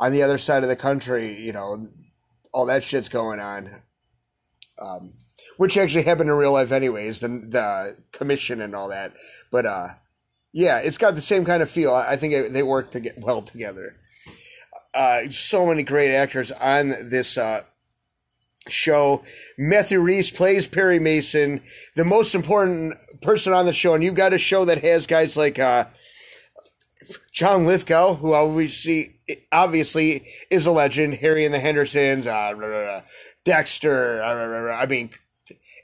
on 0.00 0.12
the 0.12 0.22
other 0.22 0.38
side 0.38 0.62
of 0.62 0.70
the 0.70 0.74
country, 0.74 1.38
you 1.38 1.52
know, 1.52 1.86
all 2.58 2.66
that 2.66 2.82
shit's 2.82 3.08
going 3.08 3.38
on. 3.38 3.70
Um, 4.80 5.12
which 5.58 5.76
actually 5.76 6.02
happened 6.02 6.28
in 6.28 6.34
real 6.34 6.52
life, 6.52 6.72
anyways. 6.72 7.20
The 7.20 7.28
the 7.28 8.02
commission 8.10 8.60
and 8.60 8.74
all 8.74 8.88
that, 8.88 9.12
but 9.52 9.64
uh, 9.64 9.88
yeah, 10.52 10.78
it's 10.78 10.98
got 10.98 11.14
the 11.14 11.22
same 11.22 11.44
kind 11.44 11.62
of 11.62 11.70
feel. 11.70 11.94
I 11.94 12.16
think 12.16 12.52
they 12.52 12.64
work 12.64 12.90
to 12.90 13.00
get 13.00 13.18
well 13.18 13.42
together. 13.42 13.94
Uh, 14.92 15.30
so 15.30 15.66
many 15.66 15.84
great 15.84 16.12
actors 16.12 16.50
on 16.50 16.88
this 16.88 17.38
uh, 17.38 17.62
show. 18.66 19.22
Matthew 19.56 20.00
Rhys 20.00 20.32
plays 20.32 20.66
Perry 20.66 20.98
Mason, 20.98 21.62
the 21.94 22.04
most 22.04 22.34
important 22.34 22.94
person 23.22 23.52
on 23.52 23.66
the 23.66 23.72
show, 23.72 23.94
and 23.94 24.02
you've 24.02 24.14
got 24.14 24.32
a 24.32 24.38
show 24.38 24.64
that 24.64 24.82
has 24.82 25.06
guys 25.06 25.36
like 25.36 25.60
uh, 25.60 25.84
John 27.32 27.66
Lithgow, 27.66 28.14
who 28.14 28.34
obviously 28.34 29.20
obviously 29.52 30.26
is 30.50 30.66
a 30.66 30.70
legend. 30.70 31.14
Harry 31.16 31.44
and 31.44 31.54
the 31.54 31.58
Hendersons, 31.58 32.26
uh, 32.26 33.02
Dexter. 33.44 34.22
Uh, 34.22 34.74
I 34.74 34.86
mean, 34.86 35.10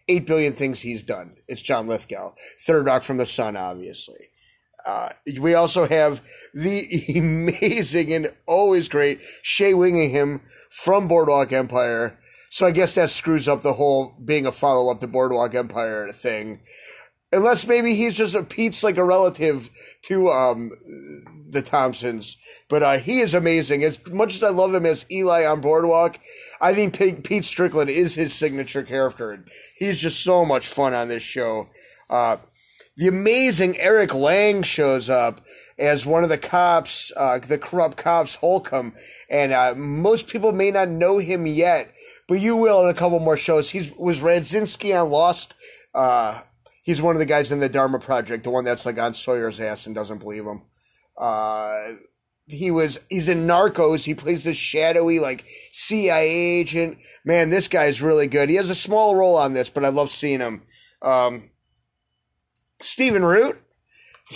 eight 0.09 0.27
billion 0.27 0.53
things 0.53 0.81
he's 0.81 1.03
done. 1.03 1.37
It's 1.49 1.63
John 1.63 1.87
Lithgow, 1.87 2.35
Third 2.67 2.87
Rock 2.87 3.03
from 3.03 3.17
the 3.17 3.27
Sun, 3.27 3.57
obviously. 3.57 4.29
Uh, 4.87 5.11
we 5.41 5.55
also 5.55 5.87
have 5.87 6.23
the 6.53 6.85
amazing 7.17 8.13
and 8.13 8.33
always 8.47 8.89
great 8.89 9.21
Shea 9.43 9.73
Whigham 9.73 10.43
from 10.71 11.09
Boardwalk 11.09 11.53
Empire. 11.53 12.19
So 12.51 12.67
I 12.67 12.71
guess 12.71 12.95
that 12.95 13.11
screws 13.11 13.49
up 13.49 13.63
the 13.63 13.73
whole 13.73 14.15
being 14.25 14.47
a 14.47 14.53
follow 14.53 14.91
up 14.93 15.01
to 15.01 15.07
Boardwalk 15.07 15.55
Empire 15.55 16.11
thing. 16.11 16.61
Unless 17.35 17.67
maybe 17.67 17.95
he's 17.95 18.15
just 18.15 18.35
a 18.35 18.43
Pete's 18.43 18.85
like 18.85 18.97
a 18.97 19.05
relative 19.05 19.71
to 20.03 20.29
um, 20.31 20.71
the 21.49 21.63
Thompsons. 21.63 22.37
But 22.69 22.83
uh, 22.83 22.99
he 22.99 23.21
is 23.21 23.35
amazing. 23.35 23.85
As 23.85 23.99
much 24.11 24.35
as 24.35 24.43
I 24.43 24.51
love 24.51 24.75
him 24.75 24.87
as 24.87 25.07
Eli 25.11 25.45
on 25.45 25.61
Boardwalk, 25.61 26.19
I 26.61 26.75
think 26.75 26.99
Pete, 26.99 27.25
Pete 27.25 27.45
Strickland 27.45 27.91
is 27.91 28.15
his 28.15 28.33
signature 28.33 28.83
character. 28.83 29.45
He's 29.77 30.01
just 30.01 30.23
so 30.23 30.45
much 30.45 30.67
fun 30.67 30.95
on 30.95 31.09
this 31.09 31.23
show. 31.23 31.69
Uh, 32.09 32.39
the 32.97 33.09
amazing 33.09 33.77
Eric 33.79 34.15
Lange 34.15 34.63
shows 34.63 35.11
up 35.11 35.41
as 35.79 36.07
one 36.07 36.23
of 36.23 36.31
the 36.31 36.39
cops, 36.39 37.13
uh, 37.17 37.39
the 37.39 37.59
corrupt 37.59 37.97
cops, 37.97 38.37
Holcomb. 38.37 38.95
And 39.29 39.53
uh, 39.53 39.75
most 39.77 40.29
people 40.29 40.53
may 40.53 40.71
not 40.71 40.89
know 40.89 41.19
him 41.19 41.47
yet, 41.47 41.93
but 42.29 42.41
you 42.41 42.57
will 42.57 42.83
in 42.83 42.89
a 42.89 42.95
couple 42.95 43.19
more 43.19 43.37
shows. 43.37 43.71
He 43.71 43.93
was 43.99 44.23
Radzinsky 44.23 44.99
on 44.99 45.11
Lost. 45.11 45.55
Uh, 45.93 46.43
he's 46.85 47.03
one 47.03 47.17
of 47.17 47.19
the 47.19 47.27
guys 47.27 47.51
in 47.51 47.59
the 47.59 47.69
Dharma 47.69 47.99
Project, 47.99 48.45
the 48.45 48.51
one 48.51 48.65
that's 48.65 48.87
like 48.87 48.99
on 48.99 49.15
Sawyer's 49.15 49.59
ass 49.59 49.87
and 49.87 49.95
doesn't 49.95 50.19
believe 50.19 50.45
him. 50.45 50.63
Uh, 51.19 51.95
he 52.47 52.71
was 52.71 53.01
he's 53.09 53.27
in 53.27 53.47
Narcos. 53.47 54.05
He 54.05 54.15
plays 54.15 54.45
this 54.45 54.57
shadowy 54.57 55.19
like 55.19 55.45
CIA 55.73 56.29
agent. 56.29 56.99
Man, 57.25 57.51
this 57.51 57.67
guy's 57.67 58.03
really 58.03 58.27
good. 58.27 58.49
He 58.51 58.57
has 58.57 58.71
a 58.71 58.75
small 58.75 59.17
role 59.17 59.37
on 59.37 59.55
this, 59.55 59.69
but 59.69 59.85
I 59.85 59.89
love 59.89 60.11
seeing 60.11 60.41
him. 60.41 60.63
Um, 61.03 61.51
Stephen 62.81 63.25
Root 63.25 63.59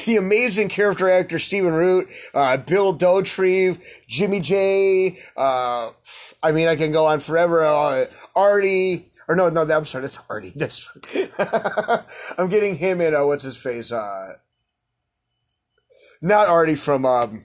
the 0.04 0.16
amazing 0.16 0.68
character 0.68 1.08
actor 1.08 1.38
Stephen 1.38 1.72
Root, 1.72 2.08
uh, 2.34 2.56
Bill 2.58 2.96
Dauterive, 2.96 3.80
Jimmy 4.06 4.40
J. 4.40 5.18
Uh, 5.36 5.90
I 6.42 6.52
mean, 6.52 6.68
I 6.68 6.76
can 6.76 6.92
go 6.92 7.06
on 7.06 7.20
forever. 7.20 7.64
Uh, 7.64 8.04
Artie, 8.36 9.07
or 9.28 9.36
no, 9.36 9.50
no, 9.50 9.62
I'm 9.62 9.84
sorry, 9.84 10.02
that's 10.02 10.18
Artie. 10.28 10.52
That's 10.56 10.90
I'm 12.38 12.48
getting 12.48 12.76
him 12.76 13.00
in. 13.00 13.14
Uh, 13.14 13.26
what's 13.26 13.44
his 13.44 13.56
face? 13.56 13.92
Uh, 13.92 14.32
not 16.22 16.48
Artie 16.48 16.74
from 16.74 17.04
um, 17.04 17.44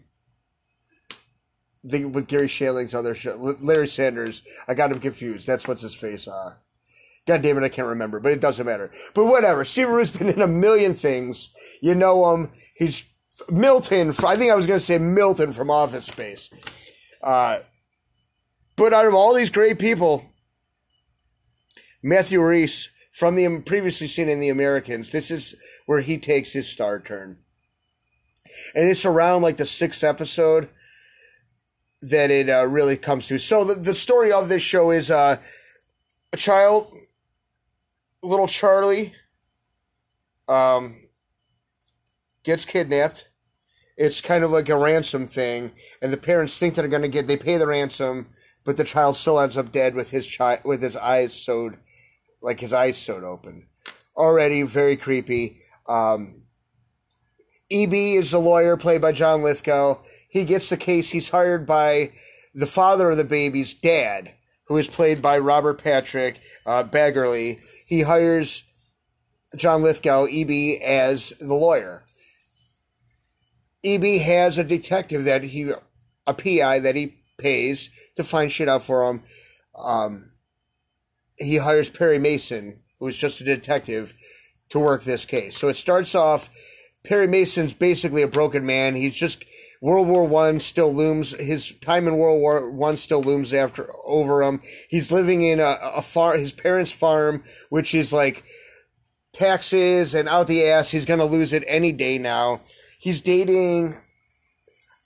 the 1.83 2.05
with 2.05 2.27
Garry 2.27 2.47
Shandling's 2.47 2.93
other 2.93 3.13
show, 3.13 3.35
Larry 3.59 3.87
Sanders. 3.87 4.43
I 4.67 4.73
got 4.73 4.91
him 4.91 4.99
confused. 4.99 5.45
That's 5.45 5.67
what's 5.67 5.81
his 5.81 5.93
face. 5.93 6.27
Uh, 6.27 6.55
God 7.27 7.41
damn 7.41 7.57
it, 7.57 7.63
I 7.63 7.69
can't 7.69 7.87
remember, 7.87 8.19
but 8.19 8.31
it 8.31 8.41
doesn't 8.41 8.65
matter. 8.65 8.91
But 9.13 9.25
whatever. 9.25 9.63
Stephen 9.63 9.93
Root's 9.93 10.17
been 10.17 10.29
in 10.29 10.41
a 10.41 10.47
million 10.47 10.93
things. 10.93 11.49
You 11.81 11.95
know 11.95 12.33
him. 12.33 12.51
He's 12.75 13.03
Milton. 13.49 14.09
I 14.25 14.35
think 14.35 14.51
I 14.51 14.55
was 14.55 14.67
going 14.67 14.79
to 14.79 14.85
say 14.85 14.97
Milton 14.97 15.53
from 15.53 15.69
Office 15.69 16.05
Space. 16.05 16.49
Uh, 17.21 17.59
but 18.75 18.93
out 18.93 19.05
of 19.05 19.13
all 19.13 19.33
these 19.33 19.49
great 19.49 19.79
people, 19.79 20.32
Matthew 22.03 22.41
Rhys 22.41 22.89
from 23.11 23.35
the 23.35 23.61
previously 23.61 24.07
seen 24.07 24.29
in 24.29 24.39
The 24.39 24.49
Americans, 24.49 25.11
this 25.11 25.31
is 25.31 25.55
where 25.85 26.01
he 26.01 26.17
takes 26.17 26.51
his 26.51 26.67
star 26.67 26.99
turn. 26.99 27.37
And 28.75 28.87
it's 28.87 29.05
around 29.05 29.41
like 29.41 29.57
the 29.57 29.65
sixth 29.65 30.03
episode 30.03 30.69
that 32.01 32.29
it 32.29 32.49
uh, 32.49 32.67
really 32.67 32.97
comes 32.97 33.27
to. 33.27 33.39
So 33.39 33.63
the, 33.63 33.75
the 33.75 33.93
story 33.93 34.31
of 34.31 34.49
this 34.49 34.61
show 34.61 34.91
is 34.91 35.09
uh, 35.09 35.37
a 36.33 36.37
child 36.37 36.91
little 38.21 38.47
Charlie 38.47 39.13
um, 40.47 40.95
gets 42.43 42.65
kidnapped. 42.65 43.29
It's 43.95 44.21
kind 44.21 44.43
of 44.43 44.51
like 44.51 44.69
a 44.69 44.77
ransom 44.77 45.27
thing, 45.27 45.73
and 46.01 46.11
the 46.11 46.17
parents 46.17 46.57
think 46.57 46.73
they're 46.73 46.87
going 46.87 47.03
to 47.03 47.07
get. 47.07 47.27
They 47.27 47.37
pay 47.37 47.57
the 47.57 47.67
ransom, 47.67 48.27
but 48.63 48.75
the 48.75 48.83
child 48.83 49.17
still 49.17 49.39
ends 49.39 49.55
up 49.55 49.71
dead 49.71 49.93
with 49.93 50.09
his 50.09 50.25
child 50.25 50.61
with 50.65 50.81
his 50.81 50.97
eyes 50.97 51.33
sewed, 51.33 51.77
like 52.43 52.59
his 52.59 52.73
eyes 52.73 52.97
sewed 52.97 53.23
open. 53.23 53.67
Already 54.15 54.61
very 54.61 54.95
creepy. 54.95 55.57
Um, 55.87 56.43
EB 57.71 57.93
is 57.93 58.31
the 58.31 58.39
lawyer 58.39 58.77
played 58.77 59.01
by 59.01 59.13
John 59.13 59.41
Lithgow. 59.41 59.99
He 60.29 60.43
gets 60.43 60.69
the 60.69 60.77
case. 60.77 61.09
He's 61.09 61.29
hired 61.29 61.65
by 61.65 62.11
the 62.53 62.67
father 62.67 63.09
of 63.09 63.17
the 63.17 63.23
baby's 63.23 63.73
dad, 63.73 64.35
who 64.67 64.77
is 64.77 64.87
played 64.87 65.21
by 65.21 65.39
Robert 65.39 65.81
Patrick 65.81 66.39
uh, 66.65 66.83
Baggerly 66.83 67.59
he 67.85 68.01
hires 68.01 68.63
John 69.55 69.83
Lithgow, 69.83 70.25
EB, 70.25 70.81
as 70.83 71.29
the 71.39 71.53
lawyer. 71.53 72.03
EB 73.83 74.19
has 74.21 74.57
a 74.57 74.63
detective 74.63 75.25
that 75.25 75.43
he, 75.43 75.71
a 76.25 76.33
PI 76.33 76.79
that 76.79 76.95
he 76.95 77.17
pays 77.37 77.91
to 78.15 78.23
find 78.23 78.51
shit 78.51 78.67
out 78.67 78.81
for 78.81 79.07
him. 79.07 79.23
Um, 79.77 80.31
he 81.37 81.57
hires 81.57 81.89
Perry 81.89 82.19
Mason, 82.19 82.79
who 82.99 83.07
is 83.07 83.17
just 83.17 83.41
a 83.41 83.43
detective, 83.43 84.13
to 84.69 84.79
work 84.79 85.03
this 85.03 85.25
case. 85.25 85.57
So 85.57 85.67
it 85.67 85.77
starts 85.77 86.15
off. 86.15 86.49
Perry 87.03 87.27
Mason's 87.27 87.73
basically 87.73 88.21
a 88.21 88.27
broken 88.27 88.65
man. 88.65 88.95
He's 88.95 89.15
just 89.15 89.43
World 89.81 90.07
War 90.07 90.23
One 90.23 90.61
still 90.61 90.93
looms. 90.93 91.35
His 91.39 91.73
time 91.79 92.07
in 92.07 92.17
World 92.17 92.39
War 92.39 92.69
One 92.71 92.95
still 92.95 93.21
looms 93.21 93.53
after 93.53 93.91
over 94.05 94.41
him. 94.41 94.61
He's 94.89 95.11
living 95.11 95.41
in 95.41 95.59
a, 95.59 95.77
a 95.81 96.01
farm, 96.01 96.39
his 96.39 96.53
parents' 96.53 96.91
farm, 96.91 97.43
which 97.69 97.93
is 97.93 98.13
like 98.13 98.45
taxes 99.33 100.13
and 100.13 100.29
out 100.29 100.47
the 100.47 100.65
ass. 100.65 100.91
He's 100.91 101.05
gonna 101.05 101.25
lose 101.25 101.51
it 101.51 101.65
any 101.67 101.91
day 101.91 102.17
now. 102.17 102.61
He's 102.97 103.19
dating 103.19 103.97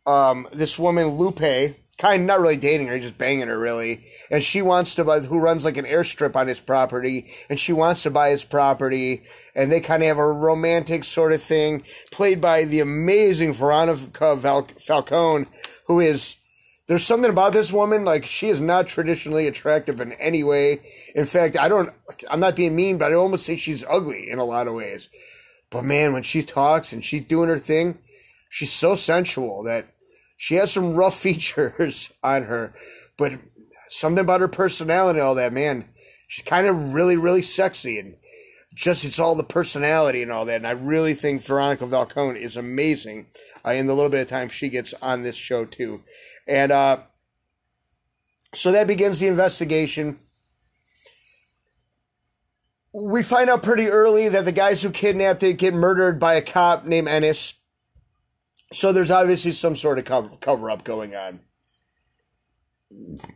um, 0.05 0.47
this 0.53 0.78
woman 0.78 1.07
Lupe, 1.07 1.75
kind 1.97 2.21
of 2.21 2.27
not 2.27 2.39
really 2.39 2.57
dating 2.57 2.87
her, 2.87 2.99
just 2.99 3.17
banging 3.17 3.47
her 3.47 3.59
really. 3.59 4.01
And 4.29 4.43
she 4.43 4.61
wants 4.61 4.95
to 4.95 5.03
buy, 5.03 5.19
who 5.19 5.39
runs 5.39 5.65
like 5.65 5.77
an 5.77 5.85
airstrip 5.85 6.35
on 6.35 6.47
his 6.47 6.59
property, 6.59 7.27
and 7.49 7.59
she 7.59 7.73
wants 7.73 8.03
to 8.03 8.11
buy 8.11 8.29
his 8.29 8.43
property. 8.43 9.23
And 9.55 9.71
they 9.71 9.81
kind 9.81 10.03
of 10.03 10.07
have 10.07 10.17
a 10.17 10.31
romantic 10.31 11.03
sort 11.03 11.33
of 11.33 11.41
thing, 11.41 11.83
played 12.11 12.39
by 12.39 12.65
the 12.65 12.79
amazing 12.79 13.53
Veronica 13.53 14.35
Val- 14.35 14.69
Falcone, 14.79 15.47
who 15.87 15.99
is. 15.99 16.37
There's 16.87 17.05
something 17.05 17.29
about 17.29 17.51
this 17.51 17.73
woman, 17.73 18.05
like 18.05 18.25
she 18.25 18.47
is 18.47 18.61
not 18.61 18.87
traditionally 18.87 19.45
attractive 19.45 19.99
in 19.99 20.13
any 20.13 20.41
way. 20.41 20.79
In 21.15 21.25
fact, 21.25 21.57
I 21.59 21.67
don't, 21.67 21.89
I'm 22.31 22.39
not 22.39 22.55
being 22.55 22.77
mean, 22.77 22.97
but 22.97 23.11
I 23.11 23.15
almost 23.15 23.45
say 23.45 23.57
she's 23.57 23.83
ugly 23.89 24.29
in 24.29 24.39
a 24.39 24.45
lot 24.45 24.67
of 24.67 24.73
ways. 24.73 25.09
But 25.69 25.83
man, 25.83 26.13
when 26.13 26.23
she 26.23 26.43
talks 26.43 26.93
and 26.93 27.03
she's 27.03 27.25
doing 27.25 27.49
her 27.49 27.59
thing, 27.59 27.97
she's 28.49 28.71
so 28.71 28.95
sensual 28.95 29.63
that 29.63 29.91
she 30.38 30.55
has 30.55 30.71
some 30.71 30.93
rough 30.93 31.17
features 31.19 32.13
on 32.23 32.43
her, 32.43 32.73
but 33.17 33.33
something 33.89 34.23
about 34.23 34.41
her 34.41 34.47
personality, 34.47 35.19
all 35.19 35.35
that, 35.35 35.51
man, 35.51 35.89
she's 36.27 36.45
kind 36.45 36.67
of 36.67 36.93
really, 36.93 37.17
really 37.17 37.41
sexy 37.41 37.99
and 37.99 38.15
just 38.73 39.03
it's 39.03 39.17
all 39.17 39.33
the 39.33 39.43
personality 39.43 40.21
and 40.21 40.31
all 40.31 40.45
that. 40.45 40.57
And 40.57 40.67
I 40.67 40.71
really 40.71 41.15
think 41.15 41.43
Veronica 41.43 41.88
Falcone 41.88 42.39
is 42.39 42.55
amazing 42.55 43.25
uh, 43.65 43.71
in 43.71 43.88
the 43.88 43.95
little 43.95 44.11
bit 44.11 44.21
of 44.21 44.27
time 44.27 44.49
she 44.49 44.69
gets 44.69 44.93
on 45.01 45.23
this 45.23 45.35
show 45.35 45.65
too. 45.65 46.03
And 46.47 46.71
uh, 46.71 46.99
so 48.53 48.71
that 48.71 48.85
begins 48.85 49.19
the 49.19 49.27
investigation. 49.27 50.19
We 52.93 53.23
find 53.23 53.49
out 53.49 53.63
pretty 53.63 53.88
early 53.88 54.29
that 54.29 54.45
the 54.45 54.51
guys 54.51 54.83
who 54.83 54.91
kidnapped 54.91 55.41
it 55.43 55.53
get 55.53 55.73
murdered 55.73 56.19
by 56.19 56.35
a 56.35 56.41
cop 56.41 56.85
named 56.85 57.07
Ennis. 57.07 57.55
So 58.74 58.91
there's 58.91 59.11
obviously 59.11 59.53
some 59.53 59.76
sort 59.76 59.99
of 59.99 60.39
cover, 60.39 60.70
up 60.70 60.84
going 60.84 61.15
on. 61.15 61.39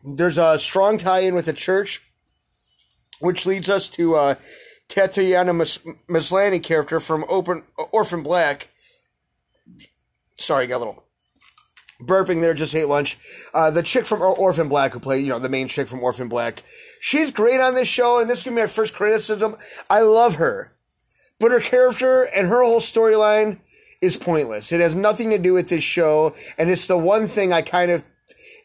There's 0.03 0.37
a 0.37 0.59
strong 0.59 0.97
tie 0.97 1.19
in 1.19 1.35
with 1.35 1.45
the 1.45 1.53
church, 1.53 2.01
which 3.19 3.45
leads 3.45 3.69
us 3.69 3.87
to 3.89 4.15
uh, 4.15 4.35
Tatiana 4.87 5.53
Maslany 5.53 6.61
character 6.61 6.99
from 6.99 7.25
Open 7.29 7.63
Orphan 7.91 8.23
Black. 8.23 8.69
Sorry, 10.35 10.67
got 10.67 10.77
a 10.77 10.79
little 10.79 11.05
burping 12.01 12.41
there. 12.41 12.53
Just 12.53 12.75
ate 12.75 12.87
lunch. 12.87 13.17
Uh, 13.53 13.71
the 13.71 13.83
chick 13.83 14.05
from 14.05 14.21
Orphan 14.21 14.67
Black 14.67 14.93
who 14.93 14.99
played, 14.99 15.23
you 15.23 15.29
know, 15.29 15.39
the 15.39 15.49
main 15.49 15.67
chick 15.67 15.87
from 15.87 16.03
Orphan 16.03 16.27
Black. 16.27 16.63
She's 16.99 17.31
great 17.31 17.61
on 17.61 17.75
this 17.75 17.87
show, 17.87 18.19
and 18.19 18.29
this 18.29 18.39
is 18.39 18.43
gonna 18.43 18.55
be 18.55 18.61
my 18.63 18.67
first 18.67 18.93
criticism. 18.93 19.55
I 19.89 20.01
love 20.01 20.35
her, 20.35 20.75
but 21.39 21.51
her 21.51 21.59
character 21.59 22.23
and 22.23 22.47
her 22.47 22.63
whole 22.63 22.79
storyline 22.79 23.59
is 24.01 24.17
pointless. 24.17 24.71
It 24.71 24.81
has 24.81 24.95
nothing 24.95 25.29
to 25.29 25.37
do 25.37 25.53
with 25.53 25.69
this 25.69 25.83
show, 25.83 26.35
and 26.57 26.69
it's 26.69 26.87
the 26.87 26.97
one 26.97 27.27
thing 27.27 27.53
I 27.53 27.61
kind 27.61 27.91
of 27.91 28.03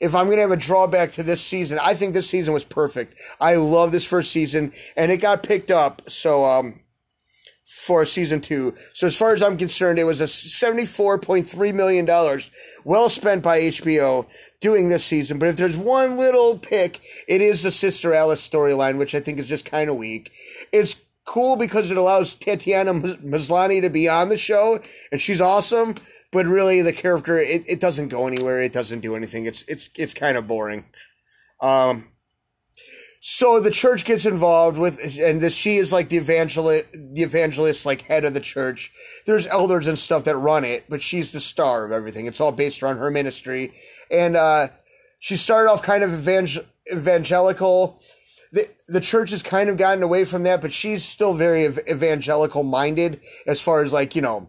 if 0.01 0.15
I'm 0.15 0.27
going 0.27 0.37
to 0.37 0.43
have 0.43 0.51
a 0.51 0.57
drawback 0.57 1.13
to 1.13 1.23
this 1.23 1.41
season, 1.41 1.79
I 1.83 1.95
think 1.95 2.13
this 2.13 2.29
season 2.29 2.53
was 2.53 2.65
perfect. 2.65 3.19
I 3.41 3.57
love 3.57 3.93
this 3.93 4.05
first 4.05 4.31
season, 4.31 4.73
and 4.97 5.11
it 5.11 5.19
got 5.19 5.43
picked 5.43 5.71
up. 5.71 6.03
So, 6.09 6.45
um, 6.45 6.81
for 7.67 8.05
season 8.05 8.41
two. 8.41 8.73
So 8.95 9.09
as 9.09 9.17
far 9.17 9.35
as 9.35 9.43
I'm 9.43 9.57
concerned, 9.57 9.99
it 9.99 10.05
was 10.05 10.21
a 10.21 10.25
$74.3 10.25 11.75
million 11.75 12.07
well 12.85 13.09
spent 13.09 13.43
by 13.43 13.61
HBO 13.61 14.27
doing 14.61 14.89
this 14.89 15.05
season. 15.05 15.41
But 15.41 15.49
if 15.49 15.57
there's 15.57 15.77
one 15.77 16.17
little 16.17 16.59
pick, 16.59 17.01
it 17.27 17.41
is 17.41 17.65
the 17.65 17.73
Sister 17.73 18.15
Alice 18.15 18.49
storyline, 18.49 18.99
which 18.99 19.17
I 19.17 19.21
think 19.21 19.41
is 19.41 19.49
just 19.49 19.65
kind 19.65 19.91
of 19.91 19.97
weak. 19.97 20.31
It's 20.73 21.01
cool 21.27 21.57
because 21.57 21.91
it 21.91 21.97
allows 21.97 22.35
Tatiana 22.35 22.95
Maslany 22.95 23.83
to 23.83 23.91
be 23.91 24.09
on 24.09 24.31
the 24.31 24.39
show, 24.39 24.81
and 25.13 25.21
she's 25.21 25.41
awesome. 25.41 25.95
But 26.33 26.47
really, 26.47 26.83
the 26.83 26.93
character 26.93 27.39
it, 27.39 27.69
it 27.69 27.81
doesn't 27.81 28.09
go 28.09 28.27
anywhere. 28.27 28.63
It 28.63 28.73
doesn't 28.73 29.01
do 29.01 29.15
anything. 29.15 29.45
It's 29.45 29.63
it's 29.69 29.91
it's 29.97 30.15
kind 30.15 30.37
of 30.37 30.47
boring. 30.47 30.87
Um, 31.61 32.09
so 33.21 33.59
the 33.59 33.73
church 33.73 34.05
gets 34.05 34.25
involved 34.25 34.79
with, 34.79 35.01
and 35.19 35.41
this 35.41 35.57
she 35.57 35.77
is 35.79 35.93
like 35.93 36.09
the 36.11 36.17
evangelist, 36.17 36.87
the 36.93 37.23
evangelist, 37.23 37.85
like 37.85 38.03
head 38.03 38.25
of 38.25 38.35
the 38.35 38.41
church. 38.41 38.93
There's 39.27 39.49
elders 39.49 39.87
and 39.87 39.99
stuff 39.99 40.25
that 40.25 40.37
run 40.37 40.65
it, 40.65 40.85
but 40.89 41.03
she's 41.03 41.33
the 41.33 41.41
star 41.41 41.85
of 41.85 41.93
everything. 41.93 42.27
It's 42.27 42.41
all 42.41 42.53
based 42.53 42.83
around 42.83 42.99
her 42.99 43.11
ministry, 43.11 43.73
and 44.13 44.37
uh, 44.37 44.69
she 45.19 45.37
started 45.37 45.71
off 45.71 45.83
kind 45.83 46.05
of 46.05 46.13
evangel- 46.13 46.67
evangelical 46.93 48.01
the 48.57 48.69
the 48.89 49.01
church 49.01 49.31
has 49.31 49.43
kind 49.43 49.69
of 49.69 49.77
gotten 49.77 50.03
away 50.03 50.25
from 50.25 50.43
that, 50.45 50.63
but 50.63 50.73
she's 50.73 51.05
still 51.05 51.35
very 51.35 51.65
evangelical 51.67 52.63
minded 52.63 53.21
as 53.47 53.61
far 53.61 53.83
as 53.83 53.93
like 53.93 54.17
you 54.17 54.23
know 54.23 54.49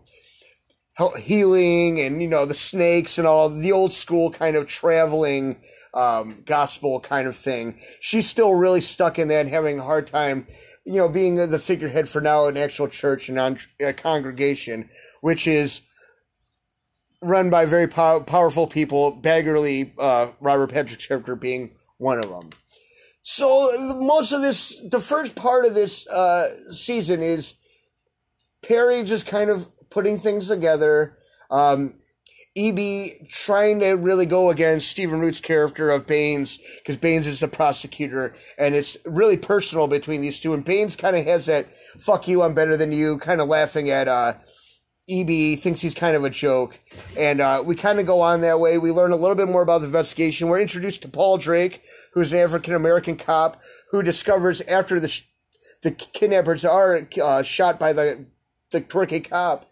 healing 1.19 1.99
and 1.99 2.21
you 2.21 2.27
know 2.27 2.45
the 2.45 2.55
snakes 2.55 3.17
and 3.17 3.27
all 3.27 3.49
the 3.49 3.71
old 3.71 3.91
school 3.91 4.31
kind 4.31 4.55
of 4.55 4.65
traveling 4.65 5.57
um, 5.93 6.41
gospel 6.45 7.01
kind 7.01 7.27
of 7.27 7.35
thing. 7.35 7.77
She's 7.99 8.27
still 8.27 8.53
really 8.55 8.81
stuck 8.81 9.19
in 9.19 9.27
that, 9.27 9.41
and 9.41 9.49
having 9.49 9.79
a 9.79 9.83
hard 9.83 10.07
time. 10.07 10.47
You 10.85 10.95
know, 10.95 11.09
being 11.09 11.35
the 11.35 11.59
figurehead 11.59 12.07
for 12.07 12.21
now 12.21 12.47
an 12.47 12.55
actual 12.55 12.87
church 12.87 13.27
and 13.27 13.59
a 13.81 13.91
congregation, 13.91 14.87
which 15.19 15.45
is 15.45 15.81
run 17.21 17.49
by 17.49 17.65
very 17.65 17.89
pow- 17.89 18.21
powerful 18.21 18.67
people. 18.67 19.11
Baggerly, 19.11 19.91
uh, 19.99 20.31
Robert 20.39 20.71
Patrick 20.71 21.01
character 21.05 21.35
being 21.35 21.71
one 21.97 22.19
of 22.19 22.29
them. 22.29 22.51
So 23.29 23.93
most 23.99 24.31
of 24.31 24.41
this, 24.41 24.81
the 24.89 25.01
first 25.01 25.35
part 25.35 25.65
of 25.65 25.75
this 25.75 26.07
uh, 26.07 26.47
season 26.71 27.21
is 27.21 27.55
Perry 28.65 29.03
just 29.03 29.27
kind 29.27 29.49
of 29.49 29.67
putting 29.89 30.17
things 30.17 30.47
together. 30.47 31.17
Um, 31.51 31.95
EB 32.55 33.27
trying 33.27 33.81
to 33.81 33.91
really 33.95 34.25
go 34.25 34.49
against 34.49 34.89
Stephen 34.89 35.19
Root's 35.19 35.41
character 35.41 35.89
of 35.89 36.07
Baines 36.07 36.57
because 36.77 36.95
Baines 36.95 37.27
is 37.27 37.41
the 37.41 37.49
prosecutor 37.49 38.33
and 38.57 38.73
it's 38.73 38.95
really 39.05 39.35
personal 39.35 39.89
between 39.89 40.21
these 40.21 40.39
two. 40.39 40.53
And 40.53 40.63
Baines 40.63 40.95
kind 40.95 41.17
of 41.17 41.25
has 41.25 41.47
that 41.47 41.67
"fuck 41.99 42.29
you, 42.29 42.43
I'm 42.43 42.53
better 42.53 42.77
than 42.77 42.93
you" 42.93 43.17
kind 43.17 43.41
of 43.41 43.49
laughing 43.49 43.89
at 43.89 44.07
uh, 44.07 44.35
EB, 45.09 45.59
thinks 45.59 45.81
he's 45.81 45.93
kind 45.93 46.15
of 46.15 46.23
a 46.23 46.29
joke, 46.29 46.79
and 47.17 47.39
uh, 47.39 47.63
we 47.65 47.75
kind 47.75 47.99
of 47.99 48.05
go 48.05 48.19
on 48.21 48.41
that 48.41 48.59
way. 48.59 48.77
We 48.77 48.91
learn 48.91 49.11
a 49.11 49.15
little 49.15 49.35
bit 49.35 49.47
more 49.47 49.61
about 49.61 49.79
the 49.79 49.87
investigation. 49.87 50.49
We're 50.49 50.59
introduced 50.59 51.01
to 51.03 51.07
Paul 51.07 51.37
Drake, 51.37 51.81
who's 52.13 52.33
an 52.33 52.39
African 52.39 52.73
American 52.73 53.15
cop 53.15 53.61
who 53.91 54.03
discovers 54.03 54.61
after 54.61 54.99
the 54.99 55.07
sh- 55.07 55.23
the 55.81 55.91
kidnappers 55.91 56.65
are 56.65 57.07
uh, 57.21 57.43
shot 57.43 57.79
by 57.79 57.93
the 57.93 58.25
the 58.71 58.81
crooked 58.81 59.29
cop 59.29 59.65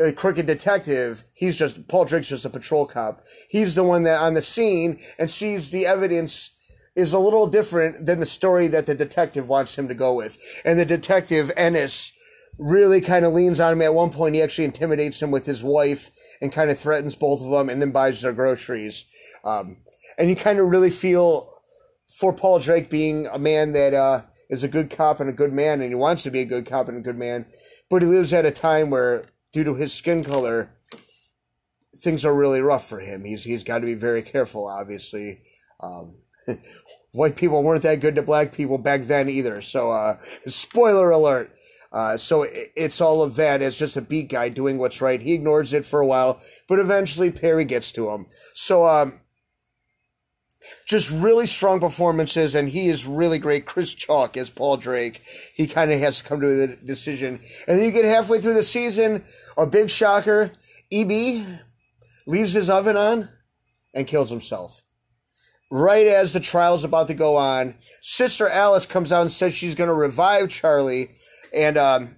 a 0.00 0.12
crooked 0.12 0.46
detective. 0.46 1.24
He's 1.34 1.56
just 1.56 1.86
Paul 1.86 2.06
Drake's 2.06 2.28
just 2.28 2.44
a 2.44 2.50
patrol 2.50 2.86
cop. 2.86 3.22
He's 3.48 3.74
the 3.74 3.84
one 3.84 4.02
that 4.04 4.20
on 4.20 4.34
the 4.34 4.42
scene 4.42 4.98
and 5.18 5.30
sees 5.30 5.70
the 5.70 5.86
evidence 5.86 6.54
is 6.96 7.12
a 7.12 7.18
little 7.18 7.46
different 7.46 8.06
than 8.06 8.18
the 8.18 8.26
story 8.26 8.66
that 8.68 8.86
the 8.86 8.94
detective 8.94 9.46
wants 9.46 9.78
him 9.78 9.88
to 9.88 9.94
go 9.94 10.14
with. 10.14 10.38
And 10.64 10.78
the 10.78 10.84
detective 10.84 11.52
Ennis 11.56 12.12
really 12.58 13.00
kind 13.00 13.24
of 13.24 13.32
leans 13.32 13.60
on 13.60 13.72
him 13.72 13.82
at 13.82 13.94
one 13.94 14.10
point. 14.10 14.34
He 14.34 14.42
actually 14.42 14.64
intimidates 14.64 15.20
him 15.20 15.30
with 15.30 15.46
his 15.46 15.62
wife 15.62 16.10
and 16.40 16.52
kind 16.52 16.70
of 16.70 16.78
threatens 16.78 17.16
both 17.16 17.40
of 17.42 17.50
them, 17.50 17.68
and 17.68 17.80
then 17.80 17.90
buys 17.90 18.22
their 18.22 18.32
groceries. 18.32 19.04
Um, 19.44 19.78
and 20.18 20.28
you 20.28 20.36
kind 20.36 20.58
of 20.58 20.68
really 20.68 20.90
feel 20.90 21.50
for 22.08 22.32
Paul 22.32 22.58
Drake 22.58 22.90
being 22.90 23.26
a 23.26 23.38
man 23.38 23.72
that 23.72 23.94
uh, 23.94 24.22
is 24.48 24.64
a 24.64 24.68
good 24.68 24.90
cop 24.90 25.20
and 25.20 25.30
a 25.30 25.34
good 25.34 25.52
man, 25.52 25.80
and 25.80 25.90
he 25.90 25.94
wants 25.94 26.22
to 26.24 26.30
be 26.30 26.40
a 26.40 26.46
good 26.46 26.66
cop 26.66 26.88
and 26.88 26.98
a 26.98 27.02
good 27.02 27.16
man, 27.16 27.46
but 27.88 28.02
he 28.02 28.08
lives 28.08 28.32
at 28.32 28.46
a 28.46 28.50
time 28.50 28.90
where 28.90 29.26
due 29.52 29.64
to 29.64 29.74
his 29.74 29.92
skin 29.92 30.24
color, 30.24 30.72
things 31.96 32.24
are 32.24 32.34
really 32.34 32.60
rough 32.60 32.88
for 32.88 33.00
him. 33.00 33.24
He's 33.24 33.44
he's 33.44 33.64
got 33.64 33.78
to 33.78 33.86
be 33.86 33.94
very 33.94 34.22
careful. 34.22 34.66
Obviously, 34.66 35.42
um, 35.80 36.16
white 37.12 37.36
people 37.36 37.62
weren't 37.62 37.82
that 37.82 38.00
good 38.00 38.16
to 38.16 38.22
black 38.22 38.52
people 38.52 38.78
back 38.78 39.02
then 39.02 39.28
either. 39.28 39.62
So, 39.62 39.90
uh, 39.90 40.18
spoiler 40.46 41.10
alert. 41.10 41.54
Uh, 41.92 42.16
so 42.16 42.42
it, 42.42 42.72
it's 42.76 43.00
all 43.00 43.22
of 43.22 43.36
that 43.36 43.62
as 43.62 43.76
just 43.76 43.96
a 43.96 44.02
beat 44.02 44.28
guy 44.28 44.48
doing 44.48 44.78
what's 44.78 45.00
right. 45.00 45.20
He 45.20 45.32
ignores 45.32 45.72
it 45.72 45.84
for 45.84 46.00
a 46.00 46.06
while, 46.06 46.40
but 46.68 46.78
eventually 46.78 47.30
Perry 47.30 47.64
gets 47.64 47.90
to 47.92 48.10
him. 48.10 48.26
So, 48.54 48.86
um, 48.86 49.20
just 50.86 51.10
really 51.10 51.46
strong 51.46 51.80
performances, 51.80 52.54
and 52.54 52.68
he 52.68 52.88
is 52.88 53.06
really 53.06 53.38
great. 53.38 53.64
Chris 53.64 53.94
Chalk 53.94 54.36
as 54.36 54.50
Paul 54.50 54.76
Drake. 54.76 55.22
He 55.54 55.66
kind 55.66 55.90
of 55.90 55.98
has 56.00 56.18
to 56.18 56.24
come 56.24 56.40
to 56.40 56.46
the 56.46 56.76
decision. 56.84 57.40
And 57.66 57.78
then 57.78 57.84
you 57.84 57.90
get 57.90 58.04
halfway 58.04 58.40
through 58.40 58.54
the 58.54 58.62
season, 58.62 59.24
a 59.56 59.66
big 59.66 59.90
shocker. 59.90 60.52
EB 60.92 61.46
leaves 62.26 62.52
his 62.52 62.68
oven 62.68 62.96
on 62.96 63.28
and 63.94 64.06
kills 64.06 64.30
himself. 64.30 64.82
Right 65.70 66.06
as 66.06 66.32
the 66.32 66.40
trial's 66.40 66.84
about 66.84 67.06
to 67.08 67.14
go 67.14 67.36
on, 67.36 67.76
Sister 68.02 68.48
Alice 68.48 68.86
comes 68.86 69.12
out 69.12 69.22
and 69.22 69.32
says 69.32 69.54
she's 69.54 69.76
going 69.76 69.88
to 69.88 69.94
revive 69.94 70.50
Charlie. 70.50 71.10
And 71.54 71.76
um, 71.76 72.16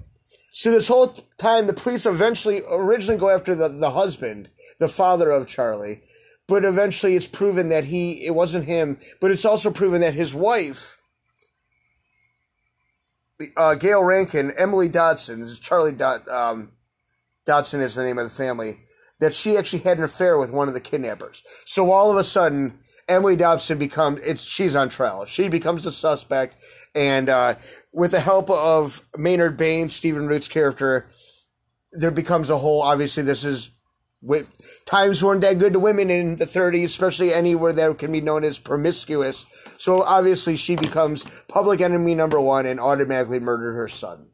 so 0.53 0.70
this 0.70 0.89
whole 0.89 1.09
time, 1.39 1.66
the 1.66 1.72
police 1.72 2.07
eventually 2.07 2.62
originally 2.70 3.18
go 3.18 3.30
after 3.30 3.55
the, 3.55 3.68
the 3.68 3.91
husband, 3.91 4.51
the 4.78 4.89
father 4.89 5.30
of 5.30 5.47
Charlie 5.47 6.03
but 6.49 6.64
eventually 6.64 7.16
it's 7.16 7.28
proven 7.28 7.68
that 7.68 7.85
he 7.85 8.26
it 8.26 8.35
wasn't 8.35 8.64
him 8.64 8.99
but 9.20 9.30
it's 9.30 9.45
also 9.45 9.70
proven 9.70 10.01
that 10.01 10.12
his 10.12 10.35
wife 10.35 10.99
uh, 13.57 13.74
gayle 13.74 14.03
rankin 14.03 14.53
emily 14.59 14.89
dodson 14.89 15.49
charlie 15.61 15.93
Dod, 15.93 16.28
um, 16.28 16.72
dodson 17.47 17.80
is 17.80 17.95
the 17.95 18.05
name 18.05 18.18
of 18.18 18.24
the 18.24 18.35
family 18.35 18.80
that 19.22 19.33
she 19.33 19.57
actually 19.57 19.78
had 19.78 19.99
an 19.99 20.05
affair 20.05 20.37
with 20.37 20.51
one 20.51 20.66
of 20.66 20.74
the 20.74 20.80
kidnappers. 20.80 21.45
So 21.64 21.93
all 21.93 22.11
of 22.11 22.16
a 22.16 22.24
sudden 22.24 22.78
emily 23.09 23.37
dodson 23.37 23.78
becomes 23.78 24.18
it's 24.24 24.43
she's 24.43 24.74
on 24.74 24.89
trial. 24.89 25.24
She 25.26 25.49
becomes 25.49 25.87
a 25.87 25.93
suspect 25.93 26.57
and 26.95 27.28
uh, 27.28 27.55
with 27.93 28.11
the 28.11 28.20
help 28.20 28.51
of 28.51 29.05
maynard 29.16 29.57
baines 29.57 29.95
stephen 29.95 30.26
root's 30.26 30.49
character 30.49 31.07
there 31.93 32.11
becomes 32.11 32.51
a 32.51 32.59
whole 32.59 32.82
obviously 32.82 33.22
this 33.22 33.45
is 33.45 33.70
with 34.22 34.84
times 34.86 35.22
weren't 35.22 35.40
that 35.40 35.59
good 35.59 35.72
to 35.72 35.80
women 35.80 36.09
in 36.09 36.36
the 36.36 36.45
30s, 36.45 36.84
especially 36.84 37.34
anywhere 37.34 37.72
that 37.72 37.99
can 37.99 38.12
be 38.12 38.20
known 38.20 38.45
as 38.45 38.57
promiscuous. 38.57 39.45
So 39.76 40.03
obviously 40.03 40.57
she 40.57 40.76
becomes 40.76 41.24
public 41.49 41.80
enemy 41.80 42.14
number 42.14 42.40
one 42.40 42.64
and 42.64 42.78
automatically 42.78 43.40
murdered 43.40 43.74
her 43.74 43.88
son. 43.88 44.28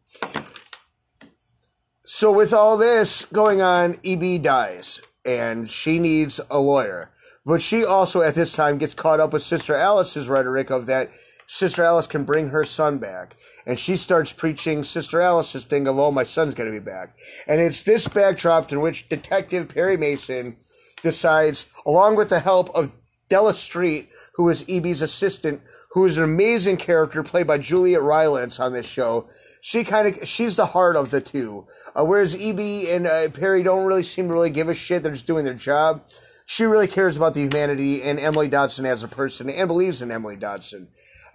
So 2.05 2.31
with 2.31 2.53
all 2.53 2.77
this 2.77 3.25
going 3.27 3.63
on, 3.63 3.99
EB 4.05 4.43
dies 4.43 5.01
and 5.25 5.71
she 5.71 5.99
needs 5.99 6.39
a 6.51 6.59
lawyer. 6.59 7.11
But 7.47 7.63
she 7.63 7.83
also 7.83 8.21
at 8.21 8.35
this 8.35 8.53
time 8.53 8.77
gets 8.77 8.93
caught 8.93 9.21
up 9.21 9.33
with 9.33 9.43
Sister 9.43 9.75
Alice's 9.75 10.29
rhetoric 10.29 10.71
of 10.71 10.85
that 10.87 11.09
Sister 11.51 11.83
Alice 11.83 12.07
can 12.07 12.25
bring 12.25 12.51
her 12.51 12.63
son 12.63 12.99
back. 12.99 13.35
And 13.67 13.79
she 13.79 13.97
starts 13.97 14.33
preaching 14.33 14.85
Sister 14.85 15.21
Alice's 15.21 15.65
thing 15.65 15.89
of, 15.89 15.99
oh, 15.99 16.11
my 16.11 16.23
son's 16.23 16.55
going 16.55 16.71
to 16.71 16.79
be 16.79 16.85
back. 16.85 17.17
And 17.49 17.61
it's 17.61 17.83
this 17.83 18.07
backdrop 18.07 18.71
in 18.71 18.83
which 18.83 19.09
Detective 19.09 19.71
Perry 19.71 19.97
Mason 19.97 20.59
decides, 21.03 21.67
along 21.87 22.17
with 22.17 22.29
the 22.29 22.41
help 22.41 22.69
of 22.77 22.95
Della 23.31 23.55
Street, 23.55 24.11
who 24.35 24.49
is 24.51 24.65
EB's 24.69 25.01
assistant, 25.01 25.63
who 25.93 26.05
is 26.05 26.19
an 26.19 26.25
amazing 26.25 26.77
character 26.77 27.23
played 27.23 27.47
by 27.47 27.57
Juliet 27.57 28.03
Rylance 28.03 28.61
on 28.61 28.75
this 28.75 28.87
show. 28.87 29.27
She 29.63 29.85
kind 29.85 30.07
of, 30.07 30.29
she's 30.29 30.57
the 30.57 30.67
heart 30.67 30.97
of 30.97 31.11
the 31.11 31.23
two. 31.23 31.67
Uh, 31.95 32.05
whereas 32.05 32.35
EB 32.35 32.61
and 32.89 33.07
uh, 33.07 33.31
Perry 33.31 33.63
don't 33.63 33.87
really 33.87 34.03
seem 34.03 34.29
to 34.29 34.35
really 34.35 34.51
give 34.51 34.69
a 34.69 34.75
shit. 34.75 35.03
They're 35.03 35.13
just 35.13 35.27
doing 35.27 35.47
their 35.47 35.55
job. 35.55 36.05
She 36.45 36.65
really 36.65 36.89
cares 36.89 37.17
about 37.17 37.35
the 37.35 37.43
humanity 37.43 38.03
and 38.03 38.21
Emily 38.21 38.49
Dodson 38.49 38.85
as 38.85 39.03
a 39.03 39.09
person 39.09 39.49
and 39.49 39.67
believes 39.67 40.03
in 40.03 40.11
Emily 40.11 40.37
Dodson. 40.37 40.89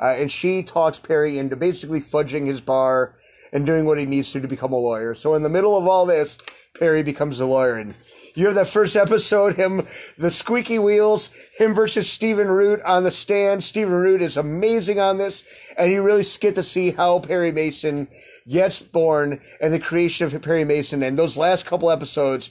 Uh, 0.03 0.15
and 0.17 0.29
she 0.29 0.61
talks 0.61 0.99
Perry 0.99 1.39
into 1.39 1.55
basically 1.55 2.01
fudging 2.01 2.45
his 2.45 2.59
bar 2.59 3.15
and 3.53 3.65
doing 3.65 3.85
what 3.85 3.97
he 3.97 4.05
needs 4.05 4.31
to 4.33 4.41
to 4.41 4.47
become 4.47 4.73
a 4.73 4.77
lawyer. 4.77 5.13
So 5.13 5.33
in 5.33 5.43
the 5.43 5.49
middle 5.49 5.77
of 5.77 5.87
all 5.87 6.05
this, 6.05 6.37
Perry 6.77 7.03
becomes 7.03 7.39
a 7.39 7.45
lawyer. 7.45 7.77
And 7.77 7.95
you 8.35 8.47
have 8.47 8.55
that 8.55 8.67
first 8.67 8.95
episode, 8.95 9.55
him, 9.55 9.87
the 10.17 10.31
squeaky 10.31 10.79
wheels, 10.79 11.29
him 11.57 11.73
versus 11.73 12.11
Stephen 12.11 12.49
Root 12.49 12.81
on 12.81 13.03
the 13.03 13.11
stand. 13.11 13.63
Stephen 13.63 13.93
Root 13.93 14.21
is 14.21 14.35
amazing 14.35 14.99
on 14.99 15.19
this, 15.19 15.43
and 15.77 15.91
you 15.91 16.03
really 16.03 16.25
get 16.41 16.55
to 16.55 16.63
see 16.63 16.91
how 16.91 17.19
Perry 17.19 17.51
Mason 17.51 18.07
gets 18.47 18.81
born 18.81 19.39
and 19.61 19.73
the 19.73 19.79
creation 19.79 20.25
of 20.25 20.41
Perry 20.41 20.65
Mason. 20.65 21.03
And 21.03 21.17
those 21.17 21.37
last 21.37 21.65
couple 21.65 21.91
episodes 21.91 22.49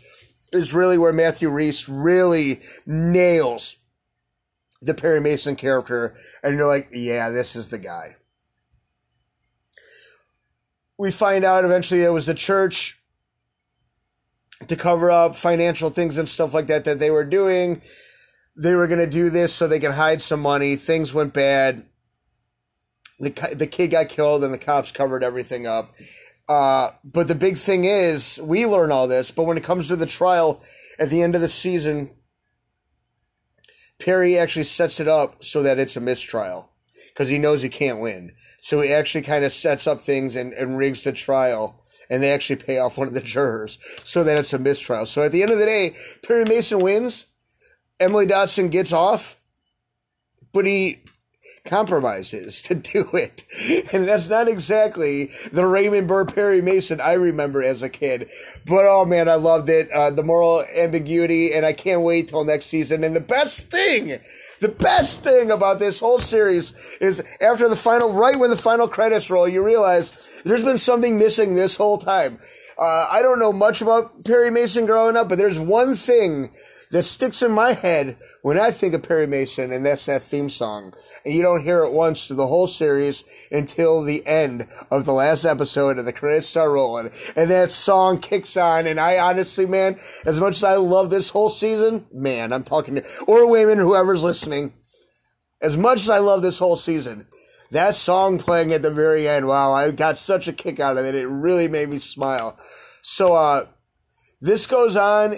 is 0.52 0.72
really 0.72 0.96
where 0.96 1.12
Matthew 1.12 1.50
Rhys 1.50 1.88
really 1.88 2.60
nails 2.86 3.76
the 4.82 4.94
Perry 4.94 5.20
Mason 5.20 5.54
character, 5.56 6.14
and 6.42 6.56
you're 6.56 6.66
like, 6.66 6.88
yeah, 6.92 7.30
this 7.30 7.54
is 7.54 7.68
the 7.68 7.78
guy. 7.78 8.16
We 10.98 11.10
find 11.12 11.44
out 11.44 11.64
eventually 11.64 12.02
it 12.02 12.10
was 12.10 12.26
the 12.26 12.34
church 12.34 13.00
to 14.66 14.76
cover 14.76 15.10
up 15.10 15.36
financial 15.36 15.90
things 15.90 16.16
and 16.16 16.28
stuff 16.28 16.52
like 16.52 16.66
that 16.66 16.84
that 16.84 16.98
they 16.98 17.10
were 17.10 17.24
doing. 17.24 17.80
They 18.56 18.74
were 18.74 18.86
going 18.86 19.00
to 19.00 19.06
do 19.06 19.30
this 19.30 19.54
so 19.54 19.66
they 19.66 19.80
could 19.80 19.92
hide 19.92 20.20
some 20.20 20.40
money. 20.40 20.76
Things 20.76 21.14
went 21.14 21.32
bad. 21.32 21.86
The, 23.18 23.30
the 23.54 23.66
kid 23.66 23.92
got 23.92 24.08
killed 24.08 24.44
and 24.44 24.52
the 24.52 24.58
cops 24.58 24.92
covered 24.92 25.24
everything 25.24 25.66
up. 25.66 25.94
Uh, 26.48 26.90
but 27.04 27.28
the 27.28 27.34
big 27.34 27.56
thing 27.56 27.84
is, 27.84 28.38
we 28.42 28.66
learn 28.66 28.92
all 28.92 29.06
this, 29.06 29.30
but 29.30 29.44
when 29.44 29.56
it 29.56 29.64
comes 29.64 29.88
to 29.88 29.96
the 29.96 30.06
trial 30.06 30.60
at 30.98 31.08
the 31.08 31.22
end 31.22 31.34
of 31.34 31.40
the 31.40 31.48
season, 31.48 32.10
Perry 34.04 34.38
actually 34.38 34.64
sets 34.64 34.98
it 35.00 35.08
up 35.08 35.44
so 35.44 35.62
that 35.62 35.78
it's 35.78 35.96
a 35.96 36.00
mistrial 36.00 36.70
because 37.08 37.28
he 37.28 37.38
knows 37.38 37.62
he 37.62 37.68
can't 37.68 38.00
win. 38.00 38.32
So 38.60 38.80
he 38.80 38.92
actually 38.92 39.22
kind 39.22 39.44
of 39.44 39.52
sets 39.52 39.86
up 39.86 40.00
things 40.00 40.34
and, 40.34 40.52
and 40.54 40.76
rigs 40.76 41.02
the 41.02 41.12
trial. 41.12 41.78
And 42.10 42.22
they 42.22 42.30
actually 42.30 42.56
pay 42.56 42.78
off 42.78 42.98
one 42.98 43.08
of 43.08 43.14
the 43.14 43.20
jurors 43.20 43.78
so 44.04 44.24
that 44.24 44.38
it's 44.38 44.52
a 44.52 44.58
mistrial. 44.58 45.06
So 45.06 45.22
at 45.22 45.32
the 45.32 45.42
end 45.42 45.50
of 45.50 45.58
the 45.58 45.64
day, 45.64 45.94
Perry 46.26 46.44
Mason 46.46 46.80
wins. 46.80 47.26
Emily 48.00 48.26
Dodson 48.26 48.68
gets 48.68 48.92
off, 48.92 49.38
but 50.52 50.66
he 50.66 51.02
compromises 51.64 52.60
to 52.62 52.74
do 52.74 53.08
it. 53.12 53.44
And 53.92 54.08
that's 54.08 54.28
not 54.28 54.48
exactly 54.48 55.30
the 55.52 55.66
Raymond 55.66 56.08
Burr 56.08 56.24
Perry 56.24 56.60
Mason 56.60 57.00
I 57.00 57.12
remember 57.12 57.62
as 57.62 57.82
a 57.82 57.88
kid. 57.88 58.28
But 58.66 58.84
oh 58.86 59.04
man, 59.04 59.28
I 59.28 59.34
loved 59.34 59.68
it. 59.68 59.90
Uh, 59.90 60.10
the 60.10 60.22
moral 60.22 60.64
ambiguity, 60.74 61.52
and 61.52 61.64
I 61.64 61.72
can't 61.72 62.02
wait 62.02 62.28
till 62.28 62.44
next 62.44 62.66
season. 62.66 63.04
And 63.04 63.14
the 63.14 63.20
best 63.20 63.70
thing, 63.70 64.18
the 64.60 64.68
best 64.68 65.22
thing 65.22 65.50
about 65.50 65.78
this 65.78 66.00
whole 66.00 66.18
series 66.18 66.74
is 67.00 67.22
after 67.40 67.68
the 67.68 67.76
final, 67.76 68.12
right 68.12 68.38
when 68.38 68.50
the 68.50 68.56
final 68.56 68.88
credits 68.88 69.30
roll, 69.30 69.48
you 69.48 69.64
realize 69.64 70.42
there's 70.44 70.64
been 70.64 70.78
something 70.78 71.16
missing 71.16 71.54
this 71.54 71.76
whole 71.76 71.98
time. 71.98 72.38
Uh, 72.78 73.08
I 73.10 73.22
don't 73.22 73.38
know 73.38 73.52
much 73.52 73.82
about 73.82 74.24
Perry 74.24 74.50
Mason 74.50 74.86
growing 74.86 75.16
up, 75.16 75.28
but 75.28 75.38
there's 75.38 75.58
one 75.58 75.94
thing 75.94 76.50
that 76.92 77.02
sticks 77.04 77.40
in 77.40 77.50
my 77.50 77.72
head 77.72 78.18
when 78.42 78.60
I 78.60 78.70
think 78.70 78.92
of 78.92 79.02
Perry 79.02 79.26
Mason, 79.26 79.72
and 79.72 79.84
that's 79.84 80.06
that 80.06 80.22
theme 80.22 80.50
song. 80.50 80.92
And 81.24 81.34
you 81.34 81.40
don't 81.40 81.64
hear 81.64 81.84
it 81.84 81.92
once 81.92 82.26
through 82.26 82.36
the 82.36 82.46
whole 82.46 82.66
series 82.66 83.24
until 83.50 84.02
the 84.02 84.24
end 84.26 84.66
of 84.90 85.06
the 85.06 85.14
last 85.14 85.46
episode, 85.46 85.98
and 85.98 86.06
the 86.06 86.12
credits 86.12 86.48
start 86.48 86.70
rolling, 86.70 87.10
and 87.34 87.50
that 87.50 87.72
song 87.72 88.20
kicks 88.20 88.58
on. 88.58 88.86
And 88.86 89.00
I 89.00 89.18
honestly, 89.18 89.64
man, 89.64 89.98
as 90.26 90.38
much 90.38 90.56
as 90.56 90.64
I 90.64 90.74
love 90.74 91.08
this 91.08 91.30
whole 91.30 91.48
season, 91.50 92.06
man, 92.12 92.52
I'm 92.52 92.62
talking 92.62 92.96
to 92.96 93.04
or 93.26 93.50
women, 93.50 93.78
whoever's 93.78 94.22
listening. 94.22 94.74
As 95.62 95.76
much 95.76 96.00
as 96.00 96.10
I 96.10 96.18
love 96.18 96.42
this 96.42 96.58
whole 96.58 96.76
season, 96.76 97.26
that 97.70 97.94
song 97.94 98.38
playing 98.38 98.72
at 98.72 98.82
the 98.82 98.90
very 98.90 99.26
end, 99.26 99.46
wow, 99.46 99.72
I 99.72 99.92
got 99.92 100.18
such 100.18 100.46
a 100.46 100.52
kick 100.52 100.78
out 100.78 100.98
of 100.98 101.06
it. 101.06 101.14
It 101.14 101.26
really 101.26 101.68
made 101.68 101.88
me 101.88 101.98
smile. 102.00 102.58
So, 103.00 103.34
uh, 103.34 103.66
this 104.40 104.66
goes 104.66 104.96
on 104.96 105.36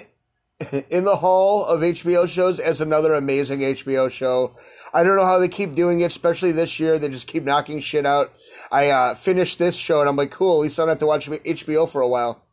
in 0.90 1.04
the 1.04 1.16
hall 1.16 1.64
of 1.64 1.80
HBO 1.80 2.28
shows 2.28 2.60
as 2.60 2.80
another 2.80 3.14
amazing 3.14 3.60
HBO 3.60 4.10
show. 4.10 4.54
I 4.92 5.02
don't 5.02 5.16
know 5.16 5.26
how 5.26 5.38
they 5.38 5.48
keep 5.48 5.74
doing 5.74 6.00
it, 6.00 6.06
especially 6.06 6.52
this 6.52 6.78
year. 6.78 6.98
They 6.98 7.08
just 7.08 7.26
keep 7.26 7.42
knocking 7.42 7.80
shit 7.80 8.06
out. 8.06 8.32
I 8.70 8.90
uh, 8.90 9.14
finished 9.14 9.58
this 9.58 9.76
show 9.76 10.00
and 10.00 10.08
I'm 10.08 10.16
like, 10.16 10.30
cool. 10.30 10.58
At 10.58 10.62
least 10.62 10.78
I 10.78 10.82
don't 10.82 10.90
have 10.90 10.98
to 11.00 11.06
watch 11.06 11.28
HBO 11.28 11.88
for 11.88 12.00
a 12.00 12.08
while. 12.08 12.44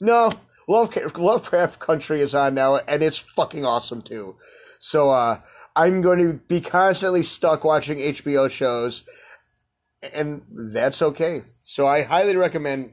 No, 0.00 0.30
Love 0.68 0.94
Lovecraft 1.16 1.78
Country 1.78 2.20
is 2.20 2.34
on 2.34 2.54
now, 2.54 2.76
and 2.88 3.02
it's 3.02 3.18
fucking 3.18 3.64
awesome 3.64 4.02
too. 4.02 4.36
So 4.78 5.10
uh, 5.10 5.40
I'm 5.74 6.02
going 6.02 6.18
to 6.18 6.34
be 6.48 6.60
constantly 6.60 7.22
stuck 7.22 7.64
watching 7.64 7.98
HBO 7.98 8.50
shows, 8.50 9.04
and 10.12 10.42
that's 10.74 11.00
okay. 11.00 11.42
So 11.64 11.86
I 11.86 12.02
highly 12.02 12.36
recommend 12.36 12.92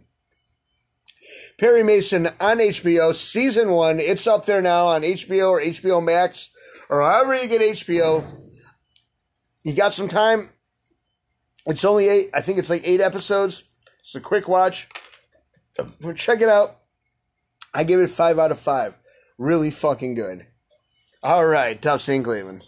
Perry 1.60 1.84
Mason 1.84 2.28
on 2.40 2.58
HBO, 2.58 3.14
season 3.14 3.72
one. 3.72 4.00
It's 4.00 4.28
up 4.28 4.46
there 4.46 4.62
now 4.62 4.88
on 4.88 5.02
HBO 5.02 5.52
or 5.52 5.62
HBO 5.62 6.04
Max 6.04 6.50
or 6.90 7.02
however 7.02 7.36
you 7.36 7.48
get 7.48 7.62
HBO. 7.62 8.24
You 9.64 9.74
got 9.74 9.94
some 9.94 10.08
time. 10.08 10.50
It's 11.66 11.86
only 11.86 12.10
eight, 12.10 12.30
I 12.34 12.42
think 12.42 12.58
it's 12.58 12.70
like 12.70 12.82
eight 12.86 13.02
episodes. 13.02 13.64
It's 14.00 14.16
a 14.16 14.20
quick 14.20 14.48
watch. 14.48 14.90
Check 16.16 16.42
it 16.42 16.50
out. 16.50 16.80
I 17.74 17.84
give 17.84 18.00
it 18.00 18.10
five 18.10 18.38
out 18.38 18.52
of 18.52 18.60
five. 18.60 18.98
Really 19.38 19.72
fucking 19.72 20.14
good. 20.16 20.46
All 21.24 21.46
right, 21.46 21.82
Tough 21.82 22.02
Scene 22.02 22.22
Cleveland. 22.22 22.64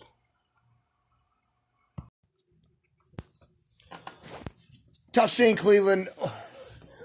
Tough 5.12 5.30
Scene 5.30 5.56
Cleveland. 5.56 6.08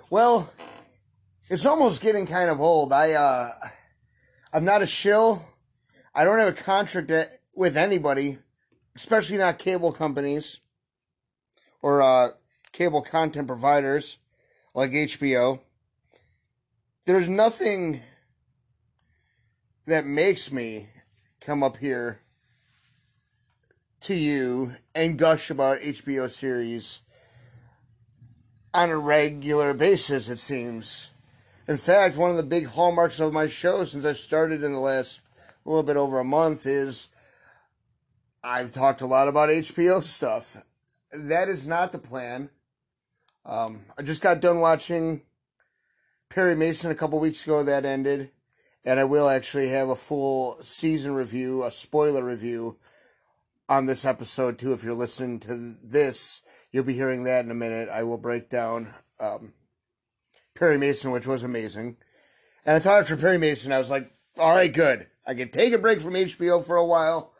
Well, 0.08 0.52
it's 1.50 1.66
almost 1.66 2.00
getting 2.00 2.26
kind 2.26 2.48
of 2.48 2.60
old. 2.60 2.92
I 2.92 3.12
uh, 3.12 3.50
I'm 4.52 4.64
not 4.64 4.82
a 4.82 4.86
shill. 4.86 5.44
I 6.14 6.24
don't 6.24 6.38
have 6.38 6.48
a 6.48 6.52
contract 6.52 7.12
with 7.54 7.76
anybody, 7.76 8.38
especially 8.94 9.36
not 9.36 9.58
cable 9.58 9.92
companies 9.92 10.60
or 11.82 12.00
uh, 12.00 12.28
cable 12.72 13.02
content 13.02 13.48
providers 13.48 14.18
like 14.74 14.92
HBO. 14.92 15.60
There's 17.04 17.28
nothing 17.28 18.00
that 19.86 20.06
makes 20.06 20.52
me 20.52 20.88
come 21.40 21.64
up 21.64 21.78
here 21.78 22.20
to 24.02 24.14
you 24.14 24.72
and 24.94 25.18
gush 25.18 25.50
about 25.50 25.80
HBO 25.80 26.30
series 26.30 27.02
on 28.72 28.90
a 28.90 28.96
regular 28.96 29.74
basis, 29.74 30.28
it 30.28 30.38
seems. 30.38 31.09
In 31.70 31.76
fact, 31.76 32.16
one 32.16 32.30
of 32.32 32.36
the 32.36 32.42
big 32.42 32.66
hallmarks 32.66 33.20
of 33.20 33.32
my 33.32 33.46
show 33.46 33.84
since 33.84 34.04
I 34.04 34.12
started 34.12 34.64
in 34.64 34.72
the 34.72 34.80
last 34.80 35.20
a 35.64 35.68
little 35.68 35.84
bit 35.84 35.96
over 35.96 36.18
a 36.18 36.24
month 36.24 36.66
is 36.66 37.06
I've 38.42 38.72
talked 38.72 39.02
a 39.02 39.06
lot 39.06 39.28
about 39.28 39.50
HBO 39.50 40.02
stuff. 40.02 40.64
That 41.12 41.48
is 41.48 41.68
not 41.68 41.92
the 41.92 42.00
plan. 42.00 42.50
Um, 43.46 43.84
I 43.96 44.02
just 44.02 44.20
got 44.20 44.40
done 44.40 44.58
watching 44.58 45.22
Perry 46.28 46.56
Mason 46.56 46.90
a 46.90 46.96
couple 46.96 47.20
weeks 47.20 47.44
ago. 47.44 47.62
That 47.62 47.84
ended, 47.84 48.32
and 48.84 48.98
I 48.98 49.04
will 49.04 49.28
actually 49.28 49.68
have 49.68 49.90
a 49.90 49.94
full 49.94 50.58
season 50.58 51.14
review, 51.14 51.62
a 51.62 51.70
spoiler 51.70 52.24
review 52.24 52.78
on 53.68 53.86
this 53.86 54.04
episode 54.04 54.58
too. 54.58 54.72
If 54.72 54.82
you're 54.82 54.92
listening 54.92 55.38
to 55.38 55.54
this, 55.84 56.42
you'll 56.72 56.82
be 56.82 56.94
hearing 56.94 57.22
that 57.24 57.44
in 57.44 57.52
a 57.52 57.54
minute. 57.54 57.88
I 57.88 58.02
will 58.02 58.18
break 58.18 58.50
down 58.50 58.92
um, 59.20 59.52
Perry 60.60 60.76
Mason, 60.76 61.10
which 61.10 61.26
was 61.26 61.42
amazing. 61.42 61.96
And 62.66 62.76
I 62.76 62.78
thought 62.78 63.00
after 63.00 63.16
Perry 63.16 63.38
Mason, 63.38 63.72
I 63.72 63.78
was 63.78 63.88
like, 63.88 64.12
all 64.38 64.54
right, 64.54 64.70
good. 64.70 65.06
I 65.26 65.32
can 65.32 65.48
take 65.48 65.72
a 65.72 65.78
break 65.78 66.00
from 66.00 66.12
HBO 66.12 66.62
for 66.62 66.76
a 66.76 66.84
while. 66.84 67.32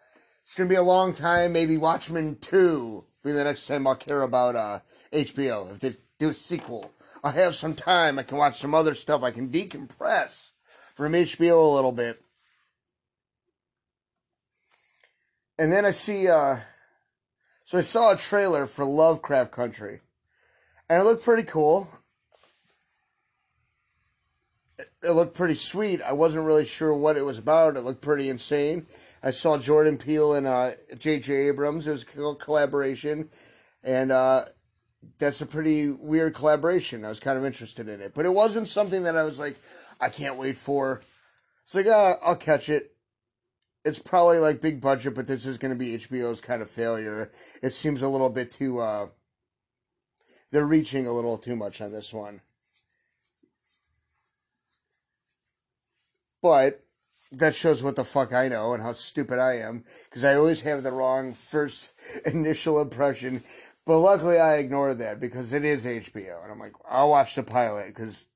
It's 0.42 0.54
going 0.54 0.66
to 0.66 0.72
be 0.72 0.78
a 0.78 0.82
long 0.82 1.12
time. 1.12 1.52
Maybe 1.52 1.76
Watchmen 1.76 2.38
2 2.40 2.78
will 2.80 3.04
be 3.22 3.32
the 3.32 3.44
next 3.44 3.66
time 3.66 3.86
I'll 3.86 3.94
care 3.94 4.22
about 4.22 4.56
uh, 4.56 4.78
HBO. 5.12 5.70
If 5.70 5.80
they 5.80 5.96
do 6.18 6.30
a 6.30 6.34
sequel, 6.34 6.92
I'll 7.22 7.32
have 7.32 7.54
some 7.54 7.74
time. 7.74 8.18
I 8.18 8.22
can 8.22 8.38
watch 8.38 8.56
some 8.56 8.74
other 8.74 8.94
stuff. 8.94 9.22
I 9.22 9.32
can 9.32 9.50
decompress 9.50 10.52
from 10.94 11.12
HBO 11.12 11.62
a 11.62 11.74
little 11.74 11.92
bit. 11.92 12.22
And 15.58 15.70
then 15.70 15.84
I 15.84 15.90
see, 15.90 16.26
uh, 16.26 16.56
so 17.64 17.76
I 17.76 17.82
saw 17.82 18.14
a 18.14 18.16
trailer 18.16 18.66
for 18.66 18.86
Lovecraft 18.86 19.52
Country. 19.52 20.00
And 20.88 21.02
it 21.02 21.04
looked 21.04 21.22
pretty 21.22 21.42
cool 21.42 21.86
it 25.02 25.12
looked 25.12 25.34
pretty 25.34 25.54
sweet. 25.54 26.02
I 26.02 26.12
wasn't 26.12 26.44
really 26.44 26.66
sure 26.66 26.94
what 26.94 27.16
it 27.16 27.24
was 27.24 27.38
about. 27.38 27.76
It 27.76 27.82
looked 27.82 28.02
pretty 28.02 28.28
insane. 28.28 28.86
I 29.22 29.30
saw 29.30 29.58
Jordan 29.58 29.96
Peele 29.96 30.34
and 30.34 30.46
uh, 30.46 30.72
J.J. 30.98 31.48
Abrams. 31.48 31.86
It 31.86 31.92
was 31.92 32.02
a 32.02 32.34
collaboration, 32.34 33.30
and 33.82 34.12
uh, 34.12 34.44
that's 35.18 35.40
a 35.40 35.46
pretty 35.46 35.88
weird 35.90 36.34
collaboration. 36.34 37.04
I 37.04 37.08
was 37.08 37.20
kind 37.20 37.38
of 37.38 37.44
interested 37.44 37.88
in 37.88 38.00
it, 38.00 38.12
but 38.14 38.26
it 38.26 38.32
wasn't 38.32 38.68
something 38.68 39.04
that 39.04 39.16
I 39.16 39.24
was 39.24 39.38
like, 39.38 39.56
I 40.00 40.10
can't 40.10 40.36
wait 40.36 40.56
for. 40.56 41.00
It's 41.64 41.74
like, 41.74 41.86
uh, 41.86 42.14
I'll 42.24 42.36
catch 42.36 42.68
it. 42.68 42.94
It's 43.84 43.98
probably 43.98 44.38
like 44.38 44.60
big 44.60 44.80
budget, 44.80 45.14
but 45.14 45.26
this 45.26 45.46
is 45.46 45.56
going 45.56 45.72
to 45.72 45.78
be 45.78 45.96
HBO's 45.96 46.42
kind 46.42 46.60
of 46.60 46.68
failure. 46.68 47.30
It 47.62 47.72
seems 47.72 48.02
a 48.02 48.08
little 48.08 48.28
bit 48.28 48.50
too. 48.50 48.78
Uh, 48.78 49.06
they're 50.50 50.66
reaching 50.66 51.06
a 51.06 51.12
little 51.12 51.38
too 51.38 51.56
much 51.56 51.80
on 51.80 51.90
this 51.90 52.12
one. 52.12 52.42
But 56.42 56.84
that 57.32 57.54
shows 57.54 57.82
what 57.82 57.96
the 57.96 58.04
fuck 58.04 58.32
I 58.32 58.48
know 58.48 58.74
and 58.74 58.82
how 58.82 58.92
stupid 58.92 59.38
I 59.38 59.58
am 59.58 59.84
because 60.04 60.24
I 60.24 60.34
always 60.34 60.62
have 60.62 60.82
the 60.82 60.92
wrong 60.92 61.32
first 61.32 61.92
initial 62.26 62.80
impression. 62.80 63.42
But 63.86 63.98
luckily, 63.98 64.38
I 64.38 64.56
ignored 64.56 64.98
that 64.98 65.20
because 65.20 65.52
it 65.52 65.64
is 65.64 65.84
HBO, 65.84 66.42
and 66.42 66.52
I'm 66.52 66.58
like, 66.58 66.74
I'll 66.88 67.10
watch 67.10 67.34
the 67.34 67.42
pilot 67.42 67.88
because 67.88 68.26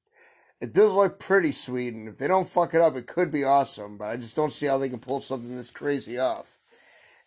it 0.60 0.72
does 0.72 0.94
look 0.94 1.18
pretty 1.18 1.52
sweet, 1.52 1.94
and 1.94 2.08
if 2.08 2.18
they 2.18 2.26
don't 2.26 2.48
fuck 2.48 2.74
it 2.74 2.80
up, 2.80 2.96
it 2.96 3.06
could 3.06 3.30
be 3.30 3.44
awesome. 3.44 3.98
But 3.98 4.06
I 4.06 4.16
just 4.16 4.34
don't 4.34 4.52
see 4.52 4.66
how 4.66 4.78
they 4.78 4.88
can 4.88 5.00
pull 5.00 5.20
something 5.20 5.54
this 5.54 5.70
crazy 5.70 6.18
off. 6.18 6.58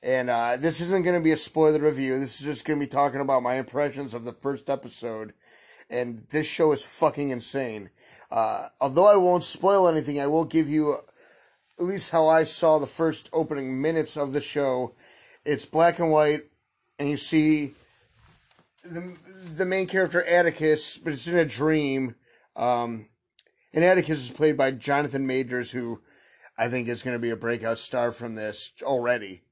And 0.03 0.29
uh, 0.29 0.57
this 0.57 0.79
isn't 0.79 1.03
going 1.03 1.19
to 1.19 1.23
be 1.23 1.31
a 1.31 1.37
spoiler 1.37 1.79
review. 1.79 2.19
This 2.19 2.39
is 2.39 2.45
just 2.45 2.65
going 2.65 2.79
to 2.79 2.85
be 2.85 2.89
talking 2.89 3.19
about 3.19 3.43
my 3.43 3.55
impressions 3.55 4.13
of 4.13 4.25
the 4.25 4.33
first 4.33 4.69
episode. 4.69 5.33
And 5.89 6.23
this 6.29 6.47
show 6.47 6.71
is 6.73 6.83
fucking 6.83 7.29
insane. 7.29 7.89
Uh, 8.29 8.67
although 8.81 9.11
I 9.11 9.15
won't 9.15 9.43
spoil 9.43 9.87
anything, 9.87 10.19
I 10.19 10.27
will 10.27 10.45
give 10.45 10.67
you 10.67 10.97
at 11.79 11.85
least 11.85 12.11
how 12.11 12.27
I 12.27 12.43
saw 12.43 12.77
the 12.77 12.87
first 12.87 13.29
opening 13.31 13.81
minutes 13.81 14.17
of 14.17 14.33
the 14.33 14.41
show. 14.41 14.93
It's 15.45 15.65
black 15.65 15.99
and 15.99 16.11
white, 16.11 16.43
and 16.99 17.09
you 17.09 17.17
see 17.17 17.73
the 18.83 19.17
the 19.55 19.65
main 19.65 19.87
character 19.87 20.23
Atticus, 20.23 20.97
but 20.97 21.13
it's 21.13 21.27
in 21.27 21.37
a 21.37 21.45
dream. 21.45 22.15
Um, 22.55 23.07
and 23.73 23.83
Atticus 23.83 24.23
is 24.23 24.31
played 24.31 24.57
by 24.57 24.71
Jonathan 24.71 25.27
Majors, 25.27 25.71
who 25.71 26.01
I 26.57 26.67
think 26.67 26.87
is 26.87 27.03
going 27.03 27.15
to 27.15 27.21
be 27.21 27.29
a 27.29 27.37
breakout 27.37 27.79
star 27.79 28.11
from 28.11 28.35
this 28.35 28.73
already. 28.81 29.43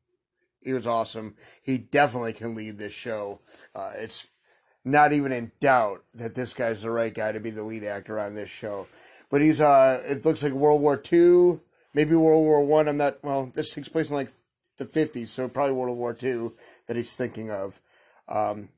He 0.61 0.73
was 0.73 0.87
awesome. 0.87 1.35
He 1.63 1.77
definitely 1.77 2.33
can 2.33 2.55
lead 2.55 2.77
this 2.77 2.93
show. 2.93 3.41
Uh, 3.75 3.91
it's 3.97 4.27
not 4.85 5.11
even 5.11 5.31
in 5.31 5.51
doubt 5.59 6.03
that 6.13 6.35
this 6.35 6.53
guy's 6.53 6.83
the 6.83 6.91
right 6.91 7.13
guy 7.13 7.31
to 7.31 7.39
be 7.39 7.49
the 7.49 7.63
lead 7.63 7.83
actor 7.83 8.19
on 8.19 8.35
this 8.35 8.49
show. 8.49 8.87
But 9.29 9.41
he's 9.41 9.59
uh 9.59 10.01
it 10.05 10.23
looks 10.23 10.43
like 10.43 10.53
World 10.53 10.81
War 10.81 10.95
Two, 10.95 11.59
maybe 11.93 12.15
World 12.15 12.45
War 12.45 12.63
One. 12.63 12.87
I'm 12.87 12.97
not 12.97 13.23
well, 13.23 13.51
this 13.53 13.73
takes 13.73 13.89
place 13.89 14.09
in 14.09 14.15
like 14.15 14.29
the 14.77 14.85
fifties, 14.85 15.31
so 15.31 15.49
probably 15.49 15.73
World 15.73 15.97
War 15.97 16.13
Two 16.13 16.53
that 16.87 16.95
he's 16.95 17.15
thinking 17.15 17.49
of. 17.51 17.81
Um 18.29 18.69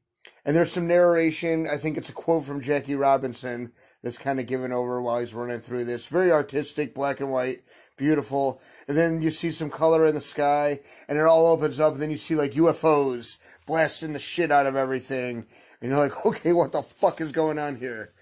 and 0.45 0.55
there's 0.55 0.72
some 0.72 0.88
narration. 0.88 1.68
I 1.68 1.76
think 1.76 1.97
it's 1.97 2.10
a 2.10 2.14
quote 2.14 2.45
from 2.45 2.62
Jackie 2.62 2.95
Robinson 2.95 3.74
that's 4.01 4.18
kind 4.18 4.39
of 4.39 4.47
given 4.47 4.72
over 4.72 5.01
while 5.01 5.20
he's 5.20 5.34
running 5.34 5.60
through 5.60 5.84
this. 5.84 6.08
Very 6.08 6.32
artistic, 6.32 6.93
black 6.93 7.20
and 7.20 7.30
white, 7.30 7.64
beautiful. 7.98 8.62
And 8.88 8.95
then 8.95 9.22
you 9.22 9.32
see 9.32 9.52
some 9.52 9.70
color 9.70 10.06
in 10.06 10.16
the 10.16 10.22
sky, 10.22 10.80
and 11.08 11.18
it 11.18 11.26
all 11.26 11.48
opens 11.48 11.80
up. 11.80 11.93
And 11.93 12.02
then 12.02 12.12
you 12.12 12.18
see 12.18 12.36
like 12.36 12.54
UFOs 12.54 13.38
blasting 13.66 14.14
the 14.14 14.20
shit 14.20 14.52
out 14.52 14.66
of 14.66 14.76
everything 14.76 15.45
and 15.82 15.91
you're 15.91 16.00
like, 16.00 16.26
okay, 16.26 16.54
what 16.54 16.72
the 16.72 16.82
fuck 16.82 17.22
is 17.22 17.32
going 17.32 17.60
on 17.60 17.76
here? 17.76 18.14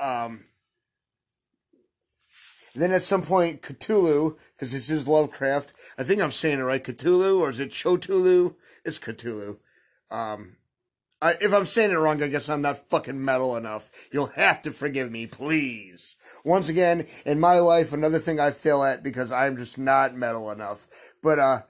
Um, 0.00 0.44
then 2.74 2.90
at 2.90 3.02
some 3.02 3.22
point, 3.22 3.62
Cthulhu, 3.62 4.36
because 4.54 4.72
this 4.72 4.90
is 4.90 5.06
Lovecraft. 5.06 5.72
I 5.96 6.02
think 6.02 6.20
I'm 6.20 6.32
saying 6.32 6.58
it 6.58 6.62
right, 6.62 6.82
Cthulhu, 6.82 7.38
or 7.38 7.50
is 7.50 7.60
it 7.60 7.70
Chotulu? 7.70 8.56
It's 8.84 8.98
Cthulhu. 8.98 9.58
Um, 10.10 10.56
I, 11.24 11.36
if 11.40 11.54
I'm 11.54 11.64
saying 11.64 11.90
it 11.90 11.94
wrong, 11.94 12.22
I 12.22 12.28
guess 12.28 12.50
I'm 12.50 12.60
not 12.60 12.90
fucking 12.90 13.24
metal 13.24 13.56
enough. 13.56 13.90
You'll 14.12 14.26
have 14.26 14.60
to 14.62 14.70
forgive 14.70 15.10
me, 15.10 15.26
please. 15.26 16.16
Once 16.44 16.68
again, 16.68 17.06
in 17.24 17.40
my 17.40 17.60
life, 17.60 17.94
another 17.94 18.18
thing 18.18 18.38
I 18.38 18.50
fail 18.50 18.82
at 18.84 19.02
because 19.02 19.32
I'm 19.32 19.56
just 19.56 19.78
not 19.78 20.14
metal 20.14 20.50
enough. 20.50 20.86
But, 21.22 21.38
uh, 21.38 21.62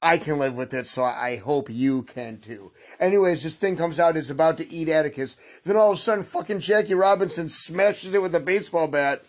I 0.00 0.16
can 0.16 0.38
live 0.38 0.56
with 0.56 0.72
it, 0.72 0.86
so 0.86 1.02
I 1.02 1.36
hope 1.36 1.68
you 1.70 2.02
can 2.02 2.38
too. 2.38 2.72
Anyways, 2.98 3.42
this 3.42 3.56
thing 3.56 3.76
comes 3.76 4.00
out, 4.00 4.16
it's 4.16 4.30
about 4.30 4.56
to 4.56 4.72
eat 4.72 4.88
Atticus. 4.88 5.60
Then 5.64 5.76
all 5.76 5.92
of 5.92 5.98
a 5.98 6.00
sudden, 6.00 6.24
fucking 6.24 6.60
Jackie 6.60 6.94
Robinson 6.94 7.50
smashes 7.50 8.14
it 8.14 8.22
with 8.22 8.34
a 8.34 8.40
baseball 8.40 8.88
bat. 8.88 9.22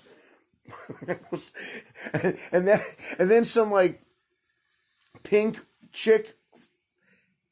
and 1.01 2.65
then, 2.65 2.79
and 3.19 3.29
then 3.29 3.43
some 3.43 3.71
like 3.71 4.01
pink 5.23 5.59
chick 5.91 6.37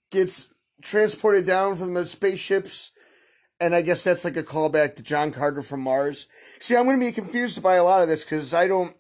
gets 0.09 0.52
transported 0.83 1.45
down 1.47 1.75
from 1.75 1.93
the 1.93 2.05
spaceships. 2.05 2.91
And 3.59 3.73
I 3.73 3.81
guess 3.81 4.03
that's 4.03 4.25
like 4.25 4.37
a 4.37 4.43
callback 4.43 4.95
to 4.95 5.03
John 5.03 5.31
Carter 5.31 5.61
from 5.61 5.79
Mars. 5.81 6.27
See, 6.59 6.75
I'm 6.75 6.83
going 6.83 6.99
to 6.99 7.05
be 7.05 7.11
confused 7.11 7.63
by 7.63 7.75
a 7.75 7.83
lot 7.83 8.01
of 8.01 8.07
this 8.09 8.23
because 8.23 8.53
I 8.53 8.67
don't 8.67 8.95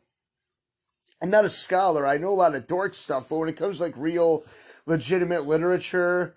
I'm 1.23 1.29
not 1.29 1.45
a 1.45 1.49
scholar. 1.49 2.05
I 2.05 2.17
know 2.17 2.29
a 2.29 2.35
lot 2.35 2.53
of 2.53 2.67
dork 2.67 2.93
stuff, 2.93 3.29
but 3.29 3.37
when 3.37 3.47
it 3.47 3.55
comes 3.55 3.77
to 3.77 3.83
like 3.83 3.93
real, 3.95 4.43
legitimate 4.85 5.47
literature, 5.47 6.35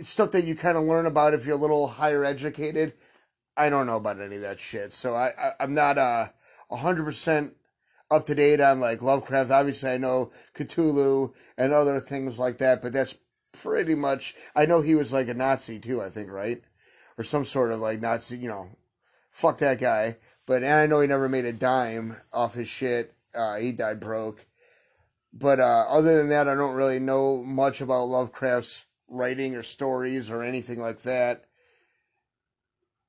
it's 0.00 0.08
stuff 0.08 0.32
that 0.32 0.44
you 0.44 0.56
kind 0.56 0.76
of 0.76 0.82
learn 0.82 1.06
about 1.06 1.34
if 1.34 1.46
you're 1.46 1.54
a 1.54 1.60
little 1.60 1.86
higher 1.86 2.24
educated. 2.24 2.94
I 3.56 3.70
don't 3.70 3.86
know 3.86 3.96
about 3.96 4.20
any 4.20 4.36
of 4.36 4.42
that 4.42 4.58
shit. 4.58 4.92
So 4.92 5.14
I, 5.14 5.30
I 5.38 5.64
am 5.64 5.72
not 5.72 5.98
uh 5.98 6.26
hundred 6.68 7.04
percent 7.04 7.54
up 8.10 8.26
to 8.26 8.34
date 8.34 8.60
on 8.60 8.80
like 8.80 9.02
Lovecraft. 9.02 9.52
Obviously, 9.52 9.90
I 9.90 9.98
know 9.98 10.30
Cthulhu 10.54 11.32
and 11.56 11.72
other 11.72 12.00
things 12.00 12.40
like 12.40 12.58
that, 12.58 12.82
but 12.82 12.92
that's 12.92 13.16
pretty 13.62 13.94
much. 13.94 14.34
I 14.54 14.66
know 14.66 14.82
he 14.82 14.94
was 14.94 15.12
like 15.12 15.28
a 15.28 15.34
Nazi 15.34 15.78
too. 15.78 16.02
I 16.02 16.08
think 16.08 16.30
right, 16.30 16.62
or 17.18 17.24
some 17.24 17.44
sort 17.44 17.72
of 17.72 17.80
like 17.80 18.00
Nazi. 18.00 18.38
You 18.38 18.48
know, 18.48 18.68
fuck 19.30 19.58
that 19.58 19.80
guy. 19.80 20.16
But 20.46 20.62
and 20.62 20.74
I 20.74 20.86
know 20.86 21.00
he 21.00 21.08
never 21.08 21.28
made 21.28 21.44
a 21.44 21.52
dime 21.52 22.16
off 22.32 22.54
his 22.54 22.68
shit 22.68 23.16
uh, 23.36 23.56
he 23.56 23.72
died 23.72 24.00
broke. 24.00 24.46
But 25.32 25.60
uh, 25.60 25.84
other 25.88 26.16
than 26.16 26.30
that, 26.30 26.48
I 26.48 26.54
don't 26.54 26.74
really 26.74 26.98
know 26.98 27.42
much 27.42 27.80
about 27.80 28.08
Lovecraft's 28.08 28.86
writing 29.08 29.54
or 29.54 29.62
stories 29.62 30.30
or 30.30 30.42
anything 30.42 30.80
like 30.80 31.02
that. 31.02 31.44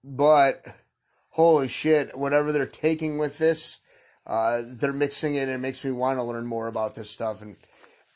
But 0.03 0.65
holy 1.29 1.69
shit, 1.69 2.17
whatever 2.17 2.51
they're 2.51 2.65
taking 2.65 3.17
with 3.17 3.37
this, 3.37 3.79
uh, 4.25 4.61
they're 4.65 4.93
mixing 4.93 5.35
it 5.35 5.43
and 5.43 5.51
it 5.51 5.59
makes 5.59 5.85
me 5.85 5.91
want 5.91 6.19
to 6.19 6.23
learn 6.23 6.45
more 6.45 6.67
about 6.67 6.95
this 6.95 7.09
stuff 7.09 7.41
and 7.41 7.55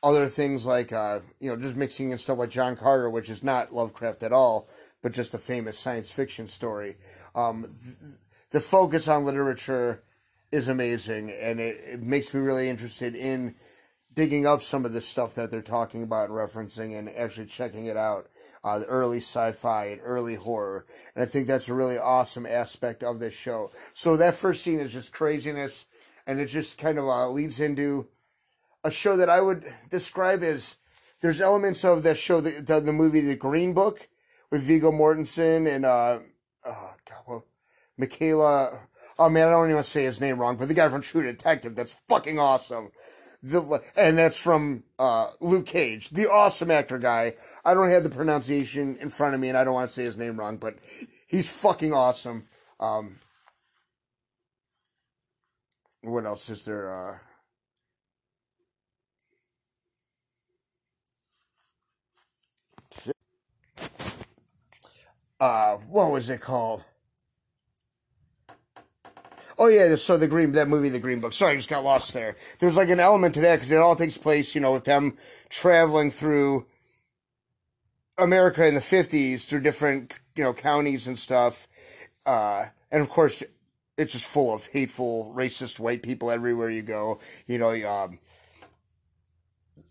other 0.04 0.26
things 0.26 0.66
like 0.66 0.92
uh, 0.92 1.20
you 1.40 1.50
know 1.50 1.56
just 1.56 1.76
mixing 1.76 2.12
in 2.12 2.18
stuff 2.18 2.38
like 2.38 2.50
John 2.50 2.76
Carter, 2.76 3.10
which 3.10 3.30
is 3.30 3.44
not 3.44 3.74
Lovecraft 3.74 4.24
at 4.24 4.34
all, 4.34 4.68
but 5.02 5.14
just 5.14 5.34
a 5.34 5.38
famous 5.38 5.78
science 5.78 6.12
fiction 6.12 6.48
story. 6.48 6.96
Um, 7.36 7.64
th- 7.64 8.16
the 8.52 8.60
focus 8.60 9.08
on 9.08 9.26
literature 9.26 10.04
is 10.52 10.68
amazing, 10.68 11.32
and 11.32 11.60
it, 11.60 11.78
it 11.82 12.02
makes 12.02 12.34
me 12.34 12.42
really 12.42 12.70
interested 12.70 13.16
in 13.16 13.56
digging 14.14 14.46
up 14.46 14.62
some 14.62 14.86
of 14.86 14.94
the 14.94 15.02
stuff 15.02 15.36
that 15.36 15.52
they're 15.52 15.62
talking 15.62 16.04
about 16.04 16.30
and 16.30 16.38
referencing 16.38 16.98
and 16.98 17.10
actually 17.18 17.46
checking 17.46 17.86
it 17.86 17.96
out. 17.96 18.28
Uh, 18.64 18.80
the 18.80 18.86
early 18.86 19.18
sci-fi 19.18 19.86
and 19.86 20.02
early 20.04 20.36
horror. 20.36 20.86
And 21.16 21.24
I 21.24 21.26
think 21.26 21.48
that's 21.48 21.70
a 21.70 21.74
really 21.74 21.98
awesome 21.98 22.46
aspect 22.46 23.04
of 23.04 23.20
this 23.20 23.34
show. 23.34 23.72
So 23.94 24.18
that 24.18 24.36
first 24.36 24.64
scene 24.64 24.80
is 24.80 24.92
just 24.92 25.14
craziness 25.14 25.86
and 26.28 26.40
it 26.40 26.48
just 26.48 26.78
kind 26.78 27.00
of 27.00 27.06
uh, 27.08 27.30
leads 27.30 27.60
into 27.60 28.08
a 28.84 28.92
show 28.92 29.16
that 29.18 29.30
I 29.30 29.42
would 29.42 29.66
describe 29.90 30.44
as 30.44 30.78
there's 31.22 31.42
elements 31.42 31.86
of 31.86 32.04
that 32.04 32.18
show, 32.18 32.42
the, 32.42 32.64
the, 32.66 32.80
the 32.80 32.94
movie, 32.94 33.22
The 33.22 33.36
Green 33.36 33.74
Book 33.74 34.08
with 34.52 34.64
Viggo 34.64 34.92
Mortensen 34.92 35.68
and, 35.68 35.86
uh, 35.86 36.20
oh 36.66 36.94
God, 37.10 37.24
well, 37.28 37.46
Michaela, 37.98 38.80
oh 39.20 39.30
man, 39.30 39.48
I 39.48 39.52
don't 39.52 39.66
even 39.66 39.76
want 39.76 39.86
to 39.86 39.92
say 39.92 40.04
his 40.04 40.20
name 40.20 40.40
wrong, 40.40 40.58
but 40.58 40.68
the 40.68 40.74
guy 40.74 40.90
from 40.90 41.02
True 41.02 41.24
Detective, 41.24 41.76
that's 41.76 42.02
fucking 42.08 42.40
awesome. 42.40 42.92
The, 43.44 43.82
and 43.98 44.18
that's 44.20 44.42
from 44.42 44.84
uh, 45.00 45.32
Luke 45.40 45.66
Cage, 45.66 46.10
the 46.10 46.28
awesome 46.28 46.70
actor 46.70 47.00
guy. 47.00 47.34
I 47.66 47.74
don't 47.74 47.90
have 47.90 48.04
the 48.04 48.10
pronunciation 48.10 48.98
in 49.02 49.10
front 49.10 49.34
of 49.34 49.42
me, 49.42 49.50
and 49.50 49.58
I 49.58 49.64
don't 49.64 49.74
want 49.74 49.88
to 49.88 49.94
say 49.94 50.04
his 50.04 50.18
name 50.18 50.38
wrong, 50.38 50.58
but 50.58 50.76
he's 51.28 51.62
fucking 51.62 51.92
awesome. 51.92 52.46
Um, 52.80 53.20
what 56.02 56.26
else 56.26 56.50
is 56.50 56.64
there? 56.66 56.94
Uh, 56.94 57.18
uh, 65.42 65.78
what 65.90 66.12
was 66.12 66.30
it 66.30 66.40
called? 66.40 66.84
Oh 69.58 69.68
yeah, 69.68 69.96
so 69.96 70.16
the 70.16 70.28
green 70.28 70.52
that 70.54 70.68
movie, 70.68 70.90
The 70.90 71.00
Green 71.00 71.20
Book. 71.20 71.34
Sorry, 71.34 71.54
I 71.54 71.56
just 71.56 71.70
got 71.70 71.84
lost 71.84 72.14
there. 72.14 72.36
There's 72.60 72.78
like 72.78 72.90
an 72.90 73.00
element 73.00 73.34
to 73.34 73.42
that 73.42 73.56
because 73.56 73.72
it 73.72 73.82
all 73.82 73.96
takes 73.96 74.18
place, 74.18 74.56
you 74.56 74.62
know, 74.62 74.72
with 74.72 74.86
them 74.86 75.18
traveling 75.50 76.12
through 76.12 76.66
America 78.18 78.66
in 78.66 78.76
the 78.76 78.82
'50s 78.82 79.48
through 79.48 79.62
different, 79.62 80.14
you 80.36 80.44
know, 80.44 80.54
counties 80.54 81.08
and 81.08 81.18
stuff. 81.18 81.68
Uh, 82.26 82.66
and 82.92 83.02
of 83.02 83.10
course, 83.10 83.44
it's 83.98 84.14
just 84.14 84.26
full 84.26 84.54
of 84.54 84.68
hateful, 84.68 85.34
racist 85.36 85.80
white 85.80 86.04
people 86.04 86.32
everywhere 86.32 86.70
you 86.70 86.84
go. 86.84 87.20
You 87.48 87.58
know, 87.58 87.72
um, 87.90 88.20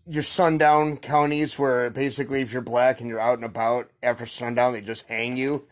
your 0.07 0.23
sundown 0.23 0.97
counties 0.97 1.59
where 1.59 1.89
basically 1.89 2.41
if 2.41 2.51
you're 2.51 2.61
black 2.61 2.99
and 2.99 3.09
you're 3.09 3.19
out 3.19 3.37
and 3.37 3.45
about 3.45 3.89
after 4.01 4.25
sundown, 4.25 4.73
they 4.73 4.81
just 4.81 5.07
hang 5.07 5.37
you 5.37 5.67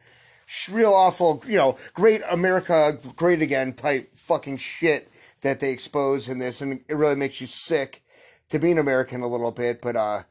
real 0.70 0.94
awful, 0.94 1.44
you 1.48 1.58
know, 1.58 1.78
great 1.94 2.22
America, 2.30 2.98
great 3.16 3.42
again 3.42 3.74
type 3.74 4.16
fucking 4.16 4.58
shit 4.58 5.10
that 5.42 5.60
they 5.60 5.72
expose 5.72 6.28
in 6.28 6.40
this, 6.40 6.62
and 6.62 6.82
it 6.88 6.96
really 6.96 7.16
makes 7.16 7.40
you 7.40 7.48
sick 7.48 8.04
to 8.50 8.60
be 8.60 8.72
an 8.72 8.78
American 8.78 9.22
a 9.22 9.28
little 9.28 9.52
bit. 9.52 9.82
But 9.82 9.96
uh, 9.96 10.24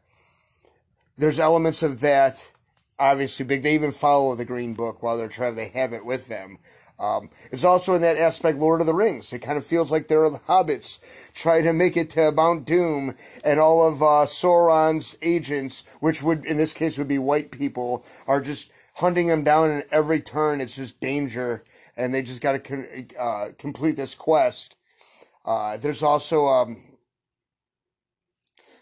there's 1.17 1.39
elements 1.39 1.83
of 1.83 2.01
that 2.01 2.51
obviously 2.99 3.45
big. 3.45 3.63
They 3.63 3.75
even 3.75 3.93
follow 3.93 4.35
the 4.35 4.45
Green 4.45 4.75
Book 4.75 5.03
while 5.03 5.17
they're 5.17 5.29
traveling. 5.29 5.71
They 5.73 5.79
have 5.79 5.93
it 5.93 6.05
with 6.05 6.27
them. 6.29 6.59
Um, 6.99 7.31
it's 7.53 7.65
also 7.65 7.95
in 7.95 8.03
that 8.03 8.17
aspect 8.17 8.59
Lord 8.59 8.81
of 8.81 8.87
the 8.87 8.95
Rings. 8.95 9.33
It 9.33 9.41
kind 9.41 9.57
of 9.57 9.65
feels 9.65 9.93
like 9.93 10.09
there 10.09 10.25
are 10.25 10.31
the 10.31 10.41
hobbits 10.41 10.99
trying 11.33 11.65
to 11.65 11.73
make 11.73 11.97
it 11.97 12.11
to 12.11 12.33
Mount 12.33 12.65
Doom, 12.65 13.15
and 13.45 13.61
all 13.61 13.87
of 13.87 14.03
uh, 14.03 14.27
Sauron's 14.27 15.17
agents, 15.23 15.85
which 16.01 16.23
would 16.23 16.45
in 16.45 16.57
this 16.57 16.73
case 16.73 16.99
would 16.99 17.09
be 17.09 17.19
white 17.19 17.51
people, 17.51 18.05
are 18.27 18.41
just 18.41 18.73
hunting 18.95 19.29
them 19.29 19.45
down 19.45 19.71
in 19.71 19.85
every 19.93 20.21
turn. 20.21 20.61
It's 20.61 20.77
just 20.77 21.01
danger, 21.01 21.65
and 21.97 22.13
they 22.13 22.23
just 22.23 22.41
got 22.41 22.65
to 22.65 23.07
uh, 23.19 23.47
complete 23.59 23.97
this 23.97 24.15
quest. 24.15 24.75
Uh, 25.45 25.77
there's 25.77 26.03
also 26.03 26.47
um, 26.47 26.83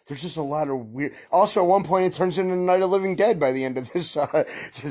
there's 0.07 0.23
just 0.23 0.37
a 0.37 0.43
lot 0.43 0.69
of 0.69 0.93
weird. 0.93 1.13
Also, 1.33 1.63
at 1.63 1.69
one 1.69 1.83
point, 1.83 2.07
it 2.07 2.13
turns 2.13 2.39
into 2.39 2.55
Night 2.55 2.83
of 2.83 2.91
Living 2.91 3.17
Dead 3.17 3.41
by 3.41 3.51
the 3.51 3.65
end 3.65 3.77
of 3.77 3.93
this 3.93 4.17
uh, 4.17 4.45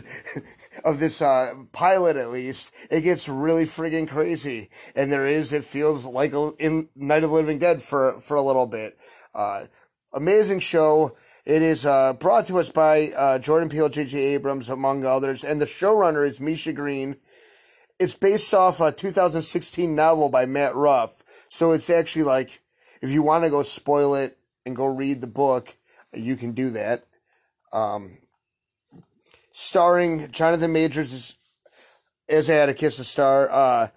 of 0.83 0.99
this 0.99 1.21
uh, 1.21 1.53
pilot. 1.71 2.17
At 2.17 2.31
least 2.31 2.73
it 2.91 3.01
gets 3.01 3.29
really 3.29 3.63
friggin' 3.63 4.09
crazy, 4.09 4.69
and 4.93 5.11
there 5.11 5.25
is. 5.25 5.53
It 5.53 5.63
feels 5.63 6.05
like 6.05 6.33
a, 6.33 6.51
in 6.59 6.89
Night 6.95 7.23
of 7.23 7.31
Living 7.31 7.59
Dead 7.59 7.81
for 7.81 8.19
for 8.19 8.35
a 8.35 8.41
little 8.41 8.67
bit. 8.67 8.97
Uh, 9.33 9.67
amazing 10.11 10.59
show. 10.59 11.15
It 11.45 11.61
is 11.61 11.85
uh, 11.85 12.13
brought 12.13 12.47
to 12.47 12.59
us 12.59 12.69
by 12.69 13.13
uh, 13.15 13.39
Jordan 13.39 13.69
Peele, 13.69 13.89
J.J. 13.89 14.17
Abrams, 14.17 14.67
among 14.67 15.05
others, 15.05 15.45
and 15.45 15.61
the 15.61 15.65
showrunner 15.65 16.27
is 16.27 16.41
Misha 16.41 16.73
Green. 16.73 17.15
It's 17.99 18.15
based 18.15 18.53
off 18.53 18.81
a 18.81 18.91
2016 18.91 19.95
novel 19.95 20.27
by 20.27 20.45
Matt 20.45 20.75
Ruff, 20.75 21.23
so 21.47 21.71
it's 21.71 21.89
actually 21.89 22.23
like 22.23 22.61
if 23.01 23.11
you 23.11 23.21
want 23.21 23.45
to 23.45 23.49
go 23.49 23.63
spoil 23.63 24.13
it 24.15 24.37
and 24.65 24.75
go 24.75 24.85
read 24.85 25.21
the 25.21 25.27
book, 25.27 25.75
you 26.13 26.35
can 26.35 26.51
do 26.53 26.69
that. 26.71 27.05
Um, 27.71 28.17
starring 29.51 30.31
Jonathan 30.31 30.73
Majors 30.73 31.13
as, 31.13 31.35
as 32.29 32.49
Atticus, 32.49 32.99
a 32.99 33.03
star. 33.03 33.49
Uh, 33.49 33.87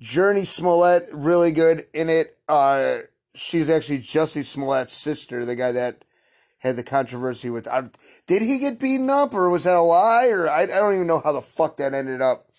Jurnee 0.00 0.46
Smollett, 0.46 1.08
really 1.12 1.52
good 1.52 1.86
in 1.92 2.08
it. 2.08 2.38
Uh, 2.48 3.00
she's 3.34 3.68
actually 3.68 3.98
Jussie 3.98 4.44
Smollett's 4.44 4.94
sister, 4.94 5.44
the 5.44 5.56
guy 5.56 5.72
that 5.72 6.04
had 6.58 6.76
the 6.76 6.82
controversy 6.82 7.50
with. 7.50 7.66
Uh, 7.66 7.82
did 8.26 8.42
he 8.42 8.58
get 8.58 8.78
beaten 8.78 9.10
up, 9.10 9.34
or 9.34 9.48
was 9.50 9.64
that 9.64 9.76
a 9.76 9.80
lie? 9.80 10.28
Or 10.28 10.48
I, 10.48 10.62
I 10.62 10.66
don't 10.66 10.94
even 10.94 11.06
know 11.06 11.20
how 11.20 11.32
the 11.32 11.42
fuck 11.42 11.76
that 11.78 11.94
ended 11.94 12.20
up. 12.20 12.50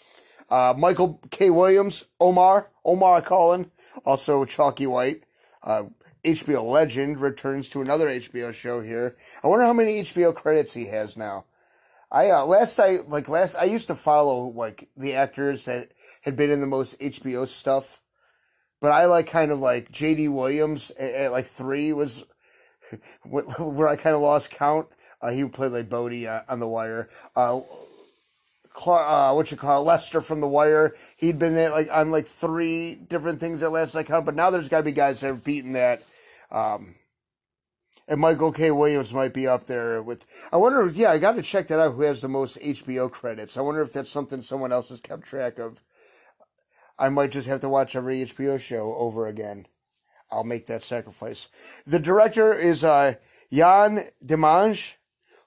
Uh, 0.49 0.73
Michael 0.77 1.19
K. 1.29 1.49
Williams, 1.49 2.05
Omar, 2.19 2.69
Omar 2.83 3.21
Cullen, 3.21 3.71
also 4.05 4.43
Chalky 4.43 4.85
White, 4.85 5.23
uh, 5.63 5.83
HBO 6.23 6.63
legend, 6.63 7.19
returns 7.19 7.69
to 7.69 7.81
another 7.81 8.07
HBO 8.07 8.53
show 8.53 8.81
here. 8.81 9.15
I 9.43 9.47
wonder 9.47 9.65
how 9.65 9.73
many 9.73 10.01
HBO 10.01 10.33
credits 10.33 10.73
he 10.73 10.87
has 10.87 11.17
now. 11.17 11.45
I 12.11 12.29
uh, 12.29 12.45
last 12.45 12.77
I 12.79 12.97
like 13.07 13.29
last 13.29 13.55
I 13.55 13.63
used 13.63 13.87
to 13.87 13.95
follow 13.95 14.47
like 14.49 14.89
the 14.97 15.15
actors 15.15 15.65
that 15.65 15.91
had 16.23 16.35
been 16.35 16.51
in 16.51 16.59
the 16.59 16.67
most 16.67 16.99
HBO 16.99 17.47
stuff 17.47 18.01
but 18.81 18.91
I 18.91 19.05
like 19.05 19.27
kind 19.27 19.51
of 19.51 19.59
like 19.59 19.91
J.D. 19.91 20.27
Williams 20.27 20.91
at, 20.99 21.13
at 21.13 21.31
like 21.31 21.45
three 21.45 21.93
was 21.93 22.25
where 23.23 23.87
I 23.87 23.95
kind 23.95 24.15
of 24.15 24.21
lost 24.21 24.49
count. 24.49 24.87
Uh, 25.21 25.29
he 25.29 25.45
played 25.45 25.71
like 25.71 25.89
Bodie 25.89 26.27
on 26.27 26.59
The 26.59 26.67
Wire. 26.67 27.07
Uh, 27.35 27.61
uh, 28.87 29.33
what 29.33 29.51
you 29.51 29.57
call 29.57 29.81
it, 29.81 29.85
Lester 29.85 30.19
from 30.19 30.41
The 30.41 30.47
Wire. 30.47 30.95
He'd 31.15 31.37
been 31.37 31.55
at, 31.57 31.71
like 31.71 31.89
on 31.91 32.09
like 32.09 32.25
three 32.25 32.95
different 32.95 33.39
things 33.39 33.61
at 33.61 33.71
last 33.71 33.95
I 33.95 34.03
count, 34.03 34.25
but 34.25 34.35
now 34.35 34.49
there's 34.49 34.67
got 34.67 34.77
to 34.77 34.83
be 34.83 34.91
guys 34.91 35.21
that 35.21 35.27
have 35.27 35.43
beaten 35.43 35.73
that. 35.73 36.01
Um, 36.51 36.95
and 38.07 38.19
Michael 38.19 38.51
K. 38.51 38.71
Williams 38.71 39.13
might 39.13 39.33
be 39.33 39.47
up 39.47 39.65
there 39.65 40.01
with. 40.01 40.25
I 40.51 40.57
wonder. 40.57 40.85
If, 40.85 40.95
yeah, 40.95 41.11
I 41.11 41.17
got 41.17 41.35
to 41.35 41.41
check 41.41 41.67
that 41.67 41.79
out. 41.79 41.93
Who 41.93 42.01
has 42.01 42.21
the 42.21 42.27
most 42.27 42.59
HBO 42.59 43.09
credits? 43.09 43.57
I 43.57 43.61
wonder 43.61 43.81
if 43.81 43.93
that's 43.93 44.09
something 44.09 44.41
someone 44.41 44.71
else 44.71 44.89
has 44.89 44.99
kept 44.99 45.23
track 45.23 45.59
of. 45.59 45.81
I 46.99 47.09
might 47.09 47.31
just 47.31 47.47
have 47.47 47.61
to 47.61 47.69
watch 47.69 47.95
every 47.95 48.17
HBO 48.17 48.59
show 48.59 48.95
over 48.95 49.27
again. 49.27 49.65
I'll 50.31 50.43
make 50.43 50.67
that 50.67 50.83
sacrifice. 50.83 51.49
The 51.85 51.99
director 51.99 52.53
is 52.53 52.83
uh, 52.83 53.15
Yann 53.49 54.01
Demange, 54.23 54.95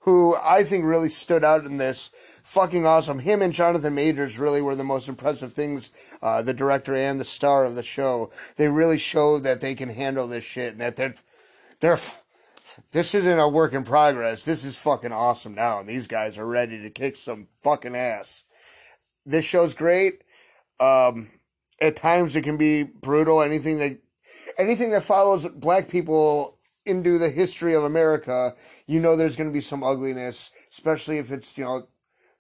who 0.05 0.37
I 0.37 0.65
think 0.65 0.85
really 0.85 1.09
stood 1.09 1.45
out 1.45 1.65
in 1.65 1.79
this. 1.79 2.11
Fucking 2.45 2.87
awesome. 2.87 3.21
Him 3.21 3.41
and 3.41 3.55
Jonathan 3.55 3.95
Majors 3.95 4.39
really 4.39 4.61
were 4.61 4.77
the 4.77 4.85
most 4.85 5.09
impressive 5.09 5.55
things. 5.55 5.91
Uh, 6.23 6.43
the 6.43 6.53
director 6.53 6.95
and 6.95 7.19
the 7.19 7.25
star 7.25 7.65
of 7.65 7.75
the 7.75 7.83
show. 7.83 8.31
They 8.57 8.69
really 8.69 8.99
showed 8.99 9.45
that 9.45 9.63
they 9.63 9.75
can 9.75 9.89
handle 9.89 10.27
this 10.27 10.45
shit 10.45 10.73
and 10.73 10.81
that 10.81 10.97
they're 10.97 11.15
they're 11.81 11.99
this 12.93 13.15
isn't 13.15 13.39
a 13.39 13.49
work 13.49 13.73
in 13.73 13.85
progress. 13.85 14.45
This 14.45 14.65
is 14.65 14.79
fucking 14.79 15.13
awesome 15.13 15.55
now, 15.55 15.81
and 15.81 15.89
these 15.89 16.07
guys 16.07 16.39
are 16.39 16.47
ready 16.47 16.81
to 16.83 16.91
kick 16.91 17.17
some 17.17 17.49
fucking 17.63 17.97
ass. 17.97 18.45
This 19.25 19.45
show's 19.45 19.75
great. 19.75 20.23
Um, 20.81 21.31
at 21.81 21.97
times 21.97 22.37
it 22.37 22.43
can 22.43 22.57
be 22.57 22.83
brutal. 22.83 23.41
Anything 23.41 23.79
that 23.79 23.99
anything 24.59 24.91
that 24.91 25.03
follows 25.03 25.47
black 25.47 25.89
people 25.89 26.59
into 26.87 27.19
the 27.19 27.31
history 27.31 27.75
of 27.75 27.85
America, 27.85 28.55
you 28.87 29.01
know 29.01 29.17
there's 29.17 29.37
going 29.37 29.49
to 29.49 29.55
be 29.55 29.61
some 29.61 29.83
ugliness, 29.83 30.51
especially 30.71 31.19
if 31.19 31.31
it's 31.31 31.57
you 31.57 31.65
know 31.65 31.89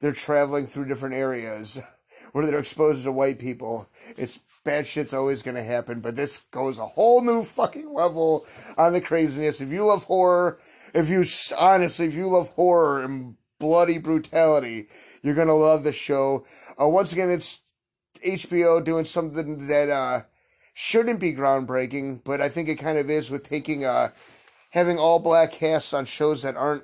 they're 0.00 0.12
traveling 0.12 0.66
through 0.66 0.86
different 0.86 1.14
areas 1.14 1.80
where 2.32 2.46
they're 2.46 2.58
exposed 2.58 3.04
to 3.04 3.12
white 3.12 3.38
people. 3.38 3.88
It's 4.16 4.40
bad 4.64 4.86
shit's 4.86 5.14
always 5.14 5.42
going 5.42 5.56
to 5.56 5.62
happen, 5.62 6.00
but 6.00 6.16
this 6.16 6.38
goes 6.50 6.78
a 6.78 6.86
whole 6.86 7.22
new 7.22 7.44
fucking 7.44 7.92
level 7.92 8.46
on 8.76 8.92
the 8.92 9.00
craziness. 9.00 9.60
If 9.60 9.70
you 9.70 9.86
love 9.86 10.04
horror, 10.04 10.58
if 10.94 11.08
you 11.08 11.24
honestly, 11.58 12.06
if 12.06 12.14
you 12.14 12.28
love 12.28 12.50
horror 12.50 13.02
and 13.02 13.36
bloody 13.58 13.98
brutality, 13.98 14.88
you're 15.22 15.34
going 15.34 15.48
to 15.48 15.54
love 15.54 15.84
the 15.84 15.92
show. 15.92 16.44
Uh, 16.80 16.88
once 16.88 17.12
again, 17.12 17.30
it's 17.30 17.60
HBO 18.24 18.82
doing 18.82 19.04
something 19.04 19.66
that 19.68 19.90
uh, 19.90 20.22
shouldn't 20.72 21.20
be 21.20 21.32
groundbreaking, 21.32 22.22
but 22.24 22.40
I 22.40 22.48
think 22.48 22.68
it 22.68 22.76
kind 22.76 22.98
of 22.98 23.08
is 23.10 23.30
with 23.30 23.48
taking 23.48 23.84
uh, 23.84 24.10
having 24.74 24.98
all 24.98 25.20
black 25.20 25.52
casts 25.52 25.94
on 25.94 26.04
shows 26.04 26.42
that 26.42 26.56
aren't 26.56 26.82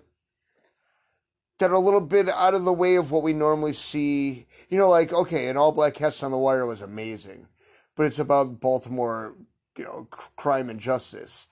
that 1.58 1.70
are 1.70 1.74
a 1.74 1.80
little 1.80 2.00
bit 2.00 2.28
out 2.28 2.54
of 2.54 2.64
the 2.64 2.72
way 2.72 2.94
of 2.94 3.10
what 3.10 3.22
we 3.22 3.34
normally 3.34 3.74
see. 3.74 4.46
You 4.70 4.78
know, 4.78 4.88
like 4.88 5.12
okay, 5.12 5.48
an 5.48 5.56
all 5.56 5.72
black 5.72 5.94
cast 5.94 6.22
on 6.22 6.30
The 6.30 6.38
Wire 6.38 6.64
was 6.64 6.80
amazing, 6.80 7.48
but 7.96 8.06
it's 8.06 8.20
about 8.20 8.60
Baltimore, 8.60 9.34
you 9.76 9.84
know, 9.84 10.06
crime 10.36 10.70
and 10.70 10.80
justice. 10.80 11.48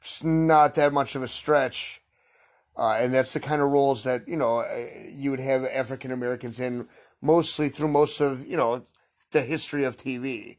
It's 0.00 0.22
not 0.22 0.74
that 0.74 0.92
much 0.92 1.16
of 1.16 1.22
a 1.22 1.28
stretch. 1.28 2.02
Uh, 2.76 2.96
and 2.98 3.14
that's 3.14 3.32
the 3.32 3.40
kind 3.40 3.62
of 3.62 3.70
roles 3.70 4.02
that, 4.02 4.26
you 4.26 4.36
know, 4.36 4.58
uh, 4.58 4.66
you 5.08 5.30
would 5.30 5.38
have 5.38 5.64
African 5.64 6.10
Americans 6.10 6.58
in 6.58 6.88
mostly 7.22 7.68
through 7.68 7.86
most 7.86 8.20
of, 8.20 8.44
you 8.44 8.56
know, 8.56 8.84
the 9.30 9.42
history 9.42 9.84
of 9.84 9.96
TV. 9.96 10.56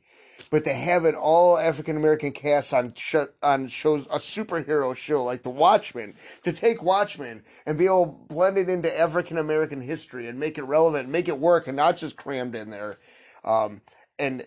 But 0.56 0.64
to 0.64 0.74
have 0.74 1.04
an 1.04 1.16
all 1.16 1.58
African 1.58 1.98
American 1.98 2.32
cast 2.32 2.74
on 2.74 2.94
sh- 2.94 3.28
on 3.44 3.68
shows, 3.68 4.06
a 4.06 4.20
superhero 4.20 4.96
show 4.96 5.22
like 5.22 5.44
The 5.44 5.50
Watchmen, 5.50 6.14
to 6.44 6.54
take 6.54 6.82
Watchmen 6.82 7.44
and 7.66 7.78
be 7.78 7.88
able 7.88 8.06
to 8.06 8.34
blend 8.34 8.58
it 8.58 8.70
into 8.70 8.98
African 8.98 9.38
American 9.38 9.82
history 9.82 10.30
and 10.30 10.40
make 10.40 10.58
it 10.58 10.64
relevant, 10.64 11.10
make 11.10 11.28
it 11.28 11.40
work, 11.40 11.68
and 11.68 11.76
not 11.76 11.98
just 11.98 12.16
crammed 12.16 12.56
in 12.56 12.70
there. 12.70 13.00
Um, 13.44 13.82
and 14.18 14.46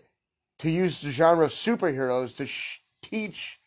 to 0.61 0.71
use 0.71 1.03
the 1.03 1.11
genre 1.11 1.45
of 1.45 1.51
superheroes 1.51 2.35
to 2.39 2.47
sh- 2.47 2.81
teach 3.03 3.61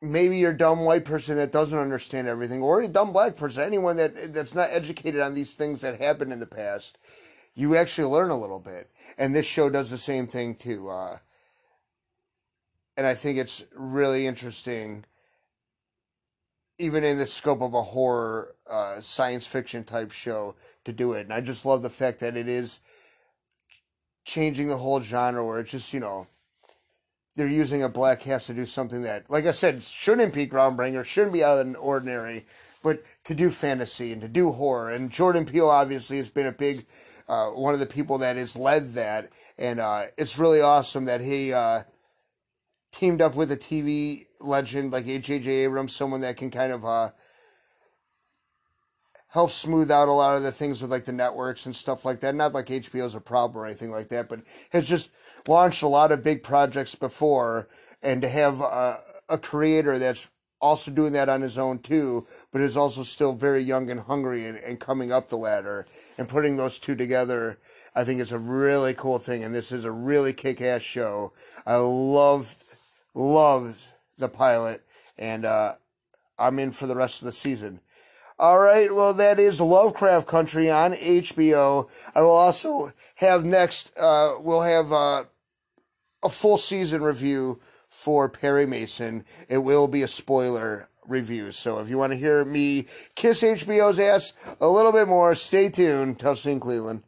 maybe 0.00 0.38
your 0.38 0.52
dumb 0.52 0.84
white 0.84 1.04
person 1.04 1.34
that 1.38 1.50
doesn't 1.50 1.76
understand 1.76 2.28
everything, 2.28 2.62
or 2.62 2.82
a 2.82 2.86
dumb 2.86 3.12
black 3.12 3.34
person, 3.34 3.64
anyone 3.64 3.96
that 3.96 4.32
that's 4.32 4.54
not 4.54 4.68
educated 4.70 5.20
on 5.20 5.34
these 5.34 5.54
things 5.54 5.80
that 5.80 6.00
happened 6.00 6.32
in 6.32 6.38
the 6.38 6.46
past, 6.46 6.98
you 7.56 7.74
actually 7.74 8.06
learn 8.06 8.30
a 8.30 8.38
little 8.38 8.60
bit. 8.60 8.90
And 9.18 9.34
this 9.34 9.46
show 9.46 9.68
does 9.68 9.90
the 9.90 9.98
same 9.98 10.28
thing 10.28 10.54
too. 10.54 10.90
Uh, 10.90 11.18
and 12.96 13.06
I 13.06 13.14
think 13.14 13.38
it's 13.38 13.64
really 13.74 14.26
interesting, 14.26 15.04
even 16.78 17.02
in 17.02 17.18
the 17.18 17.26
scope 17.26 17.62
of 17.62 17.74
a 17.74 17.82
horror 17.82 18.54
uh, 18.70 19.00
science 19.00 19.46
fiction 19.46 19.82
type 19.82 20.12
show, 20.12 20.54
to 20.84 20.92
do 20.92 21.12
it. 21.14 21.22
And 21.22 21.32
I 21.32 21.40
just 21.40 21.66
love 21.66 21.82
the 21.82 21.90
fact 21.90 22.20
that 22.20 22.36
it 22.36 22.48
is 22.48 22.80
changing 24.24 24.68
the 24.68 24.78
whole 24.78 25.00
genre 25.00 25.44
where 25.44 25.58
it's 25.58 25.70
just, 25.70 25.92
you 25.92 26.00
know, 26.00 26.26
they're 27.36 27.46
using 27.46 27.82
a 27.82 27.88
black 27.88 28.20
cast 28.20 28.46
to 28.46 28.54
do 28.54 28.66
something 28.66 29.02
that, 29.02 29.30
like 29.30 29.46
I 29.46 29.52
said, 29.52 29.82
shouldn't 29.82 30.34
be 30.34 30.46
groundbreaking, 30.46 31.04
shouldn't 31.04 31.34
be 31.34 31.44
out 31.44 31.58
of 31.58 31.72
the 31.72 31.78
ordinary, 31.78 32.46
but 32.82 33.02
to 33.24 33.34
do 33.34 33.50
fantasy 33.50 34.10
and 34.12 34.22
to 34.22 34.28
do 34.28 34.52
horror. 34.52 34.90
And 34.90 35.10
Jordan 35.10 35.44
Peele 35.44 35.68
obviously 35.68 36.16
has 36.16 36.30
been 36.30 36.46
a 36.46 36.52
big, 36.52 36.86
uh, 37.28 37.48
one 37.48 37.74
of 37.74 37.80
the 37.80 37.86
people 37.86 38.18
that 38.18 38.36
has 38.36 38.56
led 38.56 38.94
that. 38.94 39.30
And 39.58 39.80
uh, 39.80 40.06
it's 40.16 40.38
really 40.38 40.60
awesome 40.60 41.04
that 41.06 41.20
he 41.20 41.52
uh, 41.52 41.82
teamed 42.92 43.20
up 43.20 43.34
with 43.34 43.50
a 43.50 43.56
TV 43.56 44.26
legend 44.40 44.92
like 44.92 45.06
J.J. 45.06 45.48
Abrams, 45.48 45.94
someone 45.94 46.20
that 46.20 46.36
can 46.36 46.50
kind 46.50 46.72
of 46.72 46.84
uh, 46.84 47.10
helps 49.28 49.54
smooth 49.54 49.90
out 49.90 50.08
a 50.08 50.12
lot 50.12 50.36
of 50.36 50.42
the 50.42 50.52
things 50.52 50.80
with 50.80 50.90
like 50.90 51.04
the 51.04 51.12
networks 51.12 51.66
and 51.66 51.74
stuff 51.74 52.04
like 52.04 52.20
that. 52.20 52.34
Not 52.34 52.54
like 52.54 52.66
HBO's 52.66 53.14
a 53.14 53.20
problem 53.20 53.62
or 53.62 53.66
anything 53.66 53.90
like 53.90 54.08
that, 54.08 54.28
but 54.28 54.40
has 54.70 54.88
just 54.88 55.10
launched 55.46 55.82
a 55.82 55.88
lot 55.88 56.12
of 56.12 56.24
big 56.24 56.42
projects 56.42 56.94
before, 56.94 57.68
and 58.02 58.22
to 58.22 58.28
have 58.28 58.60
a, 58.60 59.00
a 59.28 59.38
creator 59.38 59.98
that's 59.98 60.30
also 60.66 60.90
doing 60.90 61.12
that 61.12 61.28
on 61.28 61.40
his 61.40 61.56
own 61.56 61.78
too, 61.78 62.26
but 62.52 62.60
is 62.60 62.76
also 62.76 63.02
still 63.02 63.32
very 63.32 63.62
young 63.62 63.88
and 63.90 64.00
hungry 64.00 64.46
and, 64.46 64.58
and 64.58 64.80
coming 64.80 65.12
up 65.12 65.28
the 65.28 65.36
ladder 65.36 65.86
and 66.18 66.28
putting 66.28 66.56
those 66.56 66.78
two 66.78 66.94
together. 66.94 67.58
I 67.94 68.04
think 68.04 68.20
it's 68.20 68.32
a 68.32 68.38
really 68.38 68.92
cool 68.92 69.18
thing, 69.18 69.42
and 69.42 69.54
this 69.54 69.72
is 69.72 69.84
a 69.84 69.90
really 69.90 70.32
kick-ass 70.32 70.82
show. 70.82 71.32
I 71.64 71.76
love, 71.76 72.62
love 73.14 73.86
the 74.18 74.28
pilot, 74.28 74.82
and 75.16 75.46
uh, 75.46 75.76
I'm 76.38 76.58
in 76.58 76.72
for 76.72 76.86
the 76.86 76.96
rest 76.96 77.22
of 77.22 77.26
the 77.26 77.32
season. 77.32 77.80
All 78.38 78.58
right, 78.58 78.94
well, 78.94 79.14
that 79.14 79.38
is 79.38 79.62
Lovecraft 79.62 80.26
Country 80.26 80.70
on 80.70 80.92
HBO. 80.92 81.88
I 82.14 82.20
will 82.20 82.30
also 82.32 82.92
have 83.14 83.46
next, 83.46 83.96
uh, 83.96 84.34
we'll 84.38 84.60
have 84.60 84.92
uh, 84.92 85.24
a 86.22 86.28
full 86.28 86.58
season 86.58 87.02
review 87.02 87.60
for 87.96 88.28
Perry 88.28 88.66
Mason. 88.66 89.24
It 89.48 89.58
will 89.58 89.88
be 89.88 90.02
a 90.02 90.08
spoiler 90.08 90.88
review. 91.06 91.50
So 91.50 91.78
if 91.78 91.88
you 91.88 91.96
want 91.96 92.12
to 92.12 92.18
hear 92.18 92.44
me 92.44 92.86
kiss 93.14 93.42
HBO's 93.42 93.98
ass 93.98 94.34
a 94.60 94.68
little 94.68 94.92
bit 94.92 95.08
more, 95.08 95.34
stay 95.34 95.70
tuned. 95.70 96.18
Tough 96.18 96.42
Cleveland. 96.42 97.02